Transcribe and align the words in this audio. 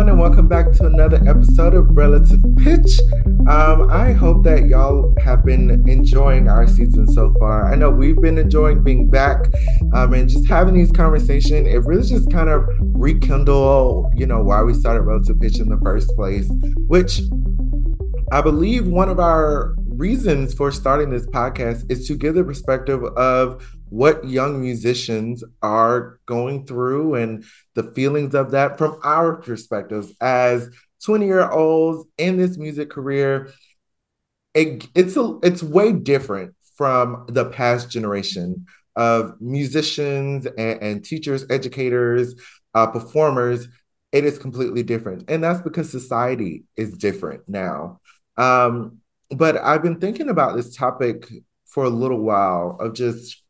everyone, 0.00 0.18
and 0.18 0.30
welcome 0.30 0.48
back 0.48 0.72
to 0.72 0.86
another 0.86 1.20
episode 1.28 1.74
of 1.74 1.86
Relative 1.94 2.40
Pitch. 2.56 2.98
Um, 3.50 3.90
I 3.90 4.12
hope 4.12 4.44
that 4.44 4.66
y'all 4.66 5.12
have 5.22 5.44
been 5.44 5.86
enjoying 5.86 6.48
our 6.48 6.66
season 6.66 7.06
so 7.06 7.34
far. 7.38 7.70
I 7.70 7.76
know 7.76 7.90
we've 7.90 8.16
been 8.16 8.38
enjoying 8.38 8.82
being 8.82 9.10
back 9.10 9.44
um, 9.92 10.14
and 10.14 10.26
just 10.26 10.48
having 10.48 10.72
these 10.72 10.90
conversations. 10.90 11.68
It 11.68 11.84
really 11.84 12.08
just 12.08 12.30
kind 12.30 12.48
of 12.48 12.64
rekindle, 12.80 14.10
you 14.14 14.24
know, 14.24 14.42
why 14.42 14.62
we 14.62 14.72
started 14.72 15.02
Relative 15.02 15.38
Pitch 15.38 15.60
in 15.60 15.68
the 15.68 15.78
first 15.82 16.08
place, 16.16 16.50
which 16.86 17.20
I 18.32 18.40
believe 18.40 18.86
one 18.86 19.10
of 19.10 19.20
our 19.20 19.74
reasons 20.00 20.54
for 20.54 20.72
starting 20.72 21.10
this 21.10 21.26
podcast 21.26 21.84
is 21.90 22.08
to 22.08 22.16
give 22.16 22.34
the 22.34 22.42
perspective 22.42 23.04
of 23.04 23.62
what 23.90 24.26
young 24.26 24.58
musicians 24.58 25.44
are 25.60 26.18
going 26.24 26.66
through 26.66 27.16
and 27.16 27.44
the 27.74 27.82
feelings 27.92 28.34
of 28.34 28.52
that 28.52 28.78
from 28.78 28.98
our 29.04 29.36
perspectives 29.36 30.10
as 30.22 30.70
20 31.04 31.26
year 31.26 31.50
olds 31.50 32.08
in 32.16 32.38
this 32.38 32.56
music 32.56 32.88
career 32.88 33.52
it, 34.54 34.88
it's 34.94 35.18
a, 35.18 35.38
it's 35.42 35.62
way 35.62 35.92
different 35.92 36.54
from 36.76 37.26
the 37.28 37.44
past 37.50 37.90
generation 37.90 38.64
of 38.96 39.38
musicians 39.38 40.46
and, 40.46 40.82
and 40.82 41.04
teachers 41.04 41.44
educators 41.50 42.34
uh, 42.74 42.86
performers. 42.86 43.68
It 44.12 44.24
is 44.24 44.38
completely 44.38 44.82
different. 44.82 45.30
And 45.30 45.44
that's 45.44 45.60
because 45.60 45.90
society 45.90 46.64
is 46.74 46.96
different 46.96 47.42
now. 47.46 48.00
Um, 48.36 48.99
but 49.36 49.56
i've 49.58 49.82
been 49.82 50.00
thinking 50.00 50.28
about 50.28 50.56
this 50.56 50.74
topic 50.76 51.26
for 51.66 51.84
a 51.84 51.90
little 51.90 52.20
while 52.20 52.76
of 52.80 52.94
just 52.94 53.42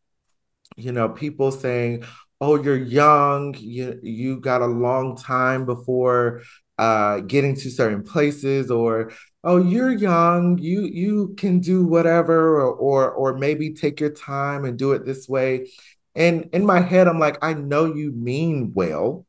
you 0.76 0.92
know, 0.92 1.08
people 1.08 1.50
saying, 1.52 2.04
"Oh, 2.40 2.60
you're 2.60 2.76
young. 2.76 3.54
You 3.58 3.98
you 4.02 4.40
got 4.40 4.62
a 4.62 4.66
long 4.66 5.16
time 5.16 5.66
before 5.66 6.42
uh, 6.78 7.20
getting 7.20 7.54
to 7.56 7.70
certain 7.70 8.02
places," 8.02 8.70
or 8.70 9.12
"Oh, 9.44 9.58
you're 9.58 9.92
young. 9.92 10.58
You 10.58 10.82
you 10.82 11.34
can 11.36 11.60
do 11.60 11.84
whatever," 11.84 12.60
or, 12.60 12.72
or 12.74 13.10
or 13.12 13.38
maybe 13.38 13.74
take 13.74 14.00
your 14.00 14.10
time 14.10 14.64
and 14.64 14.78
do 14.78 14.92
it 14.92 15.04
this 15.04 15.28
way. 15.28 15.70
And 16.14 16.48
in 16.52 16.66
my 16.66 16.80
head, 16.80 17.06
I'm 17.08 17.20
like, 17.20 17.38
I 17.42 17.54
know 17.54 17.86
you 17.94 18.12
mean 18.12 18.72
well. 18.74 19.26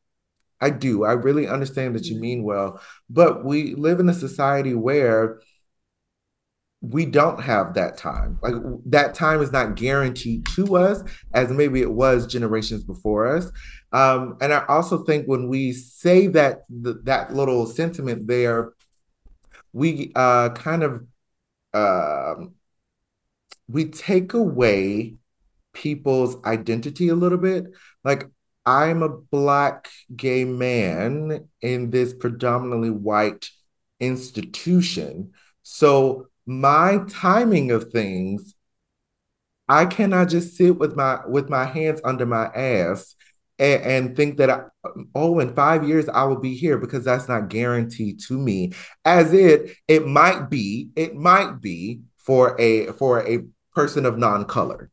I 0.60 0.70
do. 0.70 1.04
I 1.04 1.12
really 1.12 1.48
understand 1.48 1.94
that 1.96 2.06
you 2.06 2.14
mm-hmm. 2.14 2.22
mean 2.22 2.42
well. 2.44 2.80
But 3.10 3.44
we 3.44 3.74
live 3.74 4.00
in 4.00 4.08
a 4.08 4.14
society 4.14 4.74
where 4.74 5.40
we 6.82 7.06
don't 7.06 7.40
have 7.40 7.74
that 7.74 7.96
time. 7.96 8.38
Like 8.42 8.54
that 8.86 9.14
time 9.14 9.40
is 9.40 9.52
not 9.52 9.76
guaranteed 9.76 10.44
to 10.56 10.76
us 10.76 11.02
as 11.32 11.48
maybe 11.50 11.80
it 11.80 11.90
was 11.90 12.26
generations 12.26 12.82
before 12.82 13.36
us. 13.36 13.50
Um, 13.92 14.36
and 14.40 14.52
I 14.52 14.64
also 14.66 15.04
think 15.04 15.26
when 15.26 15.48
we 15.48 15.72
say 15.72 16.26
that 16.28 16.62
th- 16.68 16.96
that 17.04 17.32
little 17.32 17.66
sentiment 17.66 18.26
there, 18.26 18.72
we 19.72 20.10
uh, 20.16 20.50
kind 20.50 20.82
of 20.82 21.06
uh, 21.72 22.34
we 23.68 23.84
take 23.86 24.34
away 24.34 25.14
people's 25.72 26.42
identity 26.44 27.08
a 27.08 27.14
little 27.14 27.38
bit. 27.38 27.66
Like 28.02 28.24
I'm 28.66 29.04
a 29.04 29.08
black 29.08 29.88
gay 30.14 30.44
man 30.44 31.48
in 31.60 31.90
this 31.90 32.12
predominantly 32.12 32.90
white 32.90 33.48
institution. 34.00 35.32
So 35.62 36.26
my 36.46 37.00
timing 37.08 37.70
of 37.70 37.90
things 37.90 38.54
i 39.68 39.84
cannot 39.86 40.28
just 40.28 40.56
sit 40.56 40.78
with 40.78 40.96
my 40.96 41.20
with 41.26 41.48
my 41.48 41.64
hands 41.64 42.00
under 42.04 42.26
my 42.26 42.46
ass 42.46 43.14
and, 43.58 43.82
and 43.82 44.16
think 44.16 44.38
that 44.38 44.50
I, 44.50 44.62
oh 45.14 45.38
in 45.38 45.54
five 45.54 45.86
years 45.86 46.08
i 46.08 46.24
will 46.24 46.40
be 46.40 46.54
here 46.54 46.78
because 46.78 47.04
that's 47.04 47.28
not 47.28 47.48
guaranteed 47.48 48.20
to 48.28 48.38
me 48.38 48.72
as 49.04 49.32
it 49.32 49.76
it 49.86 50.06
might 50.06 50.50
be 50.50 50.90
it 50.96 51.14
might 51.14 51.60
be 51.60 52.00
for 52.18 52.60
a 52.60 52.86
for 52.92 53.26
a 53.26 53.40
person 53.74 54.04
of 54.04 54.18
non-color 54.18 54.90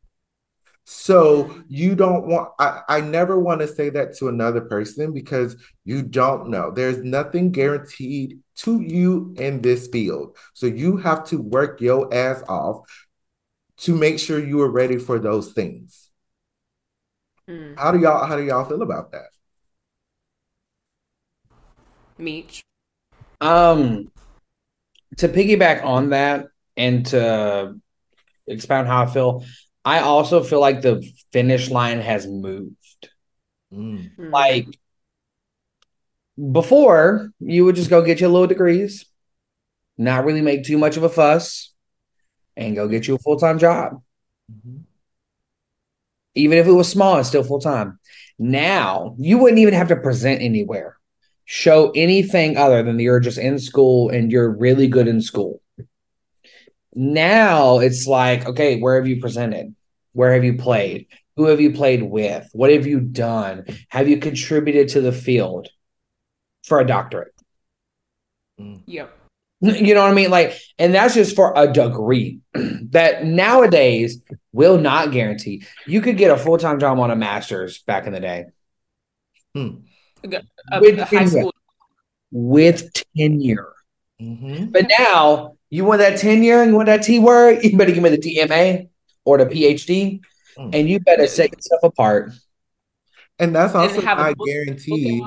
so 0.92 1.54
you 1.68 1.94
don't 1.94 2.26
want, 2.26 2.50
I, 2.58 2.80
I 2.88 3.00
never 3.00 3.38
want 3.38 3.60
to 3.60 3.68
say 3.68 3.90
that 3.90 4.16
to 4.16 4.28
another 4.28 4.60
person 4.60 5.12
because 5.12 5.54
you 5.84 6.02
don't 6.02 6.48
know. 6.48 6.72
There's 6.72 6.98
nothing 6.98 7.52
guaranteed 7.52 8.40
to 8.62 8.80
you 8.80 9.34
in 9.38 9.62
this 9.62 9.88
field. 9.88 10.36
So 10.54 10.66
you 10.66 10.96
have 10.98 11.24
to 11.26 11.40
work 11.40 11.80
your 11.80 12.12
ass 12.12 12.42
off 12.48 12.88
to 13.78 13.94
make 13.94 14.18
sure 14.18 14.44
you 14.44 14.60
are 14.60 14.70
ready 14.70 14.98
for 14.98 15.18
those 15.18 15.52
things. 15.52 16.10
Mm. 17.48 17.78
How 17.78 17.92
do 17.92 17.98
y'all 17.98 18.26
how 18.26 18.36
do 18.36 18.44
y'all 18.44 18.64
feel 18.64 18.82
about 18.82 19.12
that? 19.12 19.30
Meech. 22.18 22.62
Um 23.40 24.10
to 25.16 25.28
piggyback 25.28 25.84
on 25.84 26.10
that 26.10 26.48
and 26.76 27.06
to 27.06 27.76
expound 28.46 28.86
how 28.86 29.04
I 29.04 29.06
feel, 29.06 29.44
I 29.84 30.00
also 30.00 30.42
feel 30.42 30.60
like 30.60 30.82
the 30.82 31.02
finish 31.32 31.70
line 31.70 32.00
has 32.00 32.26
moved. 32.26 32.74
Mm. 33.72 34.10
Like 34.18 34.66
before, 36.52 37.32
you 37.40 37.64
would 37.64 37.76
just 37.76 37.90
go 37.90 38.02
get 38.02 38.20
your 38.20 38.30
little 38.30 38.46
degrees, 38.46 39.04
not 39.98 40.24
really 40.24 40.40
make 40.40 40.64
too 40.64 40.78
much 40.78 40.96
of 40.96 41.02
a 41.02 41.08
fuss, 41.08 41.72
and 42.56 42.74
go 42.74 42.88
get 42.88 43.06
you 43.06 43.14
a 43.14 43.18
full 43.18 43.38
time 43.38 43.58
job. 43.58 44.02
Mm-hmm. 44.50 44.82
Even 46.34 46.58
if 46.58 46.66
it 46.66 46.72
was 46.72 46.88
small, 46.88 47.18
it's 47.18 47.28
still 47.28 47.44
full 47.44 47.60
time. 47.60 47.98
Now 48.38 49.14
you 49.18 49.38
wouldn't 49.38 49.58
even 49.58 49.74
have 49.74 49.88
to 49.88 49.96
present 49.96 50.40
anywhere, 50.40 50.96
show 51.44 51.90
anything 51.94 52.56
other 52.56 52.82
than 52.82 52.98
you're 52.98 53.20
just 53.20 53.38
in 53.38 53.58
school 53.58 54.08
and 54.10 54.30
you're 54.30 54.50
really 54.50 54.86
good 54.86 55.08
in 55.08 55.20
school. 55.20 55.60
Now 56.94 57.78
it's 57.80 58.06
like, 58.06 58.46
okay, 58.46 58.80
where 58.80 58.96
have 58.96 59.06
you 59.06 59.20
presented? 59.20 59.74
Where 60.12 60.32
have 60.32 60.44
you 60.44 60.56
played? 60.56 61.06
Who 61.36 61.46
have 61.46 61.60
you 61.60 61.72
played 61.72 62.02
with? 62.02 62.48
What 62.52 62.72
have 62.72 62.86
you 62.86 63.00
done? 63.00 63.64
Have 63.88 64.08
you 64.08 64.18
contributed 64.18 64.88
to 64.90 65.00
the 65.00 65.12
field 65.12 65.68
for 66.70 66.78
a 66.78 66.86
doctorate? 66.86 67.34
Mm. 68.60 68.82
Yep. 68.86 69.16
You 69.60 69.92
know 69.92 70.02
what 70.02 70.12
I 70.12 70.14
mean? 70.14 70.30
Like, 70.30 70.56
and 70.78 70.94
that's 70.94 71.14
just 71.14 71.34
for 71.36 71.52
a 71.54 71.70
degree 71.70 72.38
that 72.54 73.26
nowadays 73.26 74.22
will 74.52 74.78
not 74.78 75.10
guarantee. 75.10 75.64
You 75.86 76.00
could 76.00 76.16
get 76.16 76.30
a 76.30 76.36
full 76.38 76.56
time 76.56 76.78
job 76.78 76.98
on 77.00 77.10
a 77.10 77.16
master's 77.16 77.82
back 77.82 78.06
in 78.06 78.12
the 78.12 78.20
day. 78.20 78.46
Hmm. 79.52 79.68
A, 80.24 80.80
with, 80.80 81.00
high 81.00 81.26
school. 81.26 81.52
with 82.30 82.88
tenure. 83.16 83.72
Mm-hmm. 84.22 84.66
But 84.66 84.86
now 84.98 85.56
you 85.70 85.84
want 85.84 85.98
that 85.98 86.18
tenure 86.18 86.62
and 86.62 86.70
you 86.70 86.76
want 86.76 86.86
that 86.86 87.02
T 87.02 87.18
word, 87.18 87.64
you 87.64 87.76
better 87.76 87.92
give 87.92 88.02
me 88.02 88.10
the 88.10 88.18
DMA 88.18 88.88
or 89.24 89.38
the 89.38 89.46
PhD, 89.46 90.20
mm. 90.56 90.74
and 90.74 90.88
you 90.88 91.00
better 91.00 91.26
set 91.26 91.52
yourself 91.52 91.82
apart. 91.82 92.32
And 93.38 93.54
that's 93.54 93.74
also 93.74 93.96
and 93.96 94.04
not 94.04 94.36
guaranteed. 94.46 95.22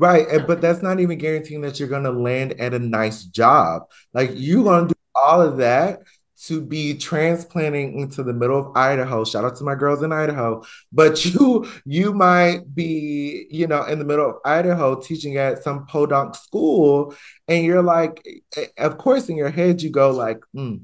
Right. 0.00 0.46
But 0.46 0.62
that's 0.62 0.80
not 0.80 0.98
even 0.98 1.18
guaranteeing 1.18 1.60
that 1.60 1.78
you're 1.78 1.88
going 1.88 2.04
to 2.04 2.10
land 2.10 2.58
at 2.58 2.72
a 2.72 2.78
nice 2.78 3.24
job. 3.24 3.82
Like 4.14 4.30
you're 4.32 4.64
going 4.64 4.88
to 4.88 4.94
do 4.94 5.00
all 5.14 5.42
of 5.42 5.58
that 5.58 6.00
to 6.46 6.62
be 6.62 6.94
transplanting 6.94 8.00
into 8.00 8.22
the 8.22 8.32
middle 8.32 8.58
of 8.58 8.74
Idaho. 8.74 9.26
Shout 9.26 9.44
out 9.44 9.56
to 9.56 9.64
my 9.64 9.74
girls 9.74 10.02
in 10.02 10.10
Idaho. 10.10 10.64
But 10.90 11.22
you 11.26 11.70
you 11.84 12.14
might 12.14 12.74
be, 12.74 13.46
you 13.50 13.66
know, 13.66 13.84
in 13.84 13.98
the 13.98 14.06
middle 14.06 14.30
of 14.30 14.36
Idaho 14.42 14.98
teaching 14.98 15.36
at 15.36 15.62
some 15.62 15.84
podunk 15.84 16.34
school 16.34 17.14
and 17.46 17.62
you're 17.62 17.82
like 17.82 18.26
eh, 18.56 18.68
of 18.78 18.96
course 18.96 19.28
in 19.28 19.36
your 19.36 19.50
head 19.50 19.82
you 19.82 19.90
go 19.90 20.12
like, 20.12 20.40
mm, 20.56 20.80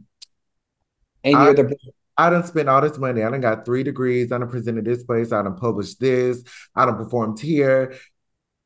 and 1.24 1.32
you're 1.32 1.48
I, 1.48 1.52
the 1.54 1.76
I 2.18 2.28
done 2.28 2.44
spent 2.44 2.68
all 2.68 2.82
this 2.82 2.98
money. 2.98 3.22
I 3.22 3.30
done 3.30 3.40
got 3.40 3.64
three 3.64 3.82
degrees. 3.82 4.30
I 4.30 4.36
done 4.36 4.50
presented 4.50 4.84
this 4.84 5.04
place. 5.04 5.32
I 5.32 5.42
done 5.42 5.56
published 5.56 6.00
this. 6.00 6.44
I 6.74 6.84
done 6.84 6.96
performed 6.96 7.40
here. 7.40 7.94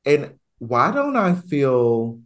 And 0.04 0.39
why 0.60 0.92
don't 0.92 1.16
I 1.16 1.34
feel 1.34 2.20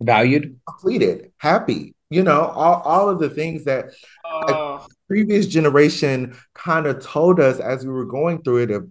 valued, 0.00 0.60
completed, 0.66 1.32
happy? 1.38 1.94
You 2.10 2.22
know, 2.22 2.42
all, 2.42 2.82
all 2.82 3.08
of 3.08 3.18
the 3.18 3.30
things 3.30 3.64
that 3.64 3.86
uh, 4.24 4.86
previous 5.08 5.46
generation 5.46 6.36
kind 6.54 6.86
of 6.86 7.02
told 7.02 7.40
us 7.40 7.58
as 7.58 7.86
we 7.86 7.92
were 7.92 8.06
going 8.06 8.42
through 8.42 8.58
it. 8.64 8.70
If, 8.70 8.82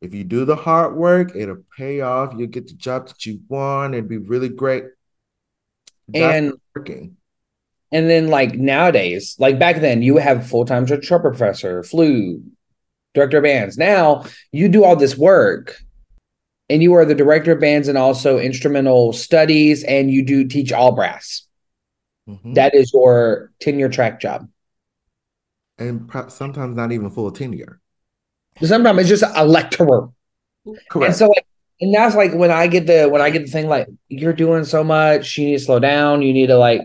if 0.00 0.14
you 0.14 0.24
do 0.24 0.44
the 0.44 0.56
hard 0.56 0.96
work, 0.96 1.32
it'll 1.34 1.64
pay 1.76 2.00
off. 2.00 2.34
You'll 2.36 2.48
get 2.48 2.66
the 2.66 2.74
job 2.74 3.08
that 3.08 3.26
you 3.26 3.40
want. 3.48 3.94
It'd 3.94 4.08
be 4.08 4.18
really 4.18 4.48
great. 4.48 4.84
That's 6.08 6.36
and 6.36 6.52
working 6.74 7.16
and 7.92 8.08
then 8.08 8.28
like 8.28 8.54
nowadays, 8.54 9.36
like 9.38 9.58
back 9.58 9.80
then, 9.80 10.02
you 10.02 10.16
have 10.18 10.48
full 10.48 10.64
time 10.64 10.86
trumpet 10.86 11.30
professor, 11.30 11.82
flute, 11.82 12.42
director 13.14 13.38
of 13.38 13.44
bands. 13.44 13.76
Now 13.76 14.24
you 14.52 14.68
do 14.68 14.84
all 14.84 14.96
this 14.96 15.16
work 15.16 15.76
and 16.70 16.82
you 16.82 16.94
are 16.94 17.04
the 17.04 17.16
director 17.16 17.52
of 17.52 17.60
bands 17.60 17.88
and 17.88 17.98
also 17.98 18.38
instrumental 18.38 19.12
studies 19.12 19.82
and 19.82 20.10
you 20.10 20.24
do 20.24 20.46
teach 20.46 20.72
all 20.72 20.92
brass. 20.92 21.42
Mm-hmm. 22.28 22.54
That 22.54 22.74
is 22.74 22.92
your 22.94 23.50
tenure 23.60 23.88
track 23.88 24.20
job. 24.20 24.48
And 25.78 26.10
sometimes 26.28 26.76
not 26.76 26.92
even 26.92 27.10
full 27.10 27.32
tenure. 27.32 27.80
Sometimes 28.62 29.00
it's 29.00 29.08
just 29.08 29.24
a 29.34 29.44
lecturer. 29.44 30.10
Correct. 30.90 31.08
And 31.08 31.14
so 31.16 31.26
like 31.26 31.46
and 31.80 31.94
that's 31.94 32.14
like 32.14 32.34
when 32.34 32.50
I 32.50 32.66
get 32.66 32.86
the 32.86 33.08
when 33.08 33.22
I 33.22 33.30
get 33.30 33.46
the 33.46 33.50
thing 33.50 33.66
like 33.66 33.88
you're 34.08 34.32
doing 34.32 34.64
so 34.64 34.84
much, 34.84 35.38
you 35.38 35.46
need 35.46 35.58
to 35.58 35.64
slow 35.64 35.80
down. 35.80 36.22
You 36.22 36.32
need 36.32 36.48
to 36.48 36.58
like. 36.58 36.82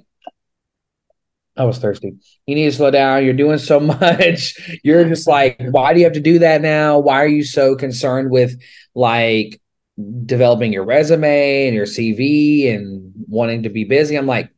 I 1.58 1.64
was 1.64 1.78
thirsty. 1.78 2.16
You 2.46 2.56
need 2.56 2.66
to 2.66 2.72
slow 2.76 2.92
down. 2.92 3.24
You're 3.24 3.34
doing 3.34 3.60
so 3.60 3.80
much. 4.02 4.58
You're 4.84 5.06
just 5.06 5.28
like, 5.28 5.62
why 5.70 5.94
do 5.94 6.00
you 6.00 6.06
have 6.06 6.14
to 6.14 6.22
do 6.22 6.40
that 6.40 6.62
now? 6.62 7.00
Why 7.00 7.22
are 7.22 7.28
you 7.28 7.44
so 7.44 7.76
concerned 7.76 8.32
with 8.32 8.60
like 8.94 9.62
developing 10.26 10.74
your 10.74 10.84
resume 10.86 11.68
and 11.68 11.76
your 11.76 11.86
CV 11.86 12.74
and 12.74 13.14
wanting 13.28 13.64
to 13.64 13.70
be 13.70 13.84
busy? 13.84 14.16
I'm 14.16 14.28
like, 14.28 14.50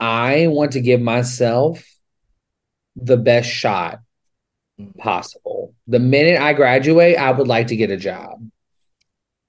I 0.00 0.46
want 0.48 0.72
to 0.72 0.80
give 0.80 1.00
myself 1.00 1.84
the 2.96 3.16
best 3.16 3.48
shot 3.48 4.00
possible. 4.98 5.74
The 5.86 5.98
minute 5.98 6.40
I 6.40 6.52
graduate, 6.54 7.16
I 7.16 7.30
would 7.30 7.48
like 7.48 7.68
to 7.68 7.76
get 7.76 7.90
a 7.90 7.96
job. 7.96 8.48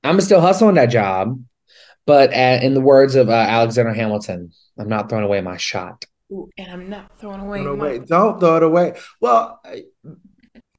I'm 0.03 0.19
still 0.21 0.41
hustling 0.41 0.75
that 0.75 0.87
job, 0.87 1.41
but 2.05 2.31
at, 2.33 2.63
in 2.63 2.73
the 2.73 2.81
words 2.81 3.15
of 3.15 3.29
uh, 3.29 3.33
Alexander 3.33 3.93
Hamilton, 3.93 4.51
I'm 4.77 4.89
not 4.89 5.09
throwing 5.09 5.23
away 5.23 5.41
my 5.41 5.57
shot. 5.57 6.05
Ooh, 6.31 6.49
and 6.57 6.71
I'm 6.71 6.89
not 6.89 7.19
throwing 7.19 7.41
away. 7.41 7.63
Throw 7.63 7.75
my- 7.75 7.97
Don't 7.99 8.39
throw 8.39 8.57
it 8.57 8.63
away. 8.63 8.95
Well, 9.21 9.59
I, 9.63 9.83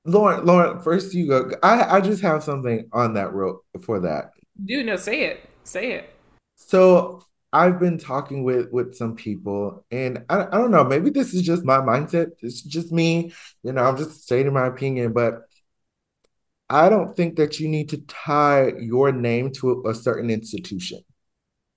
Lauren, 0.05 0.45
Lauren, 0.45 0.83
first 0.83 1.15
you 1.15 1.29
go. 1.29 1.51
I 1.62 1.97
I 1.97 2.01
just 2.01 2.23
have 2.23 2.43
something 2.43 2.89
on 2.93 3.15
that 3.15 3.33
road 3.33 3.61
for 3.83 4.01
that. 4.01 4.33
Dude, 4.62 4.87
no, 4.87 4.97
say 4.97 5.25
it. 5.25 5.49
Say 5.65 5.93
it. 5.93 6.11
So 6.56 7.25
I've 7.53 7.81
been 7.81 7.99
talking 7.99 8.45
with 8.45 8.71
with 8.71 8.95
some 8.95 9.17
people, 9.17 9.85
and 9.91 10.25
I, 10.29 10.43
I 10.43 10.59
don't 10.59 10.71
know. 10.71 10.85
Maybe 10.85 11.11
this 11.11 11.33
is 11.33 11.43
just 11.43 11.65
my 11.65 11.79
mindset. 11.79 12.33
It's 12.41 12.61
just 12.61 12.93
me. 12.93 13.33
You 13.62 13.73
know, 13.73 13.85
I'm 13.85 13.97
just 13.97 14.23
stating 14.25 14.53
my 14.53 14.67
opinion, 14.67 15.12
but 15.12 15.43
I 16.69 16.89
don't 16.89 17.17
think 17.17 17.37
that 17.37 17.61
you 17.61 17.69
need 17.69 17.91
to 17.91 17.99
tie 17.99 18.73
your 18.79 19.12
name 19.12 19.53
to 19.53 19.83
a, 19.85 19.91
a 19.91 19.95
certain 19.95 20.31
institution. 20.31 21.01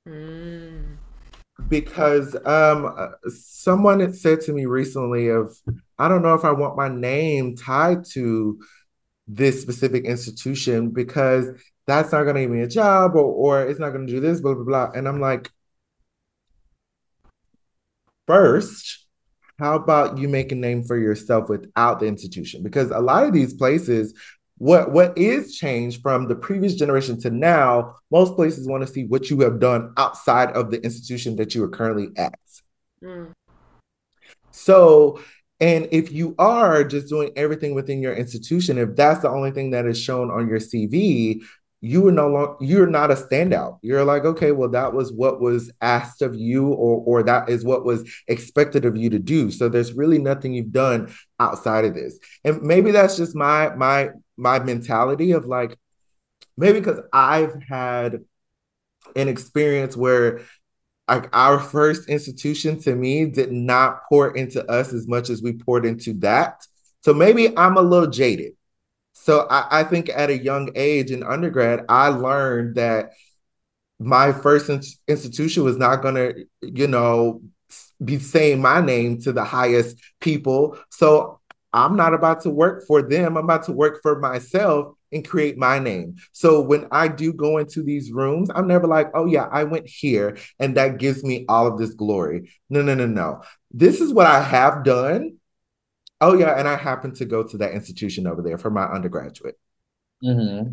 Mm. 0.08 0.98
Because 1.68 2.36
um, 2.46 2.94
uh, 2.98 3.08
someone 3.30 4.00
had 4.00 4.16
said 4.16 4.42
to 4.42 4.54
me 4.54 4.66
recently 4.66 5.30
of 5.30 5.58
I 5.98 6.08
don't 6.08 6.22
know 6.22 6.36
if 6.36 6.46
I 6.46 6.52
want 6.52 6.78
my 6.78 6.88
name 6.88 7.56
tied 7.56 8.06
to 8.12 8.60
this 9.28 9.62
specific 9.62 10.06
institution 10.06 10.92
because 10.92 11.50
that's 11.86 12.12
not 12.12 12.24
going 12.24 12.36
to 12.36 12.42
give 12.42 12.52
me 12.52 12.62
a 12.62 12.68
job 12.68 13.16
or, 13.16 13.24
or 13.24 13.66
it's 13.66 13.80
not 13.80 13.90
going 13.90 14.06
to 14.06 14.14
do 14.14 14.20
this, 14.20 14.42
blah, 14.42 14.54
blah, 14.54 14.64
blah. 14.64 14.92
And 14.94 15.08
I'm 15.08 15.20
like, 15.20 15.52
first, 18.28 19.06
how 19.58 19.76
about 19.76 20.18
you 20.18 20.28
make 20.30 20.52
a 20.52 20.56
name 20.56 20.84
for 20.84 20.98
yourself 20.98 21.50
without 21.50 22.00
the 22.00 22.06
institution? 22.06 22.62
Because 22.62 22.92
a 22.92 23.00
lot 23.00 23.24
of 23.24 23.34
these 23.34 23.54
places 23.54 24.14
what 24.58 24.92
what 24.92 25.18
is 25.18 25.56
changed 25.56 26.02
from 26.02 26.28
the 26.28 26.36
previous 26.36 26.76
generation 26.76 27.20
to 27.20 27.30
now 27.30 27.96
most 28.12 28.36
places 28.36 28.68
want 28.68 28.86
to 28.86 28.92
see 28.92 29.06
what 29.06 29.30
you 29.30 29.40
have 29.42 29.60
done 29.60 29.94
outside 29.98 30.50
of 30.52 30.72
the 30.72 30.82
institution 30.84 31.36
that 31.36 31.54
you 31.54 31.64
are 31.64 31.70
currently 31.70 32.10
at. 32.18 32.40
Mm. 33.04 33.32
so 34.50 35.22
and 35.60 35.88
if 35.92 36.12
you 36.12 36.34
are 36.40 36.84
just 36.84 37.08
doing 37.08 37.32
everything 37.36 37.76
within 37.76 38.02
your 38.02 38.14
institution 38.14 38.80
if 38.80 38.96
that's 38.96 39.22
the 39.22 39.30
only 39.30 39.52
thing 39.52 39.72
that 39.72 39.86
is 39.86 40.02
shown 40.02 40.32
on 40.32 40.48
your 40.48 40.58
cv 40.58 41.44
you 41.82 42.08
are 42.08 42.12
no 42.12 42.28
longer 42.28 42.56
you're 42.60 42.88
not 42.88 43.12
a 43.12 43.16
standout. 43.16 43.78
You're 43.84 44.04
like 44.04 44.26
okay 44.26 44.52
well 44.52 44.70
that 44.70 44.94
was 44.94 45.12
what 45.12 45.40
was 45.40 45.72
asked 45.82 46.22
of 46.22 46.34
you 46.36 46.70
or 46.70 47.04
or 47.06 47.24
that 47.24 47.50
is 47.50 47.64
what 47.64 47.86
was 47.86 48.10
expected 48.28 48.84
of 48.86 48.98
you 48.98 49.12
to 49.12 49.20
do. 49.20 49.52
So 49.52 49.70
there's 49.70 49.94
really 49.94 50.18
nothing 50.18 50.54
you've 50.54 50.72
done 50.72 51.14
outside 51.40 51.86
of 51.86 51.94
this. 51.94 52.18
And 52.44 52.64
maybe 52.64 52.92
that's 52.92 53.16
just 53.16 53.36
my 53.36 53.76
my 53.76 54.10
my 54.38 54.60
mentality 54.60 55.32
of 55.32 55.46
like 55.46 55.78
maybe 56.56 56.80
because 56.80 57.00
I've 57.12 57.62
had 57.64 58.26
an 59.16 59.28
experience 59.28 59.98
where 59.98 60.42
like 61.08 61.30
our 61.36 61.60
first 61.60 62.10
institution 62.10 62.80
to 62.82 62.96
me 62.96 63.26
did 63.26 63.52
not 63.52 64.02
pour 64.10 64.36
into 64.36 64.66
us 64.70 64.94
as 64.94 65.08
much 65.08 65.30
as 65.30 65.42
we 65.42 65.54
poured 65.54 65.86
into 65.86 66.14
that. 66.16 66.66
So 67.04 67.14
maybe 67.14 67.58
I'm 67.58 67.78
a 67.78 67.82
little 67.82 68.10
jaded. 68.10 68.54
So 69.14 69.48
I, 69.50 69.80
I 69.80 69.84
think 69.84 70.10
at 70.10 70.30
a 70.30 70.38
young 70.38 70.72
age 70.76 71.12
in 71.12 71.24
undergrad, 71.24 71.86
I 71.90 72.10
learned 72.10 72.76
that 72.76 73.12
my 74.00 74.32
first 74.32 74.70
in- 74.70 74.84
institution 75.08 75.64
was 75.64 75.78
not 75.78 76.02
going 76.02 76.16
to, 76.16 76.46
you 76.62 76.88
know, 76.88 77.42
be 78.04 78.20
saying 78.20 78.62
my 78.62 78.82
name 78.82 79.20
to 79.22 79.32
the 79.32 79.44
highest 79.44 79.98
people. 80.20 80.78
So 80.90 81.37
I'm 81.74 81.96
not 81.96 82.14
about 82.14 82.42
to 82.42 82.50
work 82.50 82.86
for 82.88 83.02
them. 83.02 83.38
I'm 83.38 83.44
about 83.44 83.64
to 83.66 83.72
work 83.72 84.02
for 84.02 84.20
myself 84.20 84.96
and 85.12 85.28
create 85.28 85.58
my 85.58 85.80
name. 85.80 86.16
So 86.32 86.62
when 86.62 86.88
I 86.92 87.08
do 87.08 87.34
go 87.34 87.58
into 87.58 87.84
these 87.84 88.12
rooms, 88.12 88.50
I'm 88.54 88.68
never 88.68 88.88
like, 88.88 89.10
oh, 89.14 89.26
yeah, 89.26 89.48
I 89.52 89.64
went 89.64 89.88
here 89.88 90.38
and 90.60 90.76
that 90.78 90.98
gives 90.98 91.24
me 91.24 91.46
all 91.48 91.68
of 91.68 91.78
this 91.78 91.94
glory. 91.94 92.52
No, 92.70 92.82
no, 92.82 92.96
no, 92.96 93.06
no. 93.06 93.42
This 93.72 94.02
is 94.02 94.14
what 94.14 94.28
I 94.28 94.42
have 94.42 94.84
done. 94.84 95.38
Oh, 96.20 96.34
yeah. 96.34 96.58
And 96.58 96.68
I 96.68 96.78
happen 96.78 97.14
to 97.16 97.26
go 97.26 97.44
to 97.44 97.58
that 97.60 97.74
institution 97.74 98.28
over 98.28 98.42
there 98.42 98.58
for 98.58 98.70
my 98.70 98.86
undergraduate. 98.86 99.60
Mm-hmm. 100.24 100.72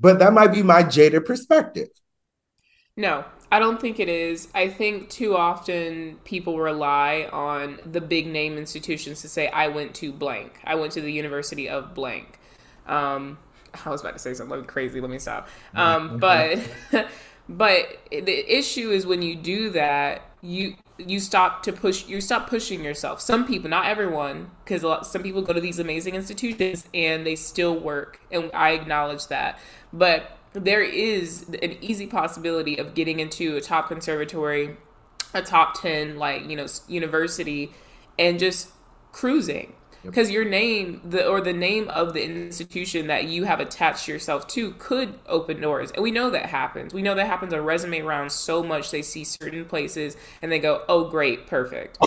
But 0.00 0.18
that 0.18 0.32
might 0.32 0.52
be 0.52 0.62
my 0.62 0.82
jaded 0.82 1.24
perspective. 1.24 1.88
No, 2.96 3.24
I 3.54 3.60
don't 3.60 3.80
think 3.80 4.00
it 4.00 4.08
is. 4.08 4.48
I 4.52 4.68
think 4.68 5.08
too 5.08 5.36
often 5.36 6.18
people 6.24 6.58
rely 6.58 7.28
on 7.32 7.78
the 7.86 8.00
big 8.00 8.26
name 8.26 8.58
institutions 8.58 9.22
to 9.22 9.28
say, 9.28 9.46
I 9.46 9.68
went 9.68 9.94
to 9.94 10.10
blank. 10.10 10.58
I 10.64 10.74
went 10.74 10.90
to 10.94 11.00
the 11.00 11.12
University 11.12 11.68
of 11.68 11.94
blank. 11.94 12.40
Um, 12.88 13.38
I 13.84 13.90
was 13.90 14.00
about 14.00 14.14
to 14.14 14.18
say 14.18 14.34
something 14.34 14.64
crazy. 14.64 15.00
Let 15.00 15.08
me 15.08 15.20
stop. 15.20 15.46
Um, 15.72 16.18
but 16.18 16.58
but 17.48 17.96
the 18.10 18.58
issue 18.58 18.90
is 18.90 19.06
when 19.06 19.22
you 19.22 19.36
do 19.36 19.70
that, 19.70 20.22
you 20.42 20.74
you 20.98 21.20
stop 21.20 21.62
to 21.62 21.72
push 21.72 22.08
you 22.08 22.20
stop 22.20 22.50
pushing 22.50 22.82
yourself. 22.82 23.20
Some 23.20 23.46
people, 23.46 23.70
not 23.70 23.86
everyone, 23.86 24.50
because 24.64 24.82
some 25.08 25.22
people 25.22 25.42
go 25.42 25.52
to 25.52 25.60
these 25.60 25.78
amazing 25.78 26.16
institutions 26.16 26.88
and 26.92 27.24
they 27.24 27.36
still 27.36 27.78
work, 27.78 28.18
and 28.32 28.50
I 28.52 28.70
acknowledge 28.70 29.28
that. 29.28 29.60
But 29.92 30.33
there 30.54 30.82
is 30.82 31.46
an 31.62 31.76
easy 31.80 32.06
possibility 32.06 32.76
of 32.76 32.94
getting 32.94 33.20
into 33.20 33.56
a 33.56 33.60
top 33.60 33.88
conservatory, 33.88 34.76
a 35.34 35.42
top 35.42 35.80
10 35.80 36.16
like, 36.16 36.48
you 36.48 36.56
know, 36.56 36.66
university 36.88 37.72
and 38.18 38.38
just 38.38 38.70
cruising. 39.12 39.74
Because 40.04 40.30
your 40.30 40.44
name 40.44 41.00
the 41.02 41.26
or 41.26 41.40
the 41.40 41.54
name 41.54 41.88
of 41.88 42.12
the 42.12 42.22
institution 42.22 43.06
that 43.06 43.24
you 43.24 43.44
have 43.44 43.58
attached 43.58 44.06
yourself 44.06 44.46
to 44.48 44.72
could 44.72 45.14
open 45.26 45.62
doors. 45.62 45.90
And 45.92 46.02
we 46.02 46.10
know 46.10 46.28
that 46.28 46.46
happens. 46.46 46.92
We 46.92 47.00
know 47.00 47.14
that 47.14 47.26
happens 47.26 47.54
on 47.54 47.60
resume 47.62 48.02
rounds 48.02 48.34
so 48.34 48.62
much. 48.62 48.90
They 48.90 49.00
see 49.00 49.24
certain 49.24 49.64
places 49.64 50.16
and 50.42 50.52
they 50.52 50.58
go 50.58 50.84
oh 50.88 51.08
great 51.08 51.46
perfect. 51.46 51.98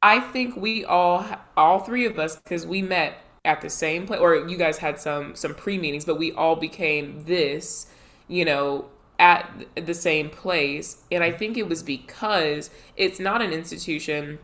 I 0.00 0.20
think 0.20 0.56
we 0.56 0.84
all 0.84 1.26
all 1.56 1.80
three 1.80 2.06
of 2.06 2.18
us 2.18 2.36
because 2.36 2.64
we 2.64 2.80
met 2.80 3.18
at 3.44 3.60
the 3.60 3.70
same 3.70 4.06
place 4.06 4.20
or 4.20 4.48
you 4.48 4.56
guys 4.56 4.78
had 4.78 5.00
some 5.00 5.34
some 5.34 5.54
pre-meetings 5.54 6.04
but 6.04 6.16
we 6.16 6.30
all 6.32 6.54
became 6.54 7.24
this 7.24 7.88
you 8.28 8.44
know 8.44 8.88
at 9.18 9.48
the 9.76 9.94
same 9.94 10.28
place. 10.28 11.02
And 11.12 11.22
i 11.22 11.30
think 11.30 11.56
it 11.56 11.68
was 11.68 11.82
because 11.82 12.70
it's 12.96 13.20
not 13.20 13.40
an 13.40 13.52
institution 13.52 14.38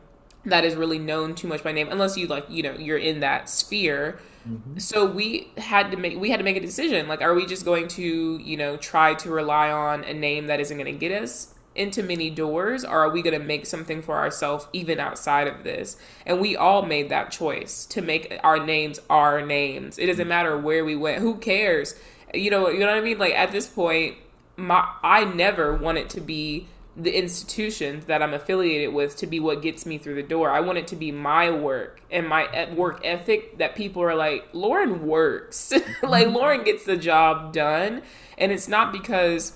that 0.45 0.65
is 0.65 0.77
really 0.77 0.99
known 0.99 1.35
too 1.35 1.49
much 1.49 1.65
by 1.65 1.73
name 1.73 1.89
unless 1.91 2.17
you 2.17 2.27
like 2.27 2.47
you 2.49 2.63
know 2.63 2.75
you're 2.75 2.99
in 2.99 3.21
that 3.21 3.49
sphere. 3.49 4.21
Mm-hmm. 4.49 4.79
so 4.79 5.05
we 5.05 5.51
had 5.59 5.91
to 5.91 5.97
make 5.97 6.19
we 6.19 6.31
had 6.31 6.39
to 6.39 6.45
make 6.45 6.57
a 6.57 6.61
decision. 6.61 7.09
Like 7.09 7.21
are 7.21 7.35
we 7.35 7.45
just 7.45 7.65
going 7.65 7.89
to 7.89 8.39
you 8.39 8.57
know 8.57 8.77
try 8.77 9.15
to 9.15 9.31
rely 9.31 9.71
on 9.71 10.05
a 10.05 10.15
name 10.15 10.47
that 10.47 10.61
isn't 10.61 10.77
going 10.77 10.93
to 10.93 10.99
get 10.99 11.11
us 11.11 11.55
into 11.79 12.03
many 12.03 12.29
doors 12.31 12.85
or 12.85 12.99
are 12.99 13.11
we 13.11 13.23
going 13.23 13.39
to 13.39 13.45
make 13.45 13.67
something 13.67 14.03
for 14.03 14.17
ourselves 14.17 14.67
even 14.73 14.99
outside 14.99 15.47
of 15.47 15.65
this? 15.65 15.97
And 16.27 16.41
we 16.41 16.57
all 16.57 16.83
made 16.83 17.09
that 17.09 17.31
choice 17.31 17.87
to 17.87 18.03
make 18.03 18.39
our 18.43 18.65
names 18.65 19.01
our 19.09 19.45
names. 19.45 19.99
It 19.99 20.07
doesn't 20.07 20.29
matter 20.29 20.59
where 20.59 20.85
we 20.85 20.97
went. 20.97 21.21
Who 21.21 21.37
cares? 21.37 21.95
You 22.35 22.51
know 22.51 22.69
you 22.69 22.81
know 22.81 22.87
what 22.87 22.97
i 22.97 23.01
mean? 23.01 23.19
Like 23.19 23.35
at 23.35 23.53
this 23.53 23.67
point 23.67 24.17
my 24.57 24.87
i 25.03 25.25
never 25.25 25.75
want 25.75 25.99
it 25.99 26.11
to 26.11 26.21
be 26.21 26.67
the 26.97 27.17
institutions 27.17 28.07
that 28.07 28.21
i'm 28.23 28.35
affiliated 28.35 28.93
with 28.93 29.17
to 29.17 29.27
be 29.29 29.39
what 29.39 29.63
gets 29.63 29.87
me 29.87 29.99
through 29.99 30.17
the 30.17 30.23
door. 30.23 30.51
I 30.51 30.61
want 30.61 30.79
it 30.79 30.89
to 30.89 30.97
be 30.97 31.13
my 31.13 31.51
work 31.51 32.03
and 32.11 32.29
my 32.29 32.69
work 32.75 33.01
ethic 33.05 33.59
that 33.59 33.77
people 33.77 34.03
are 34.03 34.17
like 34.17 34.49
lauren 34.53 35.07
works. 35.07 35.73
Like 36.03 36.27
mm-hmm. 36.27 36.37
lauren 36.37 36.65
gets 36.65 36.85
the 36.85 36.97
job 36.97 37.53
done. 37.53 38.03
And 38.37 38.53
it's 38.53 38.69
not 38.69 38.93
because 38.93 39.53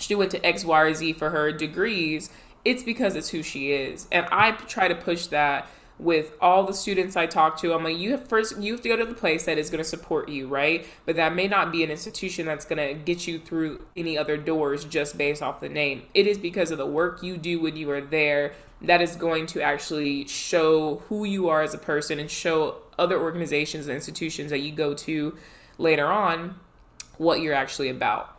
she 0.00 0.14
went 0.14 0.30
to 0.32 0.44
X, 0.44 0.64
Y, 0.64 0.80
or 0.80 0.94
Z 0.94 1.12
for 1.14 1.30
her 1.30 1.52
degrees, 1.52 2.30
it's 2.64 2.82
because 2.82 3.16
it's 3.16 3.30
who 3.30 3.42
she 3.42 3.72
is. 3.72 4.06
And 4.12 4.26
I 4.30 4.52
try 4.52 4.88
to 4.88 4.94
push 4.94 5.26
that 5.28 5.68
with 5.98 6.32
all 6.40 6.64
the 6.64 6.72
students 6.72 7.16
I 7.16 7.26
talk 7.26 7.58
to. 7.58 7.74
I'm 7.74 7.84
like, 7.84 7.98
you 7.98 8.12
have 8.12 8.26
first 8.26 8.58
you 8.58 8.72
have 8.72 8.80
to 8.82 8.88
go 8.88 8.96
to 8.96 9.04
the 9.04 9.14
place 9.14 9.44
that 9.44 9.58
is 9.58 9.70
going 9.70 9.82
to 9.82 9.88
support 9.88 10.28
you, 10.28 10.48
right? 10.48 10.86
But 11.04 11.16
that 11.16 11.34
may 11.34 11.46
not 11.46 11.72
be 11.72 11.84
an 11.84 11.90
institution 11.90 12.46
that's 12.46 12.64
going 12.64 12.78
to 12.78 12.94
get 12.94 13.26
you 13.26 13.38
through 13.38 13.84
any 13.96 14.16
other 14.16 14.36
doors 14.36 14.84
just 14.84 15.18
based 15.18 15.42
off 15.42 15.60
the 15.60 15.68
name. 15.68 16.02
It 16.14 16.26
is 16.26 16.38
because 16.38 16.70
of 16.70 16.78
the 16.78 16.86
work 16.86 17.22
you 17.22 17.36
do 17.36 17.60
when 17.60 17.76
you 17.76 17.90
are 17.90 18.00
there 18.00 18.54
that 18.82 19.02
is 19.02 19.14
going 19.14 19.46
to 19.46 19.60
actually 19.60 20.26
show 20.26 21.02
who 21.08 21.24
you 21.24 21.48
are 21.50 21.62
as 21.62 21.74
a 21.74 21.78
person 21.78 22.18
and 22.18 22.30
show 22.30 22.76
other 22.98 23.20
organizations 23.20 23.86
and 23.86 23.94
institutions 23.94 24.50
that 24.50 24.60
you 24.60 24.72
go 24.72 24.94
to 24.94 25.36
later 25.76 26.06
on 26.06 26.58
what 27.18 27.40
you're 27.40 27.54
actually 27.54 27.90
about. 27.90 28.36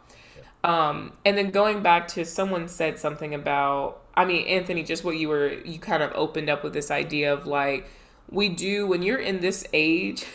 Um, 0.63 1.13
and 1.25 1.37
then 1.37 1.51
going 1.51 1.81
back 1.81 2.07
to 2.09 2.25
someone 2.25 2.67
said 2.67 2.99
something 2.99 3.33
about, 3.33 4.01
I 4.15 4.25
mean, 4.25 4.45
Anthony, 4.47 4.83
just 4.83 5.03
what 5.03 5.17
you 5.17 5.29
were, 5.29 5.53
you 5.63 5.79
kind 5.79 6.03
of 6.03 6.11
opened 6.13 6.49
up 6.49 6.63
with 6.63 6.73
this 6.73 6.91
idea 6.91 7.33
of 7.33 7.47
like, 7.47 7.89
we 8.29 8.49
do, 8.49 8.87
when 8.87 9.01
you're 9.01 9.19
in 9.19 9.39
this 9.41 9.65
age, 9.73 10.25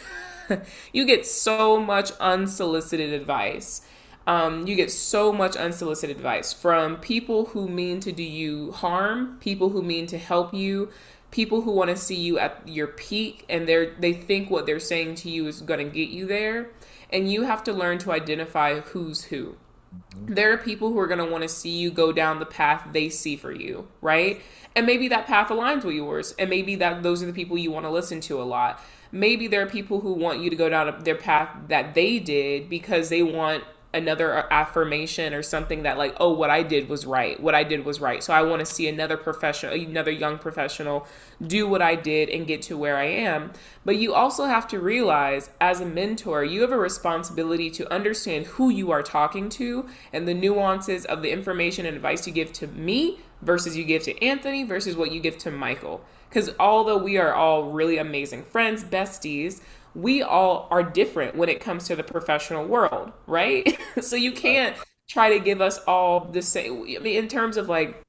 you 0.92 1.04
get 1.04 1.26
so 1.26 1.78
much 1.78 2.10
unsolicited 2.20 3.12
advice. 3.12 3.82
Um, 4.26 4.66
you 4.66 4.74
get 4.74 4.90
so 4.90 5.32
much 5.32 5.54
unsolicited 5.54 6.16
advice 6.16 6.52
from 6.52 6.96
people 6.96 7.46
who 7.46 7.68
mean 7.68 8.00
to 8.00 8.10
do 8.10 8.24
you 8.24 8.72
harm, 8.72 9.38
people 9.40 9.68
who 9.68 9.82
mean 9.82 10.08
to 10.08 10.18
help 10.18 10.52
you, 10.52 10.90
people 11.30 11.60
who 11.60 11.70
want 11.70 11.90
to 11.90 11.96
see 11.96 12.16
you 12.16 12.36
at 12.38 12.66
your 12.66 12.88
peak, 12.88 13.44
and 13.48 13.68
they're 13.68 13.94
they 14.00 14.12
think 14.12 14.50
what 14.50 14.66
they're 14.66 14.80
saying 14.80 15.14
to 15.16 15.30
you 15.30 15.46
is 15.46 15.60
going 15.60 15.78
to 15.78 15.92
get 15.92 16.08
you 16.08 16.26
there, 16.26 16.70
and 17.10 17.30
you 17.30 17.42
have 17.42 17.62
to 17.64 17.72
learn 17.72 17.98
to 17.98 18.10
identify 18.10 18.80
who's 18.80 19.24
who. 19.24 19.54
Mm-hmm. 19.96 20.34
There 20.34 20.52
are 20.52 20.58
people 20.58 20.90
who 20.90 20.98
are 20.98 21.06
going 21.06 21.18
to 21.18 21.24
want 21.24 21.42
to 21.42 21.48
see 21.48 21.70
you 21.70 21.90
go 21.90 22.12
down 22.12 22.38
the 22.38 22.46
path 22.46 22.88
they 22.92 23.08
see 23.08 23.36
for 23.36 23.52
you, 23.52 23.88
right? 24.00 24.40
And 24.74 24.86
maybe 24.86 25.08
that 25.08 25.26
path 25.26 25.48
aligns 25.48 25.84
with 25.84 25.94
yours, 25.94 26.34
and 26.38 26.50
maybe 26.50 26.74
that 26.76 27.02
those 27.02 27.22
are 27.22 27.26
the 27.26 27.32
people 27.32 27.56
you 27.56 27.70
want 27.70 27.86
to 27.86 27.90
listen 27.90 28.20
to 28.22 28.40
a 28.40 28.44
lot. 28.44 28.82
Maybe 29.12 29.46
there 29.46 29.62
are 29.62 29.66
people 29.66 30.00
who 30.00 30.12
want 30.12 30.40
you 30.40 30.50
to 30.50 30.56
go 30.56 30.68
down 30.68 31.02
their 31.04 31.14
path 31.14 31.48
that 31.68 31.94
they 31.94 32.18
did 32.18 32.68
because 32.68 33.08
they 33.08 33.22
want 33.22 33.64
another 33.94 34.36
uh, 34.36 34.46
affirmation 34.50 35.32
or 35.32 35.42
something 35.42 35.82
that 35.84 35.96
like 35.96 36.14
oh 36.20 36.32
what 36.32 36.50
i 36.50 36.62
did 36.62 36.88
was 36.88 37.06
right 37.06 37.40
what 37.40 37.54
i 37.54 37.62
did 37.62 37.84
was 37.84 38.00
right. 38.00 38.22
So 38.22 38.32
i 38.32 38.42
want 38.42 38.60
to 38.60 38.66
see 38.66 38.88
another 38.88 39.16
professional 39.16 39.72
another 39.72 40.10
young 40.10 40.38
professional 40.38 41.06
do 41.44 41.68
what 41.68 41.82
i 41.82 41.94
did 41.94 42.28
and 42.28 42.46
get 42.46 42.62
to 42.62 42.76
where 42.76 42.96
i 42.96 43.04
am. 43.04 43.52
But 43.84 43.96
you 43.96 44.14
also 44.14 44.46
have 44.46 44.66
to 44.68 44.80
realize 44.80 45.50
as 45.60 45.80
a 45.80 45.86
mentor 45.86 46.44
you 46.44 46.60
have 46.62 46.72
a 46.72 46.78
responsibility 46.78 47.70
to 47.70 47.92
understand 47.92 48.46
who 48.46 48.68
you 48.68 48.90
are 48.90 49.02
talking 49.02 49.48
to 49.50 49.88
and 50.12 50.26
the 50.26 50.34
nuances 50.34 51.04
of 51.04 51.22
the 51.22 51.30
information 51.30 51.86
and 51.86 51.96
advice 51.96 52.26
you 52.26 52.32
give 52.32 52.52
to 52.54 52.66
me 52.68 53.20
versus 53.42 53.76
you 53.76 53.84
give 53.84 54.02
to 54.02 54.24
anthony 54.24 54.64
versus 54.64 54.96
what 54.96 55.12
you 55.12 55.20
give 55.20 55.38
to 55.38 55.50
michael. 55.50 56.04
Because 56.28 56.50
although 56.58 56.98
we 56.98 57.16
are 57.18 57.32
all 57.32 57.70
really 57.70 57.98
amazing 57.98 58.44
friends 58.44 58.84
besties 58.84 59.60
we 59.96 60.22
all 60.22 60.68
are 60.70 60.82
different 60.82 61.34
when 61.36 61.48
it 61.48 61.58
comes 61.58 61.86
to 61.86 61.96
the 61.96 62.02
professional 62.04 62.66
world, 62.66 63.12
right? 63.26 63.78
so 64.00 64.14
you 64.14 64.30
can't 64.30 64.76
try 65.08 65.30
to 65.30 65.42
give 65.42 65.62
us 65.62 65.78
all 65.86 66.20
the 66.20 66.42
same. 66.42 66.82
I 66.82 66.98
mean, 66.98 67.16
in 67.16 67.28
terms 67.28 67.56
of 67.56 67.68
like 67.68 68.02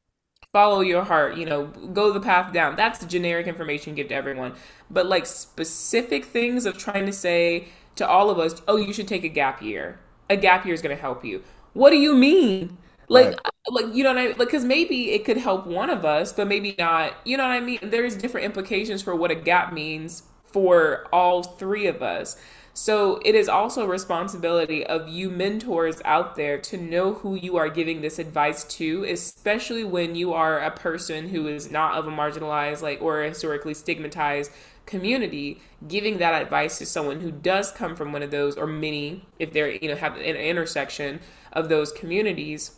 follow 0.52 0.82
your 0.82 1.04
heart, 1.04 1.38
you 1.38 1.46
know, 1.46 1.68
go 1.68 2.12
the 2.12 2.20
path 2.20 2.52
down. 2.52 2.76
That's 2.76 3.00
the 3.00 3.06
generic 3.06 3.48
information 3.48 3.92
you 3.92 4.04
give 4.04 4.10
to 4.10 4.16
everyone. 4.16 4.54
But 4.90 5.06
like 5.06 5.26
specific 5.26 6.26
things 6.26 6.66
of 6.66 6.78
trying 6.78 7.06
to 7.06 7.14
say 7.14 7.70
to 7.96 8.08
all 8.08 8.30
of 8.30 8.38
us, 8.38 8.62
oh, 8.68 8.76
you 8.76 8.92
should 8.92 9.08
take 9.08 9.24
a 9.24 9.30
gap 9.30 9.62
year. 9.62 10.00
A 10.30 10.36
gap 10.36 10.66
year 10.66 10.74
is 10.74 10.82
going 10.82 10.96
to 10.96 11.02
help 11.02 11.24
you. 11.24 11.42
What 11.72 11.92
do 11.92 11.98
you 11.98 12.16
mean? 12.16 12.78
Like, 13.08 13.28
right. 13.28 13.40
Uh, 13.46 13.50
like 13.70 13.96
you 13.96 14.04
know 14.04 14.10
what 14.10 14.20
I 14.20 14.28
mean? 14.28 14.38
Like, 14.38 14.50
because 14.50 14.66
maybe 14.66 15.12
it 15.12 15.24
could 15.24 15.38
help 15.38 15.66
one 15.66 15.90
of 15.90 16.04
us, 16.04 16.34
but 16.34 16.48
maybe 16.48 16.76
not. 16.78 17.14
You 17.24 17.38
know 17.38 17.44
what 17.44 17.54
I 17.54 17.62
mean? 17.62 17.80
There's 17.82 18.18
different 18.18 18.46
implications 18.46 19.02
for 19.02 19.16
what 19.16 19.32
a 19.32 19.36
gap 19.36 19.72
means 19.72 20.24
for 20.52 21.08
all 21.12 21.44
three 21.44 21.88
of 21.88 22.02
us. 22.02 22.38
So 22.78 23.20
it 23.26 23.34
is 23.34 23.50
also 23.50 23.86
a 23.86 23.88
responsibility 23.88 24.86
of 24.86 25.10
you 25.10 25.32
mentors 25.32 26.00
out 26.06 26.36
there 26.36 26.60
to 26.60 26.78
know 26.78 27.16
who 27.16 27.34
you 27.34 27.58
are 27.58 27.70
giving 27.70 28.02
this 28.02 28.20
advice 28.20 28.64
to, 28.66 29.04
especially 29.04 29.84
when 29.84 30.14
you 30.14 30.32
are 30.32 30.60
a 30.60 30.70
person 30.70 31.30
who 31.30 31.48
is 31.48 31.72
not 31.72 31.96
of 31.96 32.06
a 32.06 32.12
marginalized 32.12 32.84
like 32.84 33.02
or 33.02 33.24
historically 33.24 33.74
stigmatized 33.74 34.52
community, 34.86 35.60
giving 35.88 36.20
that 36.20 36.40
advice 36.40 36.78
to 36.78 36.86
someone 36.86 37.22
who 37.22 37.32
does 37.32 37.72
come 37.72 37.96
from 37.96 38.14
one 38.14 38.22
of 38.22 38.30
those 38.30 38.56
or 38.56 38.68
many 38.68 39.26
if 39.40 39.52
they're 39.52 39.72
you 39.72 39.90
know 39.90 39.96
have 39.96 40.16
an 40.16 40.22
intersection 40.22 41.20
of 41.54 41.70
those 41.70 41.92
communities. 41.92 42.76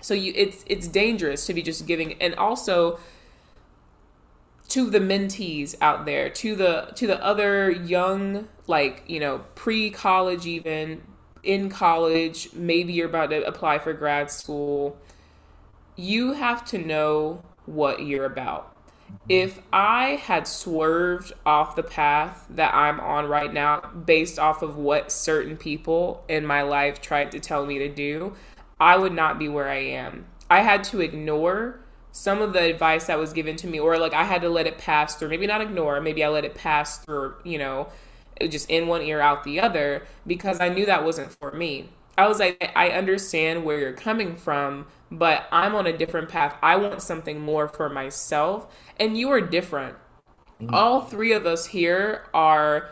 So 0.00 0.14
you 0.14 0.32
it's 0.36 0.64
it's 0.68 0.86
dangerous 0.86 1.44
to 1.46 1.54
be 1.54 1.62
just 1.62 1.88
giving 1.88 2.20
and 2.22 2.36
also 2.36 3.00
to 4.74 4.90
the 4.90 4.98
mentees 4.98 5.76
out 5.80 6.04
there, 6.04 6.28
to 6.28 6.56
the 6.56 6.90
to 6.96 7.06
the 7.06 7.24
other 7.24 7.70
young 7.70 8.48
like, 8.66 9.04
you 9.06 9.20
know, 9.20 9.44
pre-college 9.54 10.46
even, 10.46 11.00
in 11.44 11.68
college, 11.68 12.52
maybe 12.52 12.92
you're 12.92 13.08
about 13.08 13.30
to 13.30 13.46
apply 13.46 13.78
for 13.78 13.92
grad 13.92 14.32
school. 14.32 14.96
You 15.94 16.32
have 16.32 16.64
to 16.66 16.78
know 16.78 17.44
what 17.66 18.04
you're 18.04 18.24
about. 18.24 18.76
If 19.28 19.60
I 19.72 20.16
had 20.16 20.48
swerved 20.48 21.32
off 21.46 21.76
the 21.76 21.84
path 21.84 22.44
that 22.50 22.74
I'm 22.74 22.98
on 22.98 23.26
right 23.26 23.52
now 23.52 23.80
based 23.80 24.40
off 24.40 24.60
of 24.60 24.76
what 24.76 25.12
certain 25.12 25.56
people 25.56 26.24
in 26.28 26.44
my 26.44 26.62
life 26.62 27.00
tried 27.00 27.30
to 27.30 27.38
tell 27.38 27.64
me 27.64 27.78
to 27.78 27.88
do, 27.88 28.34
I 28.80 28.96
would 28.96 29.12
not 29.12 29.38
be 29.38 29.48
where 29.48 29.68
I 29.68 29.82
am. 29.82 30.26
I 30.50 30.62
had 30.62 30.82
to 30.84 31.00
ignore 31.00 31.78
some 32.16 32.40
of 32.40 32.52
the 32.52 32.62
advice 32.62 33.06
that 33.06 33.18
was 33.18 33.32
given 33.32 33.56
to 33.56 33.66
me, 33.66 33.80
or 33.80 33.98
like 33.98 34.14
I 34.14 34.22
had 34.22 34.40
to 34.42 34.48
let 34.48 34.68
it 34.68 34.78
pass 34.78 35.16
through, 35.16 35.30
maybe 35.30 35.48
not 35.48 35.60
ignore, 35.60 36.00
maybe 36.00 36.22
I 36.22 36.28
let 36.28 36.44
it 36.44 36.54
pass 36.54 36.98
through, 36.98 37.34
you 37.42 37.58
know, 37.58 37.88
just 38.48 38.70
in 38.70 38.86
one 38.86 39.02
ear, 39.02 39.20
out 39.20 39.42
the 39.42 39.58
other, 39.58 40.06
because 40.24 40.60
I 40.60 40.68
knew 40.68 40.86
that 40.86 41.04
wasn't 41.04 41.32
for 41.32 41.50
me. 41.50 41.88
I 42.16 42.28
was 42.28 42.38
like, 42.38 42.70
I 42.76 42.90
understand 42.90 43.64
where 43.64 43.80
you're 43.80 43.92
coming 43.92 44.36
from, 44.36 44.86
but 45.10 45.48
I'm 45.50 45.74
on 45.74 45.88
a 45.88 45.98
different 45.98 46.28
path. 46.28 46.56
I 46.62 46.76
want 46.76 47.02
something 47.02 47.40
more 47.40 47.66
for 47.66 47.88
myself. 47.88 48.72
And 49.00 49.18
you 49.18 49.28
are 49.30 49.40
different. 49.40 49.96
Mm-hmm. 50.62 50.72
All 50.72 51.00
three 51.00 51.32
of 51.32 51.46
us 51.46 51.66
here 51.66 52.28
are 52.32 52.90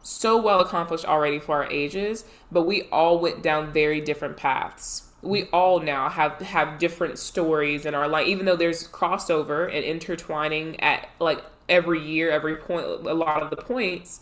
so 0.00 0.40
well 0.40 0.60
accomplished 0.60 1.04
already 1.04 1.40
for 1.40 1.56
our 1.56 1.70
ages, 1.72 2.24
but 2.52 2.62
we 2.62 2.82
all 2.92 3.18
went 3.18 3.42
down 3.42 3.72
very 3.72 4.00
different 4.00 4.36
paths 4.36 5.09
we 5.22 5.44
all 5.46 5.80
now 5.80 6.08
have 6.08 6.38
have 6.40 6.78
different 6.78 7.18
stories 7.18 7.84
in 7.84 7.94
our 7.94 8.08
life 8.08 8.26
even 8.26 8.46
though 8.46 8.56
there's 8.56 8.88
crossover 8.88 9.66
and 9.66 9.84
intertwining 9.84 10.78
at 10.80 11.08
like 11.18 11.42
every 11.68 12.00
year 12.00 12.30
every 12.30 12.56
point 12.56 12.84
a 12.86 13.14
lot 13.14 13.42
of 13.42 13.50
the 13.50 13.56
points 13.56 14.20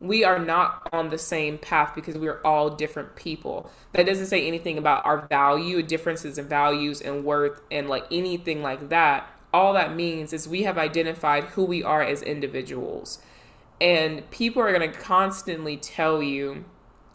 we 0.00 0.24
are 0.24 0.38
not 0.38 0.88
on 0.92 1.10
the 1.10 1.18
same 1.18 1.58
path 1.58 1.94
because 1.94 2.16
we're 2.16 2.40
all 2.42 2.70
different 2.70 3.16
people. 3.16 3.70
That 3.92 4.06
doesn't 4.06 4.26
say 4.26 4.46
anything 4.46 4.78
about 4.78 5.04
our 5.04 5.26
value 5.26 5.82
differences 5.82 6.38
in 6.38 6.48
values 6.48 7.02
and 7.02 7.22
worth 7.22 7.60
and 7.70 7.88
like 7.88 8.06
anything 8.10 8.62
like 8.62 8.88
that. 8.88 9.28
All 9.52 9.74
that 9.74 9.94
means 9.94 10.32
is 10.32 10.48
we 10.48 10.62
have 10.62 10.78
identified 10.78 11.44
who 11.44 11.64
we 11.64 11.82
are 11.82 12.02
as 12.02 12.22
individuals. 12.22 13.18
And 13.78 14.28
people 14.30 14.62
are 14.62 14.72
going 14.72 14.90
to 14.90 14.98
constantly 14.98 15.76
tell 15.76 16.22
you 16.22 16.64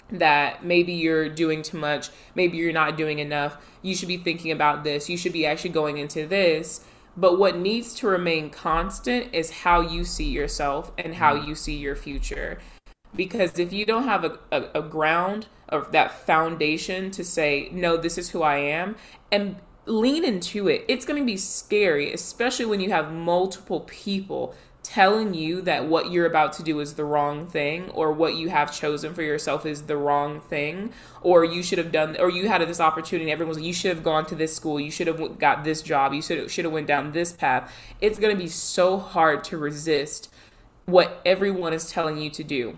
that 0.10 0.64
maybe 0.64 0.94
you're 0.94 1.30
doing 1.30 1.62
too 1.62 1.78
much, 1.78 2.10
maybe 2.36 2.58
you're 2.58 2.74
not 2.74 2.98
doing 2.98 3.20
enough. 3.20 3.58
You 3.82 3.96
should 3.96 4.08
be 4.08 4.18
thinking 4.18 4.52
about 4.52 4.84
this. 4.84 5.10
You 5.10 5.18
should 5.18 5.34
be 5.34 5.46
actually 5.46 5.72
going 5.72 5.98
into 5.98 6.28
this. 6.28 6.82
But 7.18 7.40
what 7.40 7.58
needs 7.58 7.94
to 7.96 8.08
remain 8.08 8.50
constant 8.50 9.34
is 9.34 9.50
how 9.50 9.82
you 9.82 10.04
see 10.04 10.30
yourself 10.30 10.92
and 10.98 11.16
how 11.16 11.36
mm-hmm. 11.36 11.50
you 11.50 11.56
see 11.56 11.76
your 11.76 11.96
future. 11.96 12.60
Because 13.16 13.58
if 13.58 13.72
you 13.72 13.86
don't 13.86 14.04
have 14.04 14.26
a, 14.26 14.40
a, 14.52 14.80
a 14.80 14.82
ground 14.82 15.48
of 15.70 15.92
that 15.94 16.12
foundation 16.26 17.12
to 17.12 17.24
say, 17.24 17.70
no, 17.72 17.96
this 17.96 18.18
is 18.18 18.30
who 18.30 18.44
I 18.44 18.58
am, 18.58 18.98
and 19.32 19.56
lean 19.86 20.26
into 20.26 20.68
it, 20.68 20.84
it's 20.88 21.06
going 21.06 21.22
to 21.22 21.26
be 21.26 21.38
scary, 21.38 22.12
especially 22.12 22.66
when 22.66 22.82
you 22.82 22.90
have 22.90 23.14
multiple 23.14 23.82
people 23.82 24.54
telling 24.96 25.34
you 25.34 25.62
that 25.62 25.86
what 25.86 26.10
you're 26.10 26.26
about 26.26 26.54
to 26.54 26.64
do 26.64 26.80
is 26.80 26.94
the 26.94 27.04
wrong 27.04 27.46
thing 27.46 27.90
or 27.90 28.14
what 28.14 28.36
you 28.36 28.48
have 28.48 28.74
chosen 28.74 29.14
for 29.14 29.24
yourself 29.24 29.66
is 29.66 29.82
the 29.82 29.98
wrong 29.98 30.40
thing 30.40 30.90
or 31.22 31.44
you 31.44 31.62
should 31.62 31.78
have 31.78 31.92
done 31.92 32.16
or 32.18 32.30
you 32.30 32.48
had 32.48 32.62
this 32.62 32.80
opportunity 32.80 33.30
everyone's 33.30 33.58
like 33.58 33.66
you 33.66 33.74
should 33.74 33.94
have 33.94 34.06
gone 34.06 34.26
to 34.26 34.36
this 34.36 34.56
school 34.56 34.80
you 34.80 34.90
should 34.90 35.08
have 35.08 35.38
got 35.38 35.66
this 35.66 35.82
job 35.82 36.14
you 36.14 36.22
should 36.22 36.38
have, 36.38 36.50
should 36.50 36.64
have 36.64 36.74
went 36.74 36.88
down 36.88 37.12
this 37.12 37.34
path. 37.34 37.74
It's 38.00 38.18
going 38.18 38.34
to 38.34 38.42
be 38.42 38.48
so 38.48 38.98
hard 38.98 39.44
to 39.46 39.58
resist 39.58 40.34
what 40.86 41.22
everyone 41.26 41.74
is 41.74 41.92
telling 41.92 42.18
you 42.18 42.30
to 42.30 42.44
do. 42.46 42.78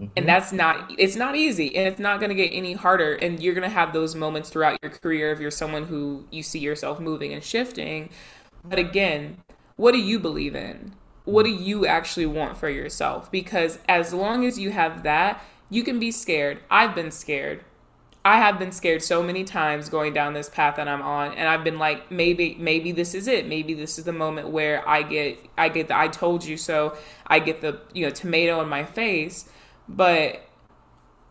Mm-hmm. 0.00 0.06
and 0.16 0.28
that's 0.28 0.50
not 0.50 0.90
it's 0.98 1.14
not 1.14 1.36
easy 1.36 1.76
and 1.76 1.86
it's 1.86 2.00
not 2.00 2.18
going 2.18 2.30
to 2.30 2.34
get 2.34 2.48
any 2.48 2.72
harder 2.72 3.14
and 3.14 3.40
you're 3.40 3.54
going 3.54 3.68
to 3.68 3.74
have 3.74 3.92
those 3.92 4.16
moments 4.16 4.50
throughout 4.50 4.80
your 4.82 4.90
career 4.90 5.30
if 5.30 5.38
you're 5.38 5.52
someone 5.52 5.84
who 5.84 6.24
you 6.32 6.42
see 6.42 6.58
yourself 6.58 6.98
moving 6.98 7.32
and 7.32 7.44
shifting. 7.44 8.10
But 8.64 8.80
again 8.80 9.42
what 9.76 9.92
do 9.92 9.98
you 9.98 10.18
believe 10.18 10.56
in 10.56 10.94
what 11.24 11.44
do 11.44 11.50
you 11.50 11.86
actually 11.86 12.26
want 12.26 12.56
for 12.56 12.68
yourself? 12.68 13.30
Because 13.30 13.78
as 13.88 14.12
long 14.12 14.44
as 14.44 14.58
you 14.58 14.70
have 14.70 15.02
that, 15.02 15.42
you 15.68 15.84
can 15.84 15.98
be 15.98 16.10
scared. 16.10 16.60
I've 16.70 16.94
been 16.94 17.10
scared. 17.10 17.64
I 18.24 18.36
have 18.36 18.58
been 18.58 18.72
scared 18.72 19.02
so 19.02 19.22
many 19.22 19.44
times 19.44 19.88
going 19.88 20.12
down 20.12 20.34
this 20.34 20.50
path 20.50 20.76
that 20.76 20.86
I'm 20.86 21.00
on 21.00 21.32
and 21.32 21.48
I've 21.48 21.64
been 21.64 21.78
like 21.78 22.10
maybe 22.10 22.54
maybe 22.58 22.92
this 22.92 23.14
is 23.14 23.26
it. 23.26 23.48
Maybe 23.48 23.72
this 23.72 23.98
is 23.98 24.04
the 24.04 24.12
moment 24.12 24.48
where 24.48 24.86
I 24.86 25.02
get 25.02 25.38
I 25.56 25.70
get 25.70 25.88
the 25.88 25.96
I 25.96 26.08
told 26.08 26.44
you 26.44 26.58
so. 26.58 26.96
I 27.26 27.38
get 27.38 27.62
the, 27.62 27.80
you 27.94 28.04
know, 28.04 28.10
tomato 28.10 28.60
in 28.60 28.68
my 28.68 28.84
face, 28.84 29.48
but 29.88 30.42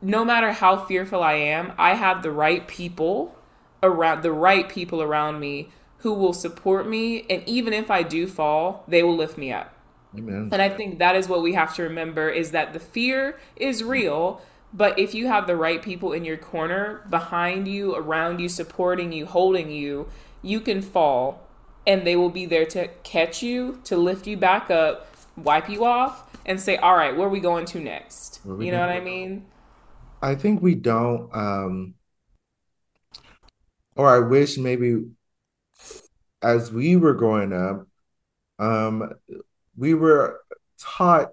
no 0.01 0.25
matter 0.25 0.51
how 0.51 0.77
fearful 0.85 1.21
I 1.21 1.33
am, 1.33 1.73
I 1.77 1.93
have 1.93 2.23
the 2.23 2.31
right 2.31 2.67
people 2.67 3.35
around 3.83 4.23
the 4.23 4.31
right 4.31 4.67
people 4.67 5.01
around 5.01 5.39
me 5.39 5.69
who 5.97 6.13
will 6.13 6.33
support 6.33 6.87
me 6.87 7.25
and 7.29 7.43
even 7.47 7.73
if 7.73 7.91
I 7.91 8.01
do 8.01 8.25
fall, 8.25 8.83
they 8.87 9.03
will 9.03 9.15
lift 9.15 9.37
me 9.37 9.51
up. 9.51 9.75
Amen. 10.17 10.51
And 10.51 10.61
I 10.61 10.69
think 10.69 10.99
that 10.99 11.15
is 11.15 11.27
what 11.27 11.41
we 11.41 11.53
have 11.53 11.75
to 11.75 11.83
remember 11.83 12.29
is 12.29 12.51
that 12.51 12.73
the 12.73 12.79
fear 12.79 13.39
is 13.55 13.83
real, 13.83 14.41
But 14.71 14.99
if 14.99 15.15
you 15.15 15.27
have 15.27 15.47
the 15.47 15.55
right 15.55 15.81
people 15.81 16.13
in 16.13 16.25
your 16.25 16.37
corner, 16.37 17.01
behind 17.09 17.67
you, 17.67 17.95
around 17.95 18.39
you, 18.39 18.47
supporting 18.49 19.11
you, 19.11 19.25
holding 19.25 19.71
you, 19.71 20.09
you 20.43 20.61
can 20.61 20.81
fall 20.83 21.47
and 21.87 22.05
they 22.05 22.15
will 22.15 22.29
be 22.29 22.45
there 22.45 22.65
to 22.67 22.87
catch 23.03 23.41
you, 23.41 23.79
to 23.85 23.97
lift 23.97 24.27
you 24.27 24.37
back 24.37 24.69
up, 24.69 25.07
wipe 25.35 25.69
you 25.69 25.85
off, 25.85 26.29
and 26.45 26.59
say, 26.61 26.77
All 26.77 26.95
right, 26.95 27.15
where 27.17 27.27
are 27.27 27.31
we 27.31 27.39
going 27.39 27.65
to 27.67 27.79
next? 27.79 28.41
You 28.59 28.71
know 28.71 28.79
what 28.79 28.89
I 28.89 28.99
mean? 28.99 29.45
I 30.21 30.35
think 30.35 30.61
we 30.61 30.75
don't 30.75 31.29
um 31.35 31.95
or 33.95 34.07
I 34.07 34.19
wish 34.19 34.57
maybe 34.57 35.05
as 36.41 36.71
we 36.71 36.95
were 36.95 37.13
growing 37.13 37.53
up, 37.53 37.87
um, 38.59 39.13
we 39.79 39.93
were 39.93 40.41
taught 40.77 41.31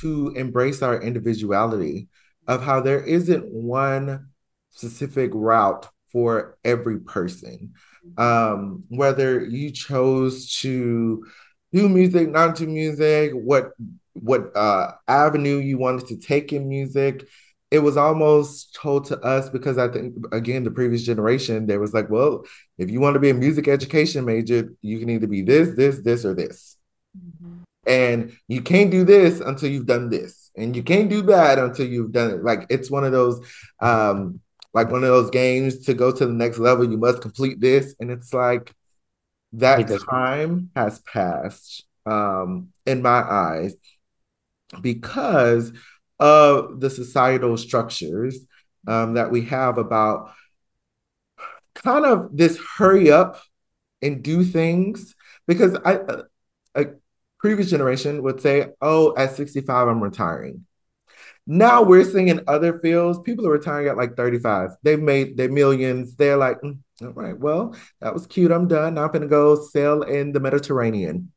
to 0.00 0.32
embrace 0.36 0.82
our 0.82 1.00
individuality 1.00 2.08
of 2.46 2.62
how 2.62 2.80
there 2.80 3.02
isn't 3.02 3.46
one 3.50 4.28
specific 4.70 5.30
route 5.34 5.88
for 6.12 6.58
every 6.64 7.00
person. 7.00 7.72
Um, 8.18 8.84
whether 8.88 9.44
you 9.44 9.70
chose 9.70 10.54
to 10.58 11.24
do 11.72 11.88
music, 11.88 12.28
not 12.28 12.56
do 12.56 12.66
music, 12.66 13.32
what 13.32 13.70
what 14.14 14.54
uh, 14.56 14.92
avenue 15.08 15.58
you 15.58 15.78
wanted 15.78 16.08
to 16.08 16.16
take 16.16 16.52
in 16.52 16.68
music, 16.68 17.26
it 17.70 17.78
was 17.78 17.96
almost 17.96 18.74
told 18.74 19.06
to 19.06 19.18
us 19.20 19.48
because 19.48 19.78
I 19.78 19.88
think 19.88 20.14
again 20.32 20.64
the 20.64 20.70
previous 20.70 21.04
generation 21.04 21.66
there 21.66 21.80
was 21.80 21.94
like, 21.94 22.10
well, 22.10 22.44
if 22.76 22.90
you 22.90 23.00
want 23.00 23.14
to 23.14 23.20
be 23.20 23.30
a 23.30 23.34
music 23.34 23.68
education 23.68 24.24
major, 24.24 24.74
you 24.82 24.98
can 24.98 25.08
either 25.10 25.28
be 25.28 25.42
this, 25.42 25.76
this, 25.76 26.00
this, 26.00 26.24
or 26.24 26.34
this. 26.34 26.76
And 27.90 28.36
you 28.48 28.62
can't 28.62 28.90
do 28.90 29.04
this 29.04 29.40
until 29.40 29.70
you've 29.70 29.86
done 29.86 30.10
this. 30.10 30.50
And 30.56 30.76
you 30.76 30.82
can't 30.82 31.10
do 31.10 31.22
that 31.22 31.58
until 31.58 31.86
you've 31.86 32.12
done 32.12 32.30
it. 32.30 32.44
Like 32.44 32.66
it's 32.70 32.90
one 32.90 33.04
of 33.04 33.12
those 33.12 33.44
um 33.80 34.40
like 34.72 34.90
one 34.90 35.02
of 35.02 35.10
those 35.10 35.30
games 35.30 35.84
to 35.86 35.94
go 35.94 36.12
to 36.12 36.26
the 36.26 36.32
next 36.32 36.58
level, 36.58 36.88
you 36.88 36.96
must 36.96 37.22
complete 37.22 37.60
this. 37.60 37.96
And 37.98 38.10
it's 38.10 38.32
like 38.32 38.72
that 39.54 39.88
time 40.08 40.70
has 40.76 41.00
passed 41.00 41.84
um 42.06 42.68
in 42.86 43.02
my 43.02 43.22
eyes 43.22 43.74
because 44.80 45.72
of 46.18 46.80
the 46.80 46.90
societal 46.90 47.56
structures 47.56 48.38
um, 48.86 49.14
that 49.14 49.30
we 49.30 49.42
have 49.46 49.78
about 49.78 50.32
kind 51.74 52.04
of 52.04 52.36
this 52.36 52.58
hurry 52.76 53.10
up 53.10 53.40
and 54.02 54.22
do 54.22 54.44
things 54.44 55.14
because 55.46 55.76
I 55.84 55.98
a 56.74 56.86
previous 57.40 57.70
generation 57.70 58.22
would 58.22 58.40
say, 58.40 58.68
"Oh, 58.80 59.14
at 59.16 59.34
65 59.36 59.88
I'm 59.88 60.02
retiring." 60.02 60.66
Now 61.46 61.82
we're 61.82 62.04
seeing 62.04 62.28
in 62.28 62.44
other 62.46 62.78
fields, 62.78 63.18
people 63.24 63.46
are 63.46 63.50
retiring 63.50 63.88
at 63.88 63.96
like 63.96 64.16
35. 64.16 64.70
They've 64.82 65.00
made 65.00 65.36
their 65.36 65.50
millions. 65.50 66.14
They're 66.14 66.36
like, 66.36 66.60
mm, 66.60 66.78
all 67.02 67.08
right, 67.08 67.36
well, 67.36 67.74
that 68.00 68.14
was 68.14 68.26
cute. 68.26 68.52
I'm 68.52 68.68
done. 68.68 68.94
Now 68.94 69.04
I'm 69.04 69.12
gonna 69.12 69.26
go 69.26 69.56
sail 69.56 70.02
in 70.02 70.32
the 70.32 70.40
Mediterranean. 70.40 71.32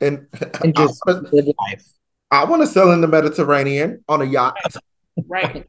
And, 0.00 0.28
and 0.62 0.76
just 0.76 1.02
live 1.06 1.46
life. 1.58 1.84
I 2.30 2.44
want 2.44 2.62
to 2.62 2.66
sail 2.66 2.92
in 2.92 3.00
the 3.00 3.08
Mediterranean 3.08 4.04
on 4.08 4.22
a 4.22 4.24
yacht. 4.24 4.56
Right. 5.26 5.66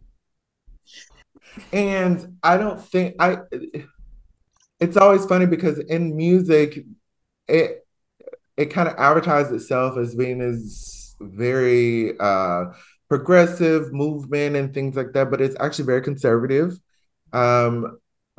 and 1.73 2.37
I 2.43 2.57
don't 2.57 2.79
think 2.79 3.15
I 3.17 3.39
it's 4.79 4.95
always 4.95 5.25
funny 5.25 5.47
because 5.47 5.79
in 5.79 6.15
music 6.15 6.85
it 7.47 7.87
it 8.59 8.71
kind 8.71 8.89
of 8.89 8.95
advertised 8.97 9.53
itself 9.53 9.97
as 9.97 10.15
being 10.15 10.39
this 10.39 11.15
very 11.21 12.17
uh 12.19 12.65
progressive 13.07 13.91
movement 13.91 14.55
and 14.55 14.73
things 14.73 14.95
like 14.95 15.13
that, 15.13 15.31
but 15.31 15.41
it's 15.41 15.55
actually 15.59 15.85
very 15.85 16.01
conservative. 16.01 16.77
Um, 17.33 17.97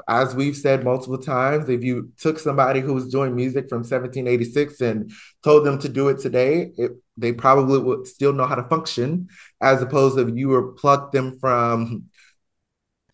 as 0.09 0.35
we've 0.35 0.57
said 0.57 0.85
multiple 0.85 1.19
times, 1.19 1.69
if 1.69 1.83
you 1.83 2.13
took 2.19 2.39
somebody 2.39 2.81
who 2.81 2.95
was 2.95 3.09
doing 3.09 3.35
music 3.35 3.69
from 3.69 3.79
1786 3.79 4.81
and 4.81 5.11
told 5.43 5.67
them 5.67 5.79
to 5.81 5.89
do 5.89 6.09
it 6.09 6.21
today, 6.21 6.73
it, 6.79 6.93
they 7.17 7.33
probably 7.33 7.79
would 7.81 8.07
still 8.07 8.33
know 8.33 8.47
how 8.47 8.55
to 8.55 8.69
function, 8.69 9.29
as 9.61 9.83
opposed 9.83 10.17
to 10.17 10.29
if 10.29 10.37
you 10.37 10.49
were 10.49 10.73
plucked 10.73 11.13
them 11.13 11.39
from 11.41 12.05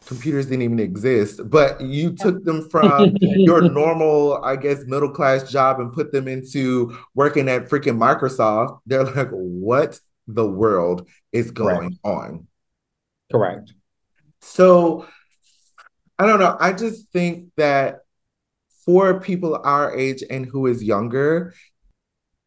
computers 0.07 0.47
didn't 0.47 0.63
even 0.63 0.81
exist, 0.81 1.41
but 1.51 1.81
you 1.81 2.13
took 2.13 2.45
them 2.45 2.69
from 2.71 3.17
your 3.21 3.61
normal, 3.61 4.43
I 4.43 4.57
guess, 4.57 4.85
middle 4.87 5.11
class 5.11 5.51
job 5.51 5.81
and 5.81 5.93
put 5.93 6.13
them 6.13 6.29
into 6.29 6.97
working 7.15 7.49
at 7.49 7.69
freaking 7.69 7.99
Microsoft. 7.99 8.81
They're 8.87 9.05
like, 9.05 9.31
what 9.31 9.99
the 10.29 10.47
world 10.47 11.09
is 11.33 11.51
going 11.51 11.79
Correct. 11.79 11.95
on? 12.05 12.47
Correct. 13.31 13.73
So 14.41 15.07
I 16.19 16.27
don't 16.27 16.41
know. 16.41 16.57
I 16.59 16.73
just 16.73 17.09
think 17.13 17.51
that 17.57 18.01
for 18.85 19.21
people 19.21 19.61
our 19.63 19.95
age 19.95 20.23
and 20.31 20.47
who 20.47 20.67
is 20.67 20.83
younger, 20.83 21.53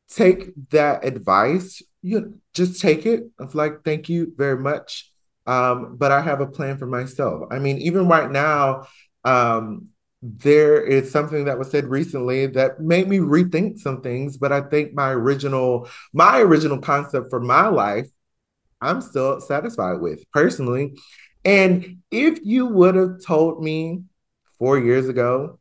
take 0.09 0.51
that 0.71 1.05
advice. 1.05 1.81
You 2.01 2.39
just 2.53 2.81
take 2.81 3.05
it. 3.05 3.29
Of 3.37 3.53
like, 3.53 3.83
thank 3.83 4.09
you 4.09 4.33
very 4.35 4.57
much. 4.57 5.11
Um, 5.49 5.95
but 5.97 6.11
I 6.11 6.21
have 6.21 6.41
a 6.41 6.45
plan 6.45 6.77
for 6.77 6.85
myself. 6.85 7.47
I 7.49 7.57
mean, 7.57 7.79
even 7.79 8.07
right 8.07 8.29
now, 8.29 8.85
um, 9.23 9.89
there 10.21 10.79
is 10.79 11.11
something 11.11 11.45
that 11.45 11.57
was 11.57 11.71
said 11.71 11.85
recently 11.85 12.45
that 12.45 12.79
made 12.79 13.07
me 13.07 13.17
rethink 13.17 13.79
some 13.79 14.01
things. 14.01 14.37
But 14.37 14.51
I 14.51 14.61
think 14.61 14.93
my 14.93 15.09
original, 15.09 15.89
my 16.13 16.39
original 16.39 16.77
concept 16.77 17.31
for 17.31 17.39
my 17.39 17.67
life, 17.67 18.07
I'm 18.79 19.01
still 19.01 19.41
satisfied 19.41 20.01
with 20.01 20.23
personally. 20.31 20.93
And 21.43 21.97
if 22.11 22.37
you 22.43 22.67
would 22.67 22.93
have 22.93 23.25
told 23.25 23.63
me 23.63 24.03
four 24.59 24.77
years 24.77 25.09
ago 25.09 25.57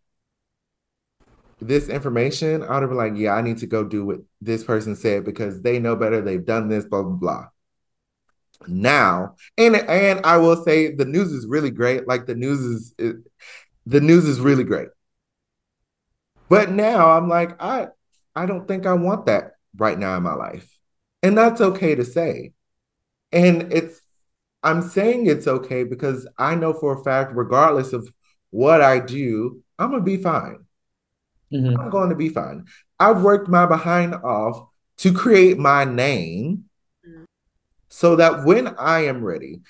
this 1.62 1.88
information, 1.88 2.62
I 2.62 2.74
would 2.74 2.82
have 2.82 2.90
been 2.90 2.98
like, 2.98 3.16
yeah, 3.16 3.32
I 3.32 3.40
need 3.40 3.58
to 3.58 3.66
go 3.66 3.84
do 3.84 4.04
what 4.04 4.18
this 4.42 4.64
person 4.64 4.96
said 4.96 5.24
because 5.24 5.62
they 5.62 5.78
know 5.78 5.96
better. 5.96 6.20
They've 6.20 6.44
done 6.44 6.68
this, 6.68 6.84
blah, 6.84 7.04
blah, 7.04 7.12
blah. 7.12 7.46
Now, 8.66 9.36
and 9.56 9.76
and 9.76 10.24
I 10.24 10.36
will 10.38 10.62
say 10.64 10.94
the 10.94 11.04
news 11.04 11.32
is 11.32 11.46
really 11.46 11.70
great. 11.70 12.08
Like 12.08 12.26
the 12.26 12.34
news 12.34 12.60
is 12.60 12.94
it, 12.98 13.16
the 13.86 14.00
news 14.00 14.24
is 14.26 14.40
really 14.40 14.64
great. 14.64 14.88
But 16.48 16.70
now 16.70 17.10
I'm 17.10 17.28
like, 17.28 17.60
I 17.62 17.88
I 18.34 18.46
don't 18.46 18.66
think 18.66 18.86
I 18.86 18.94
want 18.94 19.26
that 19.26 19.52
right 19.76 19.98
now 19.98 20.16
in 20.16 20.22
my 20.22 20.34
life. 20.34 20.76
And 21.22 21.36
that's 21.36 21.60
okay 21.60 21.94
to 21.94 22.04
say. 22.04 22.52
And 23.32 23.72
it's 23.72 24.00
I'm 24.62 24.82
saying 24.82 25.26
it's 25.26 25.46
okay 25.46 25.84
because 25.84 26.28
I 26.36 26.54
know 26.54 26.72
for 26.72 26.98
a 26.98 27.04
fact, 27.04 27.32
regardless 27.34 27.92
of 27.92 28.08
what 28.50 28.82
I 28.82 28.98
do, 28.98 29.62
I'm 29.78 29.90
gonna 29.90 30.02
be 30.02 30.16
fine. 30.16 30.64
Mm-hmm. 31.52 31.80
I'm 31.80 31.90
going 31.90 32.10
to 32.10 32.14
be 32.14 32.28
fine. 32.28 32.66
I've 33.00 33.22
worked 33.22 33.48
my 33.48 33.66
behind 33.66 34.14
off 34.14 34.68
to 34.98 35.12
create 35.12 35.58
my 35.58 35.84
name 35.84 36.64
so 37.88 38.16
that 38.16 38.44
when 38.44 38.68
I 38.78 39.06
am 39.06 39.22
ready, 39.24 39.60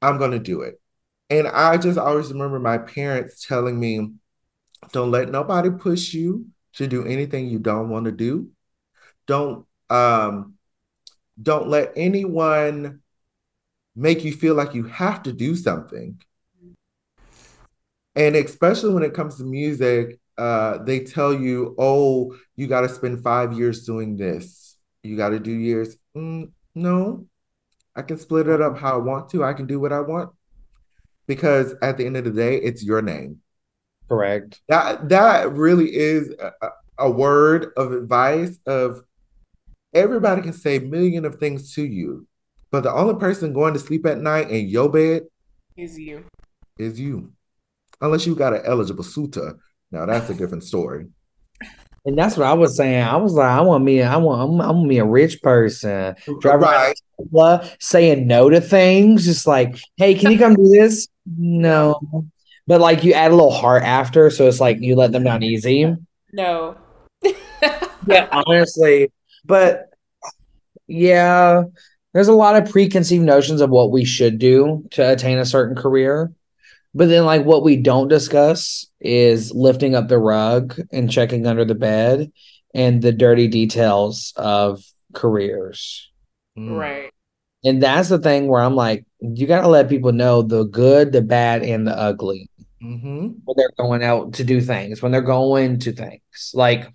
I'm 0.00 0.18
gonna 0.18 0.38
do 0.38 0.62
it. 0.62 0.80
And 1.30 1.48
I 1.48 1.76
just 1.78 1.98
always 1.98 2.32
remember 2.32 2.58
my 2.58 2.78
parents 2.78 3.46
telling 3.46 3.78
me, 3.78 4.12
don't 4.92 5.10
let 5.10 5.30
nobody 5.30 5.70
push 5.70 6.12
you 6.12 6.46
to 6.74 6.86
do 6.86 7.06
anything 7.06 7.46
you 7.46 7.58
don't 7.58 7.88
want 7.88 8.06
to 8.06 8.12
do. 8.12 8.50
Don't 9.26 9.66
um 9.90 10.54
don't 11.40 11.68
let 11.68 11.92
anyone 11.96 13.00
make 13.94 14.24
you 14.24 14.32
feel 14.32 14.54
like 14.54 14.74
you 14.74 14.84
have 14.84 15.22
to 15.24 15.32
do 15.32 15.54
something. 15.56 16.20
And 18.14 18.36
especially 18.36 18.92
when 18.92 19.02
it 19.02 19.14
comes 19.14 19.36
to 19.36 19.44
music, 19.44 20.20
uh, 20.36 20.78
they 20.84 21.00
tell 21.00 21.32
you, 21.32 21.74
oh, 21.78 22.36
you 22.56 22.66
got 22.66 22.82
to 22.82 22.88
spend 22.88 23.22
five 23.22 23.52
years 23.52 23.84
doing 23.84 24.16
this. 24.16 24.76
You 25.02 25.16
got 25.16 25.30
to 25.30 25.40
do 25.40 25.52
years. 25.52 25.96
Mm, 26.16 26.52
no, 26.74 27.26
I 27.94 28.02
can 28.02 28.18
split 28.18 28.48
it 28.48 28.60
up 28.60 28.78
how 28.78 28.94
I 28.94 28.98
want 28.98 29.28
to. 29.30 29.44
I 29.44 29.52
can 29.52 29.66
do 29.66 29.78
what 29.78 29.92
I 29.92 30.00
want 30.00 30.30
because 31.26 31.74
at 31.82 31.96
the 31.96 32.06
end 32.06 32.16
of 32.16 32.24
the 32.24 32.30
day, 32.30 32.56
it's 32.56 32.82
your 32.82 33.02
name. 33.02 33.40
Correct. 34.08 34.60
That 34.68 35.08
that 35.08 35.52
really 35.52 35.94
is 35.94 36.34
a, 36.38 36.52
a 36.98 37.10
word 37.10 37.72
of 37.76 37.92
advice 37.92 38.58
of 38.66 39.02
everybody 39.94 40.42
can 40.42 40.52
say 40.52 40.76
a 40.76 40.80
million 40.80 41.24
of 41.24 41.36
things 41.36 41.74
to 41.74 41.82
you, 41.82 42.26
but 42.70 42.82
the 42.82 42.92
only 42.92 43.18
person 43.18 43.52
going 43.52 43.74
to 43.74 43.80
sleep 43.80 44.06
at 44.06 44.18
night 44.18 44.50
in 44.50 44.68
your 44.68 44.90
bed 44.90 45.24
is 45.76 45.98
you. 45.98 46.24
Is 46.78 46.98
you. 46.98 47.32
Unless 48.00 48.26
you 48.26 48.34
got 48.34 48.54
an 48.54 48.62
eligible 48.64 49.04
suitor. 49.04 49.58
Now 49.90 50.06
that's 50.06 50.30
a 50.30 50.34
different 50.34 50.64
story. 50.64 51.06
And 52.04 52.18
that's 52.18 52.36
what 52.36 52.46
I 52.46 52.54
was 52.54 52.76
saying. 52.76 53.02
I 53.02 53.16
was 53.16 53.34
like, 53.34 53.48
I 53.48 53.60
want 53.60 53.84
me, 53.84 54.02
I 54.02 54.16
want, 54.16 54.42
I'm, 54.42 54.60
I'm 54.60 54.88
me 54.88 54.98
a 54.98 55.04
rich 55.04 55.40
person, 55.40 56.16
driving 56.40 56.62
right. 56.62 56.94
around, 57.32 57.70
saying 57.78 58.26
no 58.26 58.50
to 58.50 58.60
things. 58.60 59.24
Just 59.24 59.46
like, 59.46 59.78
hey, 59.96 60.14
can 60.14 60.32
you 60.32 60.38
come 60.38 60.54
do 60.54 60.68
this? 60.68 61.06
No, 61.38 62.00
but 62.66 62.80
like 62.80 63.04
you 63.04 63.12
add 63.12 63.30
a 63.30 63.34
little 63.34 63.52
heart 63.52 63.84
after, 63.84 64.30
so 64.30 64.48
it's 64.48 64.58
like 64.58 64.80
you 64.80 64.96
let 64.96 65.12
them 65.12 65.22
down 65.22 65.44
easy. 65.44 65.94
No. 66.32 66.76
yeah, 68.06 68.28
honestly, 68.32 69.12
but 69.44 69.90
yeah, 70.88 71.62
there's 72.12 72.28
a 72.28 72.32
lot 72.32 72.60
of 72.60 72.70
preconceived 72.70 73.24
notions 73.24 73.60
of 73.60 73.70
what 73.70 73.92
we 73.92 74.04
should 74.04 74.38
do 74.38 74.84
to 74.90 75.12
attain 75.12 75.38
a 75.38 75.46
certain 75.46 75.76
career. 75.76 76.32
But 76.94 77.08
then, 77.08 77.24
like, 77.24 77.44
what 77.44 77.62
we 77.62 77.76
don't 77.76 78.08
discuss 78.08 78.86
is 79.00 79.52
lifting 79.52 79.94
up 79.94 80.08
the 80.08 80.18
rug 80.18 80.78
and 80.92 81.10
checking 81.10 81.46
under 81.46 81.64
the 81.64 81.74
bed 81.74 82.30
and 82.74 83.00
the 83.00 83.12
dirty 83.12 83.48
details 83.48 84.32
of 84.36 84.84
careers. 85.14 86.10
Mm. 86.58 86.78
Right. 86.78 87.10
And 87.64 87.82
that's 87.82 88.08
the 88.08 88.18
thing 88.18 88.48
where 88.48 88.60
I'm 88.60 88.74
like, 88.74 89.06
you 89.20 89.46
got 89.46 89.62
to 89.62 89.68
let 89.68 89.88
people 89.88 90.12
know 90.12 90.42
the 90.42 90.64
good, 90.64 91.12
the 91.12 91.22
bad, 91.22 91.62
and 91.62 91.86
the 91.86 91.96
ugly 91.96 92.50
mm-hmm. 92.82 93.28
when 93.44 93.54
they're 93.56 93.70
going 93.78 94.02
out 94.02 94.34
to 94.34 94.44
do 94.44 94.60
things, 94.60 95.00
when 95.00 95.12
they're 95.12 95.22
going 95.22 95.78
to 95.80 95.92
things. 95.92 96.50
Like, 96.52 96.92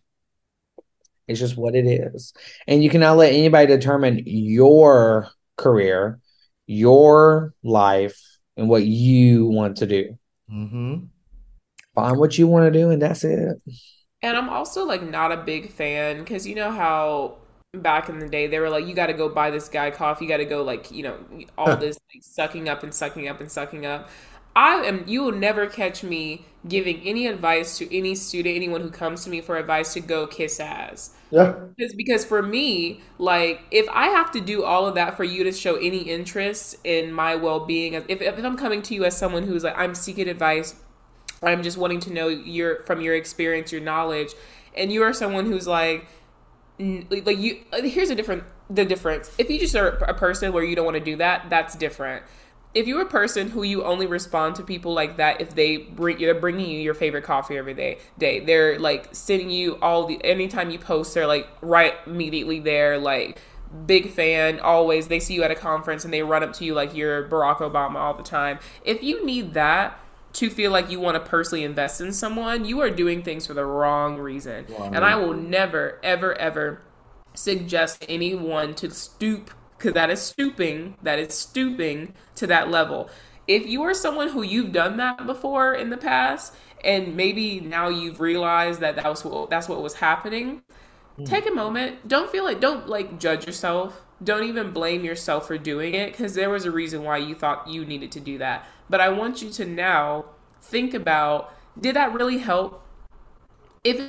it's 1.27 1.39
just 1.39 1.57
what 1.57 1.75
it 1.75 1.85
is. 1.85 2.33
And 2.67 2.83
you 2.83 2.89
cannot 2.89 3.17
let 3.17 3.33
anybody 3.33 3.67
determine 3.67 4.23
your 4.25 5.29
career, 5.55 6.19
your 6.65 7.53
life, 7.63 8.21
and 8.57 8.67
what 8.67 8.85
you 8.85 9.45
want 9.45 9.77
to 9.77 9.85
do. 9.85 10.17
Mm-hmm. 10.51 11.05
Find 11.95 12.19
what 12.19 12.37
you 12.37 12.47
want 12.47 12.71
to 12.71 12.79
do, 12.79 12.89
and 12.89 13.01
that's 13.01 13.23
it. 13.23 13.61
And 14.21 14.37
I'm 14.37 14.49
also 14.49 14.85
like 14.85 15.03
not 15.03 15.31
a 15.31 15.37
big 15.37 15.71
fan 15.71 16.19
because 16.19 16.45
you 16.45 16.55
know 16.55 16.71
how 16.71 17.37
back 17.73 18.09
in 18.09 18.19
the 18.19 18.27
day 18.27 18.47
they 18.47 18.59
were 18.59 18.69
like, 18.69 18.85
you 18.85 18.93
got 18.93 19.07
to 19.07 19.13
go 19.13 19.29
buy 19.29 19.51
this 19.51 19.69
guy 19.69 19.91
coffee, 19.91 20.25
you 20.25 20.29
got 20.29 20.37
to 20.37 20.45
go 20.45 20.63
like 20.63 20.91
you 20.91 21.03
know 21.03 21.17
all 21.57 21.75
this 21.77 21.97
like, 22.13 22.23
sucking 22.23 22.67
up 22.67 22.83
and 22.83 22.93
sucking 22.93 23.27
up 23.27 23.39
and 23.39 23.51
sucking 23.51 23.85
up. 23.85 24.09
I 24.57 24.77
am 24.87 25.03
you 25.05 25.21
will 25.21 25.33
never 25.33 25.67
catch 25.67 26.03
me 26.03 26.43
giving 26.67 26.99
any 27.01 27.27
advice 27.27 27.77
to 27.77 27.95
any 27.95 28.15
student, 28.15 28.55
anyone 28.55 28.81
who 28.81 28.89
comes 28.89 29.23
to 29.23 29.29
me 29.29 29.39
for 29.39 29.55
advice 29.55 29.93
to 29.93 29.99
go 29.99 30.25
kiss 30.25 30.59
ass. 30.59 31.11
Yeah. 31.29 31.51
Because 31.77 31.93
because 31.93 32.25
for 32.25 32.41
me, 32.41 33.01
like 33.19 33.61
if 33.69 33.87
I 33.89 34.07
have 34.07 34.31
to 34.31 34.41
do 34.41 34.63
all 34.63 34.87
of 34.87 34.95
that 34.95 35.15
for 35.15 35.23
you 35.23 35.43
to 35.43 35.51
show 35.51 35.75
any 35.75 35.99
interest 35.99 36.75
in 36.83 37.11
my 37.11 37.35
well 37.35 37.67
being, 37.67 37.93
if, 37.93 38.09
if 38.09 38.43
I'm 38.43 38.57
coming 38.57 38.81
to 38.81 38.95
you 38.95 39.05
as 39.05 39.15
someone 39.15 39.43
who's 39.43 39.63
like 39.63 39.77
I'm 39.77 39.93
seeking 39.93 40.27
advice, 40.27 40.73
I'm 41.43 41.61
just 41.61 41.77
wanting 41.77 41.99
to 42.01 42.11
know 42.11 42.27
your 42.27 42.83
from 42.85 42.99
your 42.99 43.13
experience, 43.13 43.71
your 43.71 43.81
knowledge, 43.81 44.33
and 44.75 44.91
you 44.91 45.03
are 45.03 45.13
someone 45.13 45.45
who's 45.45 45.67
like 45.67 46.07
like 46.79 47.37
you 47.37 47.63
here's 47.73 48.09
a 48.09 48.15
different 48.15 48.43
the 48.71 48.85
difference. 48.85 49.29
If 49.37 49.51
you 49.51 49.59
just 49.59 49.75
are 49.75 49.89
a 49.89 50.15
person 50.15 50.51
where 50.51 50.63
you 50.63 50.75
don't 50.75 50.85
want 50.85 50.97
to 50.97 51.03
do 51.03 51.17
that, 51.17 51.47
that's 51.51 51.75
different 51.75 52.23
if 52.73 52.85
you're 52.87 53.01
a 53.01 53.05
person 53.05 53.49
who 53.49 53.63
you 53.63 53.83
only 53.83 54.05
respond 54.05 54.55
to 54.55 54.63
people 54.63 54.93
like 54.93 55.17
that 55.17 55.41
if 55.41 55.55
they 55.55 55.77
bring 55.77 56.17
they're 56.19 56.35
bringing 56.35 56.69
you 56.69 56.79
your 56.79 56.93
favorite 56.93 57.23
coffee 57.23 57.57
every 57.57 57.73
day 57.73 57.97
day 58.17 58.39
they're 58.39 58.77
like 58.79 59.09
sending 59.13 59.49
you 59.49 59.77
all 59.81 60.05
the 60.05 60.23
anytime 60.23 60.69
you 60.69 60.77
post 60.77 61.13
they're 61.13 61.27
like 61.27 61.47
right 61.61 61.95
immediately 62.05 62.59
there 62.59 62.97
like 62.97 63.39
big 63.85 64.09
fan 64.09 64.59
always 64.59 65.07
they 65.07 65.19
see 65.19 65.33
you 65.33 65.43
at 65.43 65.51
a 65.51 65.55
conference 65.55 66.05
and 66.05 66.13
they 66.13 66.23
run 66.23 66.43
up 66.43 66.53
to 66.53 66.65
you 66.65 66.73
like 66.73 66.95
you're 66.95 67.27
barack 67.27 67.57
obama 67.57 67.95
all 67.95 68.13
the 68.13 68.23
time. 68.23 68.59
If 68.83 69.03
you 69.03 69.25
need 69.25 69.53
that 69.53 69.99
to 70.33 70.49
feel 70.49 70.71
like 70.71 70.91
you 70.91 70.99
want 70.99 71.15
to 71.15 71.29
personally 71.29 71.63
invest 71.63 71.99
in 72.01 72.13
someone 72.13 72.65
you 72.65 72.79
are 72.81 72.89
doing 72.89 73.23
things 73.23 73.47
for 73.47 73.53
the 73.53 73.65
wrong 73.65 74.17
reason. 74.17 74.65
And 74.77 75.03
i 75.03 75.15
will 75.15 75.33
never 75.33 75.99
ever 76.03 76.37
ever 76.37 76.81
suggest 77.33 78.05
anyone 78.09 78.73
to 78.75 78.89
stoop 78.89 79.51
because 79.77 79.93
that 79.93 80.09
is 80.09 80.21
stooping 80.21 80.95
that 81.03 81.19
is 81.19 81.33
stooping 81.33 82.13
to 82.35 82.47
that 82.47 82.69
level. 82.69 83.09
If 83.47 83.65
you 83.65 83.83
are 83.83 83.93
someone 83.93 84.29
who 84.29 84.41
you've 84.41 84.71
done 84.73 84.97
that 84.97 85.25
before 85.25 85.73
in 85.73 85.89
the 85.89 85.97
past 85.97 86.53
and 86.83 87.15
maybe 87.15 87.59
now 87.59 87.87
you've 87.87 88.19
realized 88.19 88.81
that 88.81 88.95
that 88.97 89.05
was 89.05 89.23
what, 89.23 89.49
that's 89.49 89.69
what 89.69 89.81
was 89.81 89.95
happening 89.95 90.63
mm. 91.19 91.25
take 91.25 91.47
a 91.47 91.51
moment. 91.51 92.07
Don't 92.07 92.29
feel 92.29 92.43
like 92.43 92.59
don't 92.59 92.87
like 92.87 93.19
judge 93.19 93.45
yourself. 93.45 94.03
Don't 94.23 94.43
even 94.43 94.71
blame 94.71 95.03
yourself 95.03 95.47
for 95.47 95.57
doing 95.57 95.93
it 95.93 96.11
because 96.11 96.33
there 96.33 96.49
was 96.49 96.65
a 96.65 96.71
reason 96.71 97.03
why 97.03 97.17
you 97.17 97.35
thought 97.35 97.67
you 97.67 97.85
needed 97.85 98.11
to 98.13 98.19
do 98.19 98.37
that. 98.39 98.65
But 98.89 99.01
i 99.01 99.09
want 99.09 99.41
you 99.41 99.49
to 99.51 99.65
now 99.65 100.25
think 100.61 100.93
about 100.93 101.53
did 101.79 101.95
that 101.95 102.13
really 102.13 102.39
help? 102.39 102.83
If 103.83 104.01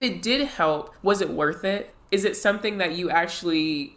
it 0.00 0.22
did 0.22 0.46
help 0.46 0.94
was 1.02 1.20
it 1.20 1.30
worth 1.30 1.64
it? 1.64 1.94
Is 2.10 2.24
it 2.24 2.36
something 2.36 2.78
that 2.78 2.94
you 2.94 3.10
actually 3.10 3.96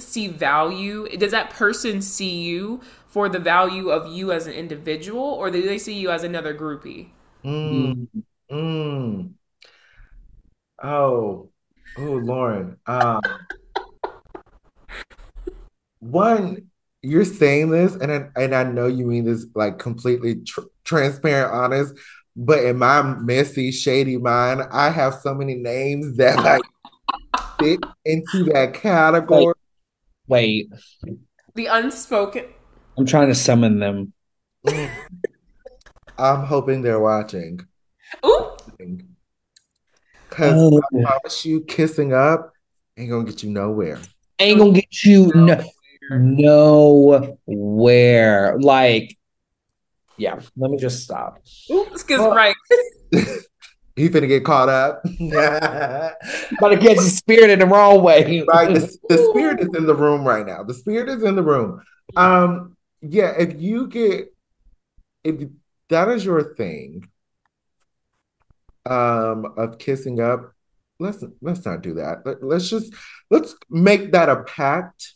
see 0.00 0.28
value? 0.28 1.08
Does 1.16 1.30
that 1.32 1.50
person 1.50 2.02
see 2.02 2.42
you 2.42 2.80
for 3.06 3.28
the 3.28 3.38
value 3.38 3.90
of 3.90 4.12
you 4.12 4.32
as 4.32 4.46
an 4.46 4.52
individual, 4.52 5.22
or 5.22 5.50
do 5.50 5.62
they 5.62 5.78
see 5.78 5.98
you 5.98 6.10
as 6.10 6.22
another 6.22 6.54
groupie? 6.54 7.08
Mm. 7.44 8.08
Mm. 8.50 9.32
Oh, 10.82 11.50
oh, 11.96 12.02
Lauren. 12.02 12.76
Um, 12.86 13.20
one, 16.00 16.70
you're 17.02 17.24
saying 17.24 17.70
this, 17.70 17.94
and 17.94 18.12
I, 18.12 18.28
and 18.36 18.54
I 18.54 18.64
know 18.64 18.86
you 18.86 19.06
mean 19.06 19.24
this 19.24 19.46
like 19.54 19.78
completely 19.78 20.36
tr- 20.36 20.60
transparent, 20.84 21.52
honest. 21.52 21.94
But 22.36 22.64
in 22.64 22.78
my 22.78 23.02
messy, 23.02 23.70
shady 23.72 24.16
mind, 24.16 24.62
I 24.72 24.90
have 24.90 25.14
so 25.14 25.34
many 25.34 25.54
names 25.56 26.16
that 26.16 26.42
like 26.42 26.62
fit 27.58 27.80
into 28.04 28.44
that 28.44 28.74
category. 28.74 29.52
Wait. 30.30 30.72
The 31.56 31.66
unspoken. 31.66 32.44
I'm 32.96 33.04
trying 33.04 33.26
to 33.28 33.34
summon 33.34 33.80
them. 33.80 34.12
I'm 36.18 36.44
hoping 36.44 36.82
they're 36.82 37.00
watching. 37.00 37.66
Ooh. 38.24 38.56
Because 40.28 40.54
oh. 40.56 40.78
I 40.78 41.02
promise 41.02 41.44
you, 41.44 41.62
kissing 41.62 42.12
up 42.12 42.52
ain't 42.96 43.10
gonna 43.10 43.24
get 43.24 43.42
you 43.42 43.50
nowhere. 43.50 43.98
Ain't 44.38 44.60
gonna 44.60 44.72
get 44.72 45.04
you 45.04 45.32
no, 45.34 45.64
nowhere. 47.48 48.56
Like, 48.60 49.18
yeah, 50.16 50.40
let 50.56 50.70
me 50.70 50.76
just 50.76 51.02
stop. 51.02 51.42
Oops, 51.72 52.04
because 52.04 52.20
well, 52.20 52.36
right. 52.36 52.54
He 53.96 54.08
finna 54.08 54.28
get 54.28 54.44
caught 54.44 54.68
up. 54.68 55.02
but 56.60 56.68
to 56.68 56.78
catch 56.78 56.96
the 56.96 57.02
spirit 57.02 57.50
in 57.50 57.58
the 57.58 57.66
wrong 57.66 58.02
way. 58.02 58.44
right. 58.48 58.72
The, 58.72 58.98
the, 59.08 59.18
spirit 59.30 59.60
is 59.60 59.68
in 59.76 59.86
the 59.86 59.94
room 59.94 60.24
right 60.24 60.46
now. 60.46 60.62
The 60.62 60.74
spirit 60.74 61.08
is 61.08 61.22
in 61.22 61.36
the 61.36 61.42
room. 61.42 61.82
Um, 62.16 62.76
yeah, 63.02 63.32
if 63.38 63.60
you 63.60 63.88
get 63.88 64.34
if 65.24 65.48
that 65.88 66.08
is 66.08 66.24
your 66.24 66.54
thing 66.54 67.08
um 68.86 69.52
of 69.56 69.78
kissing 69.78 70.20
up, 70.20 70.52
let's 70.98 71.22
let's 71.40 71.64
not 71.64 71.82
do 71.82 71.94
that. 71.94 72.24
Let, 72.24 72.42
us 72.42 72.70
just 72.70 72.94
let's 73.30 73.54
make 73.68 74.12
that 74.12 74.28
a 74.28 74.44
pact 74.44 75.14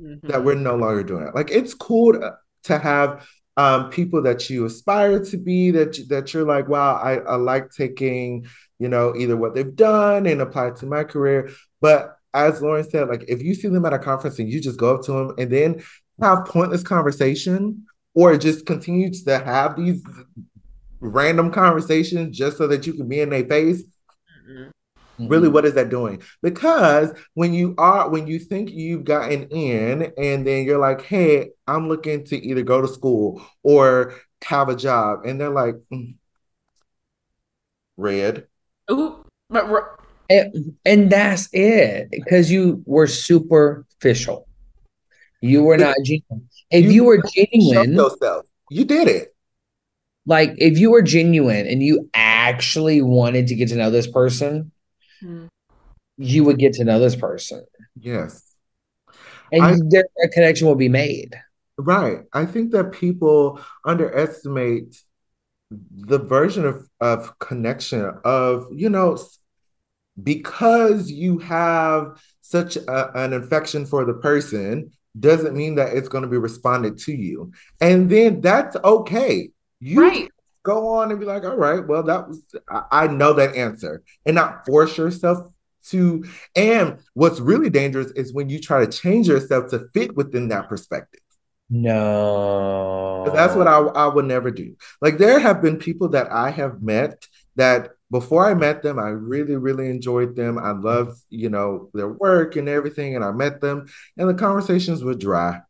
mm-hmm. 0.00 0.26
that 0.28 0.44
we're 0.44 0.54
no 0.54 0.76
longer 0.76 1.02
doing 1.02 1.26
it. 1.26 1.34
Like 1.34 1.50
it's 1.50 1.74
cool 1.74 2.12
to, 2.14 2.36
to 2.64 2.78
have 2.78 3.26
um, 3.56 3.90
people 3.90 4.22
that 4.22 4.50
you 4.50 4.66
aspire 4.66 5.24
to 5.24 5.36
be 5.38 5.70
that 5.70 5.98
that 6.08 6.34
you're 6.34 6.44
like 6.44 6.68
wow 6.68 6.96
I, 6.96 7.16
I 7.18 7.36
like 7.36 7.70
taking 7.70 8.46
you 8.78 8.88
know 8.88 9.14
either 9.16 9.36
what 9.36 9.54
they've 9.54 9.74
done 9.74 10.26
and 10.26 10.40
apply 10.40 10.68
it 10.68 10.76
to 10.76 10.86
my 10.86 11.04
career 11.04 11.50
but 11.80 12.16
as 12.34 12.60
lauren 12.60 12.88
said 12.88 13.08
like 13.08 13.24
if 13.28 13.42
you 13.42 13.54
see 13.54 13.68
them 13.68 13.86
at 13.86 13.94
a 13.94 13.98
conference 13.98 14.38
and 14.38 14.50
you 14.50 14.60
just 14.60 14.78
go 14.78 14.94
up 14.94 15.02
to 15.04 15.12
them 15.12 15.34
and 15.38 15.50
then 15.50 15.82
have 16.20 16.44
pointless 16.46 16.82
conversation 16.82 17.86
or 18.14 18.36
just 18.36 18.66
continue 18.66 19.10
to 19.10 19.38
have 19.38 19.76
these 19.76 20.02
random 21.00 21.50
conversations 21.50 22.36
just 22.36 22.56
so 22.58 22.66
that 22.66 22.86
you 22.86 22.94
can 22.94 23.08
be 23.08 23.20
in 23.20 23.30
their 23.30 23.46
face 23.46 23.82
mm-hmm. 24.48 24.70
Mm-hmm. 25.18 25.28
Really, 25.28 25.48
what 25.48 25.64
is 25.64 25.74
that 25.74 25.88
doing? 25.88 26.22
Because 26.42 27.12
when 27.34 27.54
you 27.54 27.74
are, 27.78 28.08
when 28.08 28.26
you 28.26 28.38
think 28.38 28.70
you've 28.70 29.04
gotten 29.04 29.44
in, 29.48 30.12
and 30.18 30.46
then 30.46 30.64
you're 30.64 30.78
like, 30.78 31.02
hey, 31.02 31.50
I'm 31.66 31.88
looking 31.88 32.24
to 32.26 32.36
either 32.36 32.62
go 32.62 32.82
to 32.82 32.88
school 32.88 33.42
or 33.62 34.14
have 34.44 34.68
a 34.68 34.76
job, 34.76 35.24
and 35.24 35.40
they're 35.40 35.48
like, 35.48 35.76
mm. 35.92 36.14
red. 37.96 38.46
Ooh, 38.90 39.24
but 39.48 39.66
and, 40.28 40.76
and 40.84 41.10
that's 41.10 41.48
it 41.52 42.10
because 42.10 42.50
you 42.50 42.82
were 42.84 43.06
superficial. 43.06 44.46
You 45.40 45.62
were 45.62 45.78
not 45.78 45.96
genuine. 46.04 46.48
If 46.70 46.86
you, 46.86 46.90
you 46.90 47.04
were 47.04 47.22
genuine, 47.22 47.94
yourself. 47.94 48.46
you 48.70 48.84
did 48.84 49.08
it. 49.08 49.34
Like 50.26 50.54
if 50.58 50.78
you 50.78 50.90
were 50.90 51.02
genuine 51.02 51.66
and 51.66 51.82
you 51.82 52.10
actually 52.12 53.00
wanted 53.00 53.46
to 53.48 53.54
get 53.54 53.68
to 53.68 53.76
know 53.76 53.90
this 53.90 54.08
person, 54.08 54.72
mm. 55.22 55.48
you 56.16 56.44
would 56.44 56.58
get 56.58 56.74
to 56.74 56.84
know 56.84 56.98
this 56.98 57.16
person. 57.16 57.64
Yes. 57.98 58.42
And 59.52 59.62
I, 59.62 59.76
there, 59.88 60.04
a 60.24 60.28
connection 60.28 60.66
will 60.66 60.74
be 60.74 60.88
made. 60.88 61.34
Right. 61.78 62.20
I 62.32 62.46
think 62.46 62.72
that 62.72 62.92
people 62.92 63.60
underestimate 63.84 65.02
the 65.70 66.18
version 66.18 66.64
of, 66.64 66.88
of 67.00 67.38
connection 67.38 68.12
of, 68.24 68.68
you 68.72 68.88
know, 68.88 69.18
because 70.22 71.10
you 71.10 71.38
have 71.38 72.20
such 72.40 72.76
a, 72.76 73.18
an 73.18 73.32
infection 73.32 73.84
for 73.84 74.04
the 74.04 74.14
person 74.14 74.90
doesn't 75.18 75.56
mean 75.56 75.74
that 75.76 75.94
it's 75.94 76.08
going 76.08 76.22
to 76.22 76.28
be 76.28 76.38
responded 76.38 76.98
to 76.98 77.12
you. 77.12 77.52
And 77.80 78.08
then 78.08 78.40
that's 78.40 78.76
okay. 78.76 79.50
You 79.80 80.00
right 80.02 80.30
go 80.66 80.88
on 80.88 81.10
and 81.10 81.20
be 81.20 81.26
like, 81.26 81.44
all 81.44 81.56
right, 81.56 81.86
well, 81.86 82.02
that 82.02 82.28
was, 82.28 82.42
I, 82.68 82.82
I 82.90 83.06
know 83.06 83.32
that 83.34 83.54
answer 83.54 84.02
and 84.26 84.34
not 84.34 84.66
force 84.66 84.98
yourself 84.98 85.38
to 85.88 86.24
and 86.56 86.98
what's 87.14 87.38
really 87.38 87.70
dangerous 87.70 88.10
is 88.12 88.34
when 88.34 88.48
you 88.48 88.60
try 88.60 88.84
to 88.84 88.90
change 88.90 89.28
yourself 89.28 89.70
to 89.70 89.86
fit 89.94 90.16
within 90.16 90.48
that 90.48 90.68
perspective. 90.68 91.20
No. 91.70 93.30
That's 93.32 93.54
what 93.54 93.68
I, 93.68 93.78
I 93.78 94.06
would 94.08 94.24
never 94.24 94.50
do. 94.50 94.76
Like 95.00 95.18
there 95.18 95.38
have 95.38 95.62
been 95.62 95.78
people 95.78 96.08
that 96.10 96.30
I 96.30 96.50
have 96.50 96.82
met 96.82 97.26
that 97.54 97.90
before 98.10 98.48
I 98.48 98.54
met 98.54 98.82
them, 98.82 98.98
I 98.98 99.08
really, 99.08 99.56
really 99.56 99.88
enjoyed 99.88 100.36
them. 100.36 100.58
I 100.58 100.70
loved, 100.70 101.20
you 101.28 101.48
know, 101.48 101.90
their 101.92 102.08
work 102.08 102.56
and 102.56 102.68
everything. 102.68 103.16
And 103.16 103.24
I 103.24 103.32
met 103.32 103.60
them 103.60 103.86
and 104.16 104.28
the 104.28 104.34
conversations 104.34 105.02
were 105.02 105.14
dry. 105.14 105.60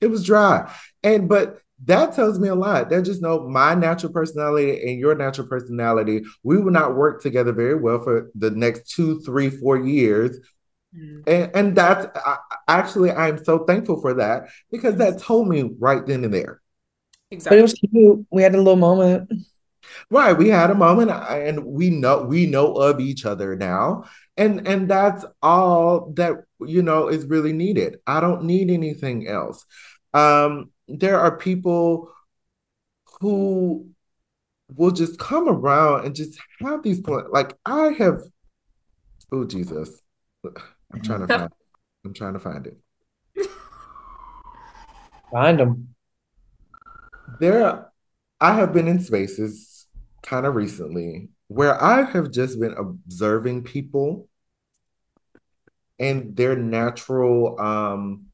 It 0.00 0.06
was 0.08 0.24
dry. 0.24 0.72
And 1.02 1.28
but 1.28 1.58
that 1.84 2.14
tells 2.14 2.38
me 2.38 2.48
a 2.48 2.54
lot. 2.54 2.90
That 2.90 3.02
just 3.02 3.22
know 3.22 3.48
my 3.48 3.74
natural 3.74 4.12
personality 4.12 4.88
and 4.88 4.98
your 4.98 5.14
natural 5.14 5.46
personality, 5.46 6.22
we 6.42 6.58
will 6.58 6.70
not 6.70 6.96
work 6.96 7.22
together 7.22 7.52
very 7.52 7.74
well 7.74 8.02
for 8.02 8.30
the 8.34 8.50
next 8.50 8.90
two, 8.90 9.20
three, 9.20 9.50
four 9.50 9.78
years. 9.78 10.38
Mm. 10.96 11.22
And, 11.26 11.50
and 11.54 11.76
that's 11.76 12.06
I, 12.14 12.36
actually, 12.68 13.10
I'm 13.10 13.42
so 13.42 13.64
thankful 13.64 14.00
for 14.00 14.14
that 14.14 14.48
because 14.70 14.96
that 14.96 15.18
told 15.18 15.48
me 15.48 15.70
right 15.78 16.06
then 16.06 16.24
and 16.24 16.32
there. 16.32 16.60
Exactly. 17.30 17.56
But 17.56 17.58
it 17.58 17.62
was 17.62 17.74
cute. 17.74 18.26
We 18.30 18.42
had 18.42 18.54
a 18.54 18.58
little 18.58 18.76
moment. 18.76 19.30
Right, 20.10 20.36
we 20.36 20.48
had 20.48 20.70
a 20.70 20.74
moment, 20.74 21.10
and 21.10 21.64
we 21.64 21.90
know 21.90 22.22
we 22.22 22.46
know 22.46 22.74
of 22.74 23.00
each 23.00 23.26
other 23.26 23.56
now, 23.56 24.04
and 24.36 24.66
and 24.66 24.88
that's 24.88 25.24
all 25.42 26.12
that 26.12 26.44
you 26.60 26.82
know 26.82 27.08
is 27.08 27.26
really 27.26 27.52
needed. 27.52 27.98
I 28.06 28.20
don't 28.20 28.44
need 28.44 28.70
anything 28.70 29.26
else. 29.26 29.64
Um, 30.14 30.70
there 31.00 31.18
are 31.18 31.36
people 31.36 32.12
who 33.20 33.88
will 34.74 34.90
just 34.90 35.18
come 35.18 35.48
around 35.48 36.04
and 36.04 36.14
just 36.14 36.38
have 36.60 36.82
these 36.82 37.00
points. 37.00 37.28
Like 37.32 37.56
I 37.64 37.88
have, 37.98 38.22
oh 39.30 39.44
Jesus, 39.44 40.00
I'm 40.44 41.02
trying 41.02 41.26
to 41.26 41.26
find. 41.26 41.52
I'm 42.04 42.14
trying 42.14 42.32
to 42.32 42.40
find 42.40 42.66
it. 42.66 42.76
Find 45.30 45.58
them. 45.58 45.94
There, 47.40 47.90
I 48.40 48.54
have 48.54 48.72
been 48.72 48.88
in 48.88 49.00
spaces 49.00 49.86
kind 50.22 50.46
of 50.46 50.54
recently 50.54 51.28
where 51.48 51.82
I 51.82 52.02
have 52.02 52.30
just 52.30 52.60
been 52.60 52.74
observing 52.74 53.64
people 53.64 54.28
and 55.98 56.36
their 56.36 56.56
natural 56.56 57.60
um 57.60 58.26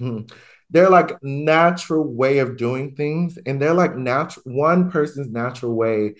they're 0.72 0.90
like 0.90 1.22
natural 1.22 2.02
way 2.02 2.38
of 2.38 2.56
doing 2.56 2.94
things 2.96 3.38
and 3.46 3.60
they're 3.60 3.74
like 3.74 3.94
natural 3.94 4.42
one 4.46 4.90
person's 4.90 5.30
natural 5.30 5.74
way 5.74 6.14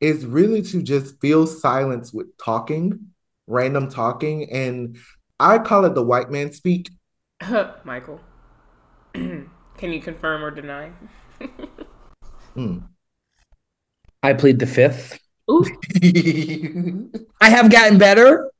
is 0.00 0.24
really 0.24 0.62
to 0.62 0.82
just 0.82 1.20
feel 1.20 1.46
silence 1.46 2.12
with 2.12 2.26
talking 2.38 3.08
random 3.46 3.88
talking 3.90 4.50
and 4.50 4.96
i 5.38 5.58
call 5.58 5.84
it 5.84 5.94
the 5.94 6.02
white 6.02 6.30
man 6.30 6.52
speak. 6.52 6.88
Michael 7.84 8.20
can 9.12 9.48
you 9.80 10.00
confirm 10.00 10.42
or 10.42 10.50
deny? 10.50 10.90
Mm. 12.56 12.88
i 14.22 14.32
plead 14.32 14.58
the 14.58 14.66
fifth. 14.66 15.18
I 17.40 17.50
have 17.50 17.70
gotten 17.70 17.98
better. 17.98 18.50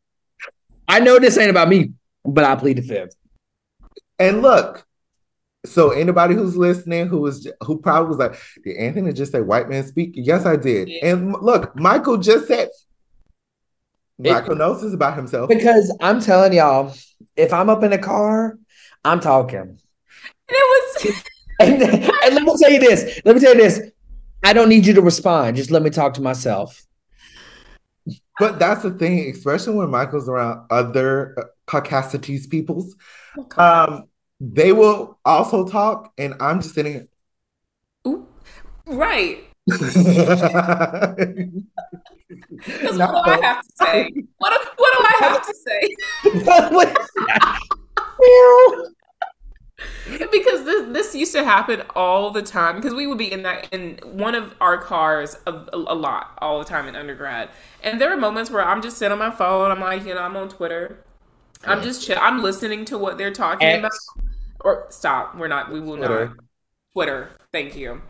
I 0.87 1.01
know 1.01 1.19
this 1.19 1.39
ain't 1.39 1.51
about 1.51 1.69
me 1.69 1.93
but 2.27 2.45
i 2.45 2.55
plead 2.57 2.79
the 2.79 2.83
fifth. 2.83 3.17
And 4.19 4.43
look 4.43 4.87
so 5.67 5.91
anybody 5.91 6.35
who's 6.35 6.57
listening 6.57 7.07
who 7.07 7.19
was 7.19 7.51
who 7.63 7.79
probably 7.79 8.09
was 8.09 8.19
like, 8.19 8.39
did 8.65 8.77
Anthony 8.77 9.13
just 9.13 9.33
say 9.33 9.41
white 9.41 9.69
man 9.69 9.87
speak? 9.87 10.13
Yes, 10.15 10.47
I 10.47 10.57
did. 10.57 10.89
Yeah. 10.89 11.07
And 11.07 11.33
look, 11.41 11.75
Michael 11.77 12.17
just 12.17 12.49
said 12.49 12.69
Michael 14.19 14.53
it, 14.53 14.59
knows 14.59 14.83
this 14.83 14.95
about 14.95 15.17
himself. 15.17 15.49
Because 15.49 15.95
I'm 16.01 16.21
telling 16.21 16.53
y'all, 16.53 16.95
if 17.37 17.53
I'm 17.53 17.69
up 17.69 17.83
in 17.83 17.93
a 17.93 17.99
car, 17.99 18.59
I'm 19.05 19.21
talking. 19.21 19.59
And 19.59 19.79
it 20.49 21.05
was 21.05 21.23
and, 21.61 21.83
and 21.83 22.35
let 22.35 22.43
me 22.43 22.55
tell 22.61 22.71
you 22.71 22.81
this. 22.81 23.21
Let 23.25 23.35
me 23.35 23.41
tell 23.41 23.55
you 23.55 23.63
this. 23.63 23.81
I 24.45 24.53
don't 24.53 24.69
need 24.69 24.87
you 24.87 24.95
to 24.95 25.03
respond. 25.03 25.57
Just 25.57 25.71
let 25.71 25.83
me 25.83 25.91
talk 25.91 26.15
to 26.15 26.23
myself. 26.23 26.83
But 28.39 28.59
that's 28.59 28.83
the 28.83 28.91
thing, 28.91 29.31
especially 29.31 29.77
when 29.77 29.91
Michael's 29.91 30.29
around 30.29 30.67
other 30.71 31.35
uh, 31.39 31.45
caucasities 31.67 32.47
peoples. 32.47 32.95
Um, 33.57 34.05
they 34.41 34.73
will 34.73 35.19
also 35.25 35.67
talk, 35.67 36.13
and 36.19 36.35
I'm 36.41 36.61
just 36.61 36.75
sitting 36.75 36.93
here. 36.93 37.09
Ooh, 38.07 38.27
right. 38.87 39.45
Because 42.49 42.99
what 42.99 43.25
do 43.25 43.31
I 43.31 43.41
have 43.43 43.63
to 43.63 43.71
say? 43.77 44.13
What 44.39 44.51
do, 44.51 44.69
what 44.77 44.93
do 44.97 45.05
I 45.05 45.17
have 45.21 45.47
to 45.47 45.55
say? 45.55 45.95
because 50.31 50.65
this 50.65 50.93
this 50.93 51.15
used 51.15 51.33
to 51.33 51.45
happen 51.45 51.83
all 51.95 52.31
the 52.31 52.43
time 52.43 52.77
because 52.77 52.95
we 52.95 53.07
would 53.07 53.19
be 53.19 53.31
in 53.31 53.43
that 53.43 53.69
in 53.73 53.99
one 54.05 54.35
of 54.35 54.55
our 54.61 54.79
cars 54.79 55.37
a, 55.47 55.53
a, 55.53 55.69
a, 55.73 55.95
lot 55.95 56.37
all 56.39 56.59
the 56.59 56.65
time 56.65 56.89
in 56.89 56.97
undergrad 56.97 57.51
and 57.83 58.01
there 58.01 58.09
were 58.09 58.17
moments 58.17 58.51
where 58.51 58.65
i'm 58.65 58.81
just 58.81 58.97
sitting 58.97 59.13
on 59.13 59.19
my 59.19 59.31
phone 59.31 59.71
i'm 59.71 59.81
like 59.81 60.05
you 60.07 60.15
know 60.15 60.23
i'm 60.23 60.37
on 60.37 60.49
twitter 60.49 61.05
i'm 61.65 61.83
just 61.83 62.07
chill 62.07 62.19
i'm 62.21 62.43
listening 62.43 62.85
to 62.85 62.99
what 62.99 63.19
they're 63.19 63.33
talking 63.33 63.67
X. 63.67 63.79
about 63.79 64.27
or 64.67 64.87
stop. 64.91 65.37
We're 65.37 65.49
not. 65.49 65.71
We 65.71 65.81
will 65.81 65.97
Twitter. 65.97 66.27
not. 66.27 66.37
Twitter. 66.93 67.31
Thank 67.53 67.77
you. 67.77 68.03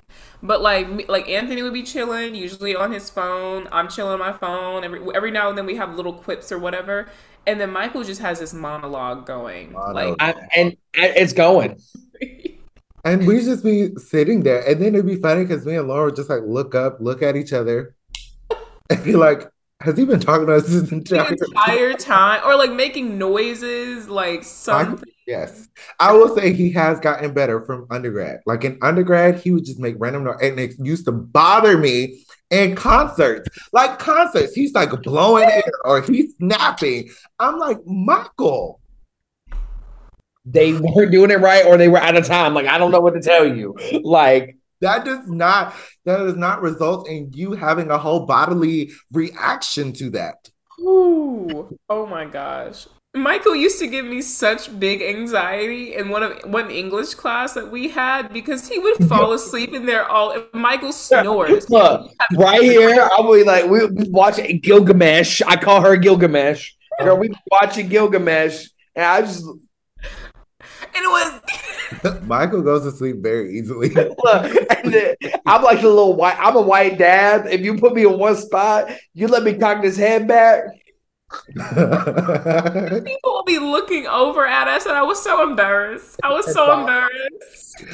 But 0.42 0.62
like 0.62 1.08
like 1.08 1.28
Anthony 1.28 1.62
would 1.62 1.74
be 1.74 1.82
chilling, 1.82 2.34
usually 2.34 2.74
on 2.74 2.92
his 2.92 3.10
phone. 3.10 3.68
I'm 3.70 3.88
chilling 3.88 4.14
on 4.14 4.18
my 4.18 4.32
phone. 4.32 4.82
Every 4.82 5.00
every 5.14 5.30
now 5.30 5.50
and 5.50 5.58
then 5.58 5.66
we 5.66 5.76
have 5.76 5.94
little 5.94 6.14
quips 6.14 6.50
or 6.50 6.58
whatever. 6.58 7.08
And 7.46 7.60
then 7.60 7.70
Michael 7.70 8.02
just 8.02 8.20
has 8.22 8.40
this 8.40 8.52
monologue 8.52 9.26
going. 9.26 9.72
Monologue. 9.72 10.16
Like 10.18 10.36
I, 10.36 10.48
and 10.56 10.76
it's 10.94 11.32
going. 11.32 11.78
and 13.04 13.26
we 13.26 13.38
just 13.40 13.62
be 13.62 13.94
sitting 13.96 14.42
there. 14.42 14.66
And 14.66 14.80
then 14.80 14.94
it'd 14.94 15.06
be 15.06 15.16
funny 15.16 15.44
because 15.44 15.64
me 15.64 15.76
and 15.76 15.86
Laura 15.86 16.12
just 16.12 16.30
like 16.30 16.42
look 16.44 16.74
up, 16.74 16.98
look 17.00 17.22
at 17.22 17.36
each 17.36 17.52
other, 17.52 17.94
and 18.90 19.04
be 19.04 19.12
like, 19.12 19.48
has 19.80 19.98
he 19.98 20.04
been 20.06 20.20
talking 20.20 20.46
to 20.46 20.54
us 20.54 20.66
this 20.66 20.90
entire, 20.90 21.34
the 21.34 21.44
entire 21.44 21.92
time? 21.94 22.40
Or 22.44 22.56
like 22.56 22.72
making 22.72 23.18
noises, 23.18 24.08
like 24.08 24.42
something. 24.42 25.04
Yes. 25.26 25.68
I 26.00 26.12
will 26.12 26.34
say 26.34 26.52
he 26.52 26.72
has 26.72 26.98
gotten 27.00 27.34
better 27.34 27.64
from 27.64 27.86
undergrad. 27.90 28.40
Like 28.46 28.64
in 28.64 28.78
undergrad, 28.80 29.40
he 29.40 29.50
would 29.50 29.64
just 29.64 29.78
make 29.78 29.96
random 29.98 30.24
noise 30.24 30.38
and 30.40 30.58
it 30.58 30.76
used 30.78 31.04
to 31.06 31.12
bother 31.12 31.76
me 31.76 32.24
in 32.50 32.74
concerts. 32.74 33.48
Like 33.72 33.98
concerts, 33.98 34.54
he's 34.54 34.72
like 34.72 34.90
blowing 35.02 35.44
air 35.44 35.62
or 35.84 36.00
he's 36.00 36.34
snapping. 36.36 37.10
I'm 37.38 37.58
like, 37.58 37.78
Michael. 37.86 38.80
They 40.46 40.72
weren't 40.80 41.10
doing 41.10 41.32
it 41.32 41.40
right 41.40 41.66
or 41.66 41.76
they 41.76 41.88
were 41.88 41.98
out 41.98 42.16
of 42.16 42.24
time. 42.24 42.54
Like, 42.54 42.66
I 42.66 42.78
don't 42.78 42.92
know 42.92 43.00
what 43.00 43.14
to 43.14 43.20
tell 43.20 43.46
you. 43.46 43.76
Like, 44.02 44.55
that 44.80 45.04
does 45.04 45.26
not 45.28 45.74
that 46.04 46.18
does 46.18 46.36
not 46.36 46.62
result 46.62 47.08
in 47.08 47.32
you 47.32 47.52
having 47.52 47.90
a 47.90 47.98
whole 47.98 48.26
bodily 48.26 48.92
reaction 49.12 49.92
to 49.94 50.10
that. 50.10 50.50
Ooh, 50.80 51.76
oh 51.88 52.06
my 52.06 52.26
gosh. 52.26 52.86
Michael 53.14 53.56
used 53.56 53.78
to 53.78 53.86
give 53.86 54.04
me 54.04 54.20
such 54.20 54.78
big 54.78 55.00
anxiety 55.00 55.94
in 55.94 56.10
one 56.10 56.22
of 56.22 56.38
one 56.44 56.70
English 56.70 57.14
class 57.14 57.54
that 57.54 57.70
we 57.70 57.88
had 57.88 58.32
because 58.32 58.68
he 58.68 58.78
would 58.78 58.96
fall 59.08 59.32
asleep 59.32 59.72
in 59.72 59.86
there 59.86 60.06
all. 60.06 60.36
Michael 60.52 60.92
snores. 60.92 61.68
Look, 61.70 62.10
right 62.36 62.62
here, 62.62 63.08
I'll 63.12 63.32
be 63.32 63.42
like, 63.42 63.70
we 63.70 63.80
watching 64.10 64.60
Gilgamesh. 64.60 65.40
I 65.46 65.56
call 65.56 65.80
her 65.80 65.96
Gilgamesh. 65.96 66.72
Oh. 67.00 67.04
Girl, 67.04 67.16
we 67.16 67.30
watching 67.50 67.88
Gilgamesh, 67.88 68.68
and 68.94 69.04
I 69.04 69.22
just 69.22 69.44
and 70.96 71.04
it 71.04 71.08
was 71.08 71.40
Michael 72.22 72.62
goes 72.62 72.82
to 72.84 72.90
sleep 72.90 73.16
very 73.18 73.58
easily. 73.58 73.90
Look, 73.94 74.16
I'm 75.46 75.62
like 75.62 75.82
a 75.82 75.88
little 75.88 76.14
white. 76.14 76.36
I'm 76.38 76.56
a 76.56 76.60
white 76.60 76.98
dad. 76.98 77.46
If 77.46 77.60
you 77.60 77.76
put 77.78 77.94
me 77.94 78.04
in 78.06 78.18
one 78.18 78.36
spot, 78.36 78.90
you 79.14 79.28
let 79.28 79.42
me 79.42 79.54
cock 79.54 79.82
this 79.82 79.96
head 79.96 80.26
back. 80.26 80.64
People 81.54 83.18
will 83.24 83.44
be 83.44 83.58
looking 83.58 84.06
over 84.06 84.46
at 84.46 84.68
us, 84.68 84.86
and 84.86 84.96
I 84.96 85.02
was 85.02 85.22
so 85.22 85.48
embarrassed. 85.48 86.20
I 86.22 86.32
was 86.32 86.52
so 86.52 86.80
embarrassed. 86.80 87.84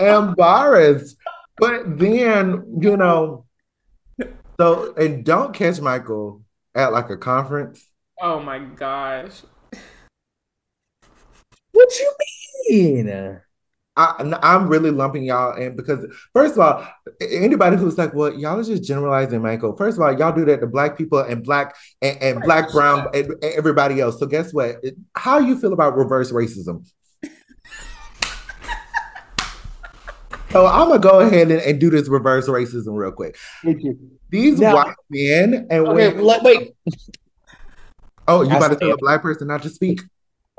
Embarrassed. 0.00 1.16
But 1.56 1.98
then, 1.98 2.78
you 2.80 2.96
know, 2.96 3.46
so 4.60 4.94
and 4.94 5.24
don't 5.24 5.52
catch 5.52 5.80
Michael 5.80 6.42
at 6.74 6.92
like 6.92 7.10
a 7.10 7.16
conference. 7.16 7.84
Oh 8.20 8.40
my 8.40 8.58
gosh. 8.58 9.42
What 11.72 11.98
you 11.98 12.14
mean? 12.18 12.37
I, 13.98 14.38
I'm 14.44 14.68
really 14.68 14.92
lumping 14.92 15.24
y'all 15.24 15.56
in 15.56 15.74
because 15.74 16.06
first 16.32 16.52
of 16.54 16.60
all, 16.60 16.86
anybody 17.20 17.76
who's 17.76 17.98
like, 17.98 18.14
well, 18.14 18.32
y'all 18.32 18.60
are 18.60 18.62
just 18.62 18.84
generalizing 18.84 19.42
Michael. 19.42 19.76
First 19.76 19.98
of 19.98 20.04
all, 20.04 20.16
y'all 20.16 20.32
do 20.32 20.44
that 20.44 20.60
to 20.60 20.68
black 20.68 20.96
people 20.96 21.18
and 21.18 21.42
black 21.42 21.74
and, 22.00 22.16
and 22.22 22.40
black, 22.40 22.70
brown, 22.70 23.08
and, 23.12 23.26
and 23.26 23.44
everybody 23.56 24.00
else. 24.00 24.20
So 24.20 24.26
guess 24.26 24.54
what? 24.54 24.76
How 25.16 25.38
you 25.38 25.58
feel 25.58 25.72
about 25.72 25.96
reverse 25.96 26.30
racism? 26.30 26.88
so 30.50 30.64
I'm 30.64 30.86
gonna 30.90 31.00
go 31.00 31.18
ahead 31.18 31.50
and, 31.50 31.60
and, 31.60 31.80
do 31.80 31.90
this 31.90 32.08
reverse 32.08 32.46
racism 32.46 32.96
real 32.96 33.10
quick. 33.10 33.36
These 34.30 34.60
now, 34.60 34.76
white 34.76 34.94
men 35.10 35.66
and 35.70 35.88
okay, 35.88 36.12
women, 36.14 36.40
wait. 36.44 36.76
Oh, 38.28 38.42
you 38.42 38.56
about 38.56 38.68
to 38.68 38.76
tell 38.76 38.92
a 38.92 38.96
black 38.96 39.22
person 39.22 39.48
not 39.48 39.64
to 39.64 39.70
speak? 39.70 40.02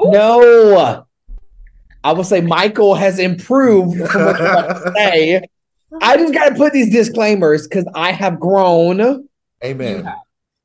No. 0.01 1.05
I 2.03 2.13
will 2.13 2.23
say 2.23 2.41
Michael 2.41 2.95
has 2.95 3.19
improved 3.19 4.09
from 4.09 4.25
what 4.25 4.39
you 4.39 4.91
say. 4.95 5.41
I 6.01 6.17
just 6.17 6.33
got 6.33 6.49
to 6.49 6.55
put 6.55 6.73
these 6.73 6.91
disclaimers 6.91 7.67
because 7.67 7.85
I 7.95 8.11
have 8.11 8.39
grown. 8.39 9.27
Amen. 9.63 9.97
You 9.97 10.03
have. 10.03 10.15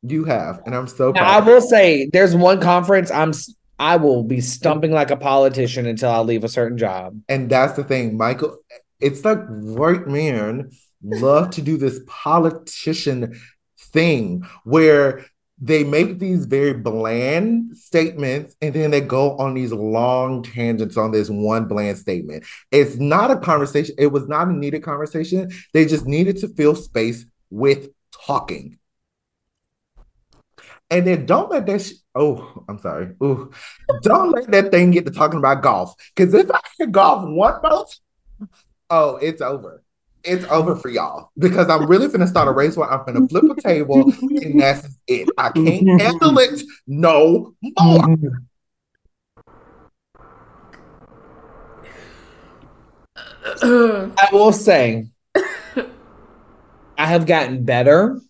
you 0.03 0.25
have, 0.25 0.63
and 0.67 0.75
I'm 0.75 0.87
so. 0.87 1.13
Now, 1.13 1.25
I 1.25 1.41
will 1.41 1.61
say, 1.61 2.09
there's 2.13 2.37
one 2.37 2.61
conference 2.61 3.11
I'm. 3.11 3.33
I 3.79 3.97
will 3.97 4.23
be 4.23 4.41
stumping 4.41 4.93
like 4.93 5.11
a 5.11 5.17
politician 5.17 5.87
until 5.87 6.11
I 6.11 6.21
leave 6.21 6.45
a 6.45 6.49
certain 6.49 6.79
job. 6.79 7.21
And 7.29 7.51
that's 7.51 7.73
the 7.73 7.83
thing, 7.83 8.17
Michael. 8.17 8.59
It's 9.01 9.25
like 9.25 9.45
white 9.49 10.07
men 10.07 10.71
love 11.03 11.51
to 11.51 11.63
do 11.63 11.77
this 11.77 12.01
politician 12.07 13.39
thing 13.79 14.45
where 14.63 15.27
they 15.65 15.83
make 15.83 16.19
these 16.19 16.45
very 16.45 16.75
bland 16.75 17.75
statements 17.75 18.55
and 18.61 18.75
then 18.75 18.91
they 18.91 19.01
go 19.01 19.35
on 19.39 19.55
these 19.55 19.73
long 19.73 20.43
tangents 20.43 20.99
on 20.99 21.11
this 21.11 21.31
one 21.31 21.65
bland 21.65 21.97
statement. 21.97 22.45
It's 22.71 22.97
not 22.97 23.31
a 23.31 23.37
conversation. 23.37 23.95
It 23.97 24.09
was 24.09 24.29
not 24.29 24.49
a 24.49 24.53
needed 24.53 24.83
conversation. 24.83 25.51
They 25.73 25.87
just 25.87 26.05
needed 26.05 26.37
to 26.39 26.49
fill 26.49 26.75
space 26.75 27.25
with 27.49 27.89
talking. 28.27 28.79
And 30.91 31.07
then 31.07 31.25
don't 31.25 31.51
let 31.51 31.65
that. 31.65 31.81
Sh- 31.81 31.95
oh, 32.15 32.65
I'm 32.69 32.79
sorry. 32.79 33.15
Ooh, 33.23 33.51
don't 34.03 34.33
let 34.33 34.51
that 34.51 34.71
thing 34.71 34.91
get 34.91 35.07
to 35.07 35.13
talking 35.13 35.39
about 35.39 35.63
golf. 35.63 35.95
Because 36.15 36.35
if 36.35 36.51
I 36.51 36.61
hear 36.77 36.89
golf 36.89 37.25
one 37.27 37.59
more, 37.63 37.87
oh, 38.91 39.17
it's 39.17 39.41
over 39.41 39.84
it's 40.25 40.45
over 40.47 40.75
for 40.75 40.89
y'all 40.89 41.31
because 41.39 41.69
I'm 41.69 41.87
really 41.87 42.09
gonna 42.09 42.27
start 42.27 42.49
a 42.49 42.53
race 42.53 42.77
where 42.77 42.91
I'm 42.91 43.05
gonna 43.05 43.29
flip 43.29 43.45
a 43.45 43.61
table 43.61 44.13
and 44.23 44.61
that's 44.61 44.89
it. 45.07 45.29
I 45.37 45.51
can't 45.51 45.67
mm-hmm. 45.67 45.99
handle 45.99 46.39
it 46.39 46.63
no 46.87 47.55
more. 47.63 47.99
Mm-hmm. 53.45 54.13
I 54.19 54.29
will 54.33 54.53
say, 54.53 55.07
I 55.77 57.07
have 57.07 57.27
gotten 57.27 57.65
better 57.65 58.21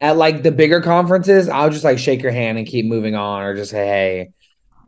at 0.00 0.16
like 0.16 0.42
the 0.42 0.52
bigger 0.52 0.80
conferences. 0.80 1.48
I'll 1.48 1.70
just 1.70 1.84
like 1.84 1.98
shake 1.98 2.22
your 2.22 2.32
hand 2.32 2.58
and 2.58 2.66
keep 2.66 2.86
moving 2.86 3.16
on, 3.16 3.42
or 3.42 3.56
just 3.56 3.72
say 3.72 3.86
hey. 3.86 4.30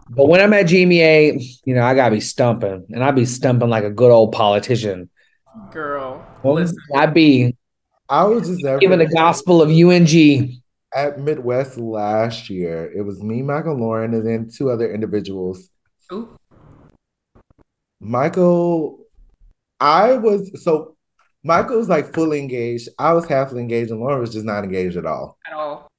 But 0.09 0.27
when 0.27 0.41
I'm 0.41 0.53
at 0.53 0.67
GMEA, 0.67 1.43
you 1.65 1.75
know, 1.75 1.83
I 1.83 1.95
gotta 1.95 2.15
be 2.15 2.21
stumping, 2.21 2.87
and 2.91 3.03
I 3.03 3.11
be 3.11 3.25
stumping 3.25 3.69
like 3.69 3.85
a 3.85 3.91
good 3.91 4.13
old 4.13 4.33
politician. 4.33 5.11
Girl, 5.73 6.25
listen. 6.45 6.77
I 6.95 7.07
be. 7.07 7.57
I 8.09 8.25
was 8.25 8.49
just 8.49 8.63
giving 8.81 8.99
the 8.99 9.07
gospel 9.07 9.63
of 9.63 9.69
UNG 9.71 10.61
at 10.95 11.19
Midwest 11.19 11.79
last 11.79 12.51
year. 12.51 12.91
It 12.93 13.03
was 13.03 13.23
me, 13.23 13.43
Michael 13.43 13.77
Lauren, 13.77 14.15
and 14.15 14.27
then 14.27 14.51
two 14.51 14.71
other 14.71 14.93
individuals. 14.93 15.69
Ooh. 16.13 16.37
Michael, 18.01 18.99
I 19.79 20.15
was 20.17 20.51
so 20.63 20.97
Michael 21.43 21.79
was 21.79 21.89
like 21.89 22.13
fully 22.15 22.39
engaged. 22.39 22.89
I 22.99 23.13
was 23.13 23.27
halfly 23.27 23.61
engaged, 23.61 23.91
and 23.91 24.01
Lauren 24.01 24.21
was 24.21 24.33
just 24.33 24.45
not 24.45 24.65
engaged 24.65 24.97
at 24.97 25.07
all. 25.07 25.37
At 25.47 25.53
all. 25.53 25.90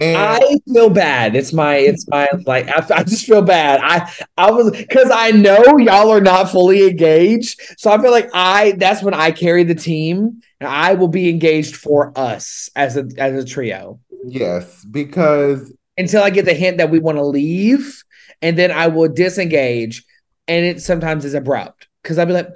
And 0.00 0.16
I 0.16 0.58
feel 0.72 0.90
bad. 0.90 1.36
It's 1.36 1.52
my, 1.52 1.76
it's 1.76 2.08
my, 2.08 2.28
like, 2.46 2.68
I, 2.68 2.84
I 2.96 3.04
just 3.04 3.26
feel 3.26 3.42
bad. 3.42 3.80
I, 3.82 4.10
I 4.36 4.50
was, 4.50 4.70
cause 4.90 5.10
I 5.12 5.30
know 5.30 5.76
y'all 5.78 6.10
are 6.10 6.20
not 6.20 6.50
fully 6.50 6.88
engaged. 6.88 7.60
So 7.78 7.90
I 7.92 8.00
feel 8.00 8.10
like 8.10 8.30
I, 8.32 8.72
that's 8.72 9.02
when 9.02 9.14
I 9.14 9.30
carry 9.30 9.64
the 9.64 9.74
team 9.74 10.40
and 10.60 10.68
I 10.68 10.94
will 10.94 11.08
be 11.08 11.28
engaged 11.28 11.76
for 11.76 12.12
us 12.16 12.70
as 12.74 12.96
a, 12.96 13.06
as 13.18 13.34
a 13.34 13.46
trio. 13.46 14.00
Yes, 14.24 14.84
because 14.84 15.72
until 15.98 16.22
I 16.22 16.30
get 16.30 16.46
the 16.46 16.54
hint 16.54 16.78
that 16.78 16.90
we 16.90 16.98
want 16.98 17.18
to 17.18 17.24
leave 17.24 18.02
and 18.40 18.58
then 18.58 18.70
I 18.72 18.88
will 18.88 19.08
disengage. 19.08 20.04
And 20.48 20.66
it 20.66 20.82
sometimes 20.82 21.24
is 21.24 21.34
abrupt 21.34 21.86
because 22.02 22.18
I'll 22.18 22.26
be 22.26 22.32
like, 22.32 22.48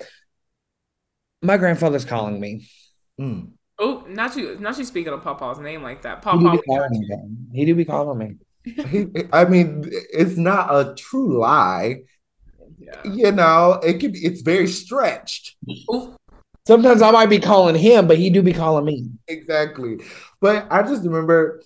my 1.42 1.56
grandfather's 1.56 2.04
calling 2.04 2.40
me. 2.40 2.68
Mm. 3.20 3.52
Oh, 3.78 4.04
not 4.08 4.36
you! 4.36 4.56
Not 4.58 4.78
you 4.78 4.84
speaking 4.84 5.12
of 5.12 5.22
Papa's 5.22 5.58
name 5.58 5.82
like 5.82 6.02
that. 6.02 6.22
Papa, 6.22 6.38
he 6.38 6.44
do 6.44 6.56
be 6.56 6.64
calling 6.64 7.00
me. 7.00 7.08
He 7.52 7.64
do 7.64 7.74
be 7.74 7.84
calling 7.84 8.18
me. 8.18 8.36
I 9.32 9.44
mean, 9.44 9.84
it's 10.12 10.36
not 10.36 10.74
a 10.74 10.94
true 10.94 11.38
lie. 11.40 12.02
Yeah. 12.78 13.04
You 13.04 13.32
know, 13.32 13.80
it 13.82 14.00
could. 14.00 14.12
Be, 14.12 14.20
it's 14.20 14.40
very 14.42 14.66
stretched. 14.66 15.56
Oh. 15.88 16.16
Sometimes 16.66 17.00
I 17.00 17.12
might 17.12 17.30
be 17.30 17.38
calling 17.38 17.76
him, 17.76 18.08
but 18.08 18.18
he 18.18 18.28
do 18.28 18.42
be 18.42 18.52
calling 18.52 18.84
me. 18.84 19.08
Exactly. 19.28 20.00
But 20.40 20.66
I 20.68 20.82
just 20.82 21.04
remember 21.04 21.62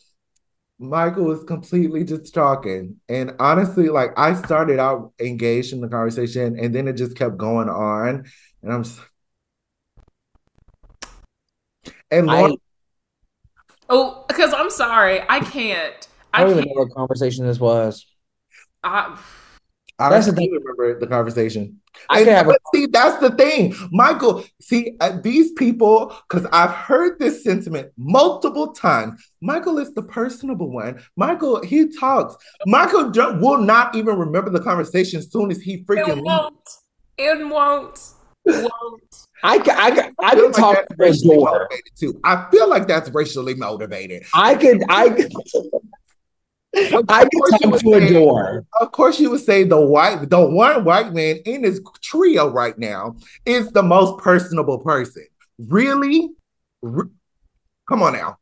Michael 0.78 1.24
was 1.24 1.44
completely 1.44 2.04
just 2.04 2.34
talking. 2.34 2.96
And 3.08 3.34
honestly, 3.38 3.88
like 3.88 4.10
I 4.18 4.34
started 4.34 4.78
out 4.78 5.12
engaged 5.18 5.72
in 5.72 5.80
the 5.80 5.88
conversation 5.88 6.58
and 6.58 6.74
then 6.74 6.86
it 6.88 6.94
just 6.94 7.16
kept 7.16 7.36
going 7.36 7.68
on. 7.68 8.24
And 8.62 8.72
I'm 8.72 8.84
just 8.84 9.00
and 12.10 12.26
Lauren, 12.26 12.52
I, 12.52 12.56
oh, 13.88 14.24
because 14.28 14.52
I'm 14.52 14.70
sorry, 14.70 15.20
I 15.28 15.40
can't. 15.40 16.08
I, 16.32 16.40
I 16.40 16.44
don't 16.44 16.58
even 16.58 16.64
know 16.64 16.82
what 16.82 16.94
conversation 16.94 17.46
this 17.46 17.58
was. 17.58 18.06
I, 18.82 19.18
I 20.00 20.08
that's 20.08 20.26
the 20.26 20.32
thing. 20.32 20.50
remember 20.50 20.98
the 20.98 21.06
conversation. 21.06 21.78
I 22.08 22.24
can 22.24 22.32
have 22.32 22.48
a- 22.48 22.54
see, 22.74 22.86
that's 22.86 23.18
the 23.18 23.30
thing, 23.32 23.74
Michael. 23.90 24.44
See, 24.60 24.96
uh, 25.00 25.18
these 25.22 25.52
people, 25.52 26.16
because 26.28 26.46
I've 26.52 26.70
heard 26.70 27.18
this 27.18 27.44
sentiment 27.44 27.92
multiple 27.98 28.72
times. 28.72 29.22
Michael 29.42 29.76
is 29.78 29.92
the 29.92 30.02
personable 30.02 30.70
one. 30.70 31.02
Michael, 31.16 31.62
he 31.62 31.88
talks. 31.88 32.34
Michael 32.64 33.10
will 33.40 33.58
not 33.58 33.94
even 33.94 34.18
remember 34.18 34.50
the 34.50 34.60
conversation 34.60 35.18
as 35.18 35.30
soon 35.30 35.50
as 35.50 35.60
he 35.60 35.84
freaking. 35.84 36.16
It 36.16 36.24
won't. 36.24 36.70
It 37.18 37.46
won't. 37.46 38.00
It 38.46 38.54
won't. 38.62 39.26
I 39.42 39.56
I 39.56 40.12
I, 40.22 40.34
can 40.34 40.44
like 40.44 40.52
talk 40.52 40.86
to 40.88 41.04
a 41.04 41.12
door. 41.12 41.68
Too. 41.98 42.20
I 42.24 42.46
feel 42.50 42.68
like 42.68 42.86
that's 42.86 43.10
racially 43.10 43.54
motivated. 43.54 44.24
I 44.34 44.54
could 44.54 44.82
I 44.88 45.10
could. 45.10 45.32
I 47.08 47.24
could 47.24 47.60
talk 47.60 47.80
to 47.80 47.94
a 47.94 48.12
door. 48.12 48.64
Of 48.80 48.92
course, 48.92 49.18
you 49.18 49.30
would 49.30 49.40
say 49.40 49.64
the 49.64 49.80
white, 49.80 50.30
the 50.30 50.40
one 50.40 50.84
white 50.84 51.12
man 51.12 51.38
in 51.44 51.64
his 51.64 51.80
trio 52.00 52.48
right 52.48 52.78
now 52.78 53.16
is 53.44 53.70
the 53.72 53.82
most 53.82 54.22
personable 54.22 54.78
person. 54.78 55.26
Really? 55.58 56.30
Re- 56.82 57.08
Come 57.88 58.04
on 58.04 58.12
now. 58.12 58.38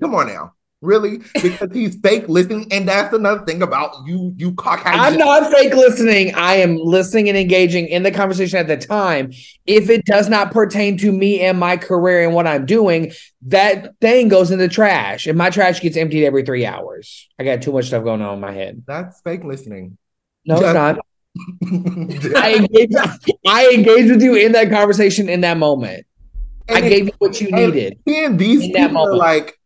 Come 0.00 0.14
on 0.14 0.28
now. 0.28 0.54
Really? 0.80 1.18
Because 1.42 1.70
he's 1.72 1.96
fake 1.96 2.28
listening. 2.28 2.68
And 2.70 2.88
that's 2.88 3.12
another 3.12 3.44
thing 3.44 3.62
about 3.62 3.96
you, 4.06 4.32
you 4.36 4.52
Caucasian. 4.52 5.00
I'm 5.00 5.16
not 5.16 5.50
fake 5.52 5.74
listening. 5.74 6.34
I 6.36 6.54
am 6.54 6.76
listening 6.76 7.28
and 7.28 7.36
engaging 7.36 7.88
in 7.88 8.04
the 8.04 8.12
conversation 8.12 8.58
at 8.58 8.68
the 8.68 8.76
time. 8.76 9.32
If 9.66 9.90
it 9.90 10.04
does 10.04 10.28
not 10.28 10.52
pertain 10.52 10.96
to 10.98 11.10
me 11.10 11.40
and 11.40 11.58
my 11.58 11.76
career 11.76 12.24
and 12.24 12.32
what 12.32 12.46
I'm 12.46 12.64
doing, 12.64 13.10
that 13.42 13.98
thing 14.00 14.28
goes 14.28 14.52
in 14.52 14.60
the 14.60 14.68
trash. 14.68 15.26
And 15.26 15.36
my 15.36 15.50
trash 15.50 15.80
gets 15.80 15.96
emptied 15.96 16.24
every 16.24 16.44
three 16.44 16.64
hours. 16.64 17.28
I 17.40 17.44
got 17.44 17.60
too 17.60 17.72
much 17.72 17.86
stuff 17.86 18.04
going 18.04 18.22
on 18.22 18.34
in 18.34 18.40
my 18.40 18.52
head. 18.52 18.84
That's 18.86 19.20
fake 19.22 19.42
listening. 19.42 19.98
No, 20.46 20.54
it's 20.56 20.74
not. 20.74 20.98
I 22.36 22.54
engage, 22.54 22.90
I 23.46 23.70
engage 23.74 24.10
with 24.10 24.22
you 24.22 24.36
in 24.36 24.52
that 24.52 24.70
conversation 24.70 25.28
in 25.28 25.40
that 25.40 25.56
moment. 25.56 26.06
And 26.68 26.84
I 26.84 26.88
gave 26.88 27.06
you 27.06 27.12
what 27.18 27.40
you 27.40 27.50
needed. 27.50 27.98
And 28.06 28.38
these 28.38 28.62
people 28.72 28.98
are 28.98 29.16
like 29.16 29.57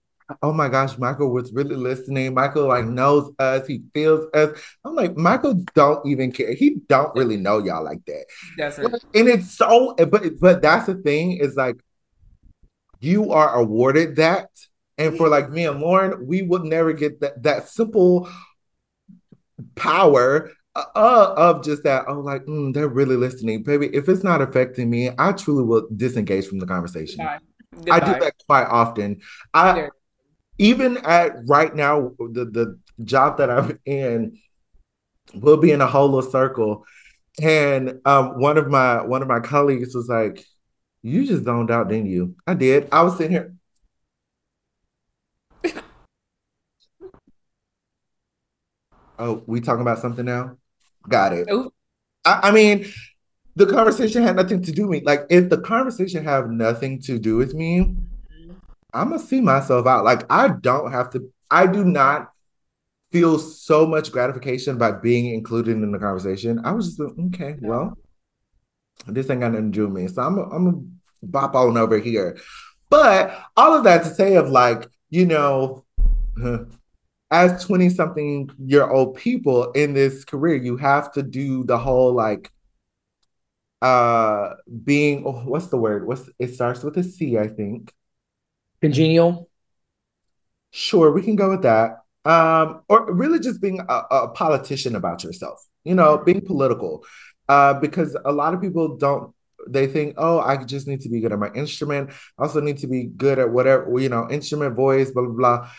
oh 0.42 0.52
my 0.52 0.68
gosh, 0.68 0.98
Michael 0.98 1.32
was 1.32 1.52
really 1.52 1.76
listening. 1.76 2.34
Michael 2.34 2.68
like 2.68 2.84
knows 2.84 3.32
us, 3.38 3.66
he 3.66 3.82
feels 3.94 4.26
us. 4.34 4.58
I'm 4.84 4.94
like, 4.94 5.16
Michael 5.16 5.54
don't 5.74 6.06
even 6.06 6.32
care. 6.32 6.54
He 6.54 6.76
don't 6.88 7.14
really 7.14 7.36
know 7.36 7.58
y'all 7.58 7.84
like 7.84 8.04
that. 8.06 8.24
That's 8.56 8.78
it. 8.78 9.04
And 9.14 9.28
it's 9.28 9.50
so, 9.56 9.94
but 9.94 10.40
but 10.40 10.62
that's 10.62 10.86
the 10.86 10.94
thing 10.94 11.32
is 11.32 11.56
like, 11.56 11.76
you 13.00 13.32
are 13.32 13.54
awarded 13.54 14.16
that, 14.16 14.48
and 14.98 15.16
for 15.16 15.28
like 15.28 15.50
me 15.50 15.66
and 15.66 15.80
Lauren, 15.80 16.26
we 16.26 16.42
would 16.42 16.64
never 16.64 16.92
get 16.92 17.20
that 17.20 17.42
that 17.42 17.68
simple 17.68 18.28
power 19.74 20.50
uh, 20.74 20.84
uh, 20.94 21.34
of 21.36 21.64
just 21.64 21.82
that, 21.82 22.04
oh, 22.08 22.20
like 22.20 22.44
mm, 22.46 22.72
they're 22.72 22.88
really 22.88 23.16
listening, 23.16 23.62
baby. 23.62 23.88
If 23.92 24.08
it's 24.08 24.22
not 24.22 24.40
affecting 24.40 24.88
me, 24.88 25.10
I 25.18 25.32
truly 25.32 25.64
will 25.64 25.88
disengage 25.94 26.46
from 26.46 26.58
the 26.58 26.66
conversation. 26.66 27.18
Goodbye. 27.18 27.38
Goodbye. 27.74 27.96
I 27.96 28.00
do 28.00 28.20
that 28.20 28.34
quite 28.46 28.66
often. 28.66 29.20
I 29.54 29.88
even 30.62 30.96
at 30.98 31.32
right 31.46 31.74
now, 31.74 32.12
the 32.18 32.44
the 32.44 32.78
job 33.04 33.38
that 33.38 33.50
I'm 33.50 33.80
in, 33.84 34.38
we'll 35.34 35.56
be 35.56 35.72
in 35.72 35.80
a 35.80 35.88
whole 35.88 36.22
circle. 36.22 36.86
And 37.40 38.00
um, 38.04 38.38
one 38.38 38.56
of 38.58 38.68
my 38.68 39.02
one 39.02 39.22
of 39.22 39.28
my 39.28 39.40
colleagues 39.40 39.92
was 39.92 40.08
like, 40.08 40.44
"You 41.02 41.26
just 41.26 41.42
zoned 41.42 41.72
out, 41.72 41.88
didn't 41.88 42.10
you?" 42.10 42.36
I 42.46 42.54
did. 42.54 42.88
I 42.92 43.02
was 43.02 43.16
sitting 43.16 43.32
here. 43.32 43.56
oh, 49.18 49.42
we 49.46 49.60
talking 49.60 49.82
about 49.82 49.98
something 49.98 50.24
now? 50.24 50.58
Got 51.08 51.32
it. 51.32 51.48
I, 52.24 52.40
I 52.44 52.52
mean, 52.52 52.86
the 53.56 53.66
conversation 53.66 54.22
had 54.22 54.36
nothing 54.36 54.62
to 54.62 54.70
do 54.70 54.86
with 54.86 55.00
me. 55.00 55.04
Like, 55.04 55.26
if 55.28 55.50
the 55.50 55.58
conversation 55.58 56.24
have 56.24 56.50
nothing 56.50 57.00
to 57.02 57.18
do 57.18 57.36
with 57.36 57.52
me, 57.52 57.96
I'm 58.92 59.10
gonna 59.10 59.18
see 59.18 59.40
myself 59.40 59.86
out. 59.86 60.04
Like 60.04 60.30
I 60.30 60.48
don't 60.48 60.92
have 60.92 61.10
to. 61.10 61.32
I 61.50 61.66
do 61.66 61.84
not 61.84 62.30
feel 63.10 63.38
so 63.38 63.86
much 63.86 64.10
gratification 64.10 64.78
by 64.78 64.92
being 64.92 65.34
included 65.34 65.76
in 65.76 65.92
the 65.92 65.98
conversation. 65.98 66.60
I 66.64 66.72
was 66.72 66.88
just 66.88 67.00
like, 67.00 67.12
okay, 67.26 67.56
well, 67.60 67.96
this 69.06 69.30
ain't 69.30 69.40
got 69.40 69.52
nothing 69.52 69.70
to 69.70 69.76
do 69.76 69.84
with 69.86 69.94
me. 69.94 70.08
So 70.08 70.22
I'm 70.22 70.38
I'm 70.38 70.64
gonna 70.64 70.86
bop 71.22 71.54
on 71.54 71.76
over 71.76 71.98
here. 71.98 72.38
But 72.90 73.38
all 73.56 73.74
of 73.74 73.84
that 73.84 74.02
to 74.04 74.10
say 74.10 74.36
of 74.36 74.50
like, 74.50 74.88
you 75.10 75.26
know, 75.26 75.84
as 77.30 77.64
20 77.64 77.88
something 77.88 78.50
year 78.58 78.86
old 78.86 79.16
people 79.16 79.72
in 79.72 79.94
this 79.94 80.24
career, 80.24 80.56
you 80.56 80.76
have 80.76 81.12
to 81.12 81.22
do 81.22 81.64
the 81.64 81.78
whole 81.78 82.12
like 82.12 82.50
uh 83.80 84.50
being 84.84 85.24
oh, 85.26 85.42
what's 85.44 85.68
the 85.68 85.76
word? 85.76 86.06
What's 86.06 86.28
it 86.38 86.54
starts 86.54 86.82
with 86.82 86.96
a 86.98 87.02
C, 87.02 87.38
I 87.38 87.48
think. 87.48 87.92
Congenial. 88.82 89.48
Sure, 90.72 91.12
we 91.12 91.22
can 91.22 91.36
go 91.36 91.50
with 91.50 91.62
that. 91.62 91.98
Um, 92.24 92.82
or 92.88 93.12
really 93.12 93.40
just 93.40 93.60
being 93.60 93.80
a, 93.80 94.02
a 94.10 94.28
politician 94.28 94.96
about 94.96 95.24
yourself, 95.24 95.64
you 95.84 95.94
know, 95.94 96.18
being 96.18 96.40
political. 96.40 97.04
Uh, 97.48 97.74
because 97.74 98.16
a 98.24 98.32
lot 98.32 98.54
of 98.54 98.60
people 98.60 98.96
don't 98.96 99.34
they 99.68 99.86
think, 99.86 100.14
oh, 100.16 100.40
I 100.40 100.56
just 100.64 100.88
need 100.88 101.00
to 101.02 101.08
be 101.08 101.20
good 101.20 101.32
at 101.32 101.38
my 101.38 101.50
instrument. 101.54 102.10
I 102.38 102.42
also 102.42 102.60
need 102.60 102.78
to 102.78 102.88
be 102.88 103.04
good 103.04 103.38
at 103.38 103.50
whatever, 103.50 103.98
you 104.00 104.08
know, 104.08 104.28
instrument, 104.28 104.74
voice, 104.74 105.12
blah, 105.12 105.22
blah, 105.22 105.32
blah. 105.32 105.70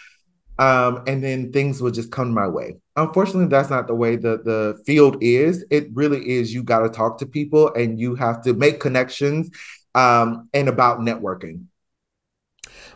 Um, 0.58 1.04
and 1.08 1.22
then 1.22 1.52
things 1.52 1.82
will 1.82 1.92
just 1.92 2.12
come 2.12 2.34
my 2.34 2.48
way. 2.48 2.78
Unfortunately, 2.96 3.48
that's 3.48 3.70
not 3.70 3.88
the 3.88 3.96
way 3.96 4.16
the, 4.16 4.38
the 4.38 4.82
field 4.86 5.18
is. 5.22 5.66
It 5.70 5.88
really 5.94 6.30
is 6.30 6.54
you 6.54 6.64
got 6.64 6.82
to 6.82 6.90
talk 6.90 7.18
to 7.20 7.26
people 7.26 7.74
and 7.74 8.00
you 8.00 8.16
have 8.16 8.42
to 8.44 8.54
make 8.54 8.80
connections 8.80 9.50
um, 9.96 10.48
and 10.54 10.70
about 10.70 11.00
networking. 11.00 11.66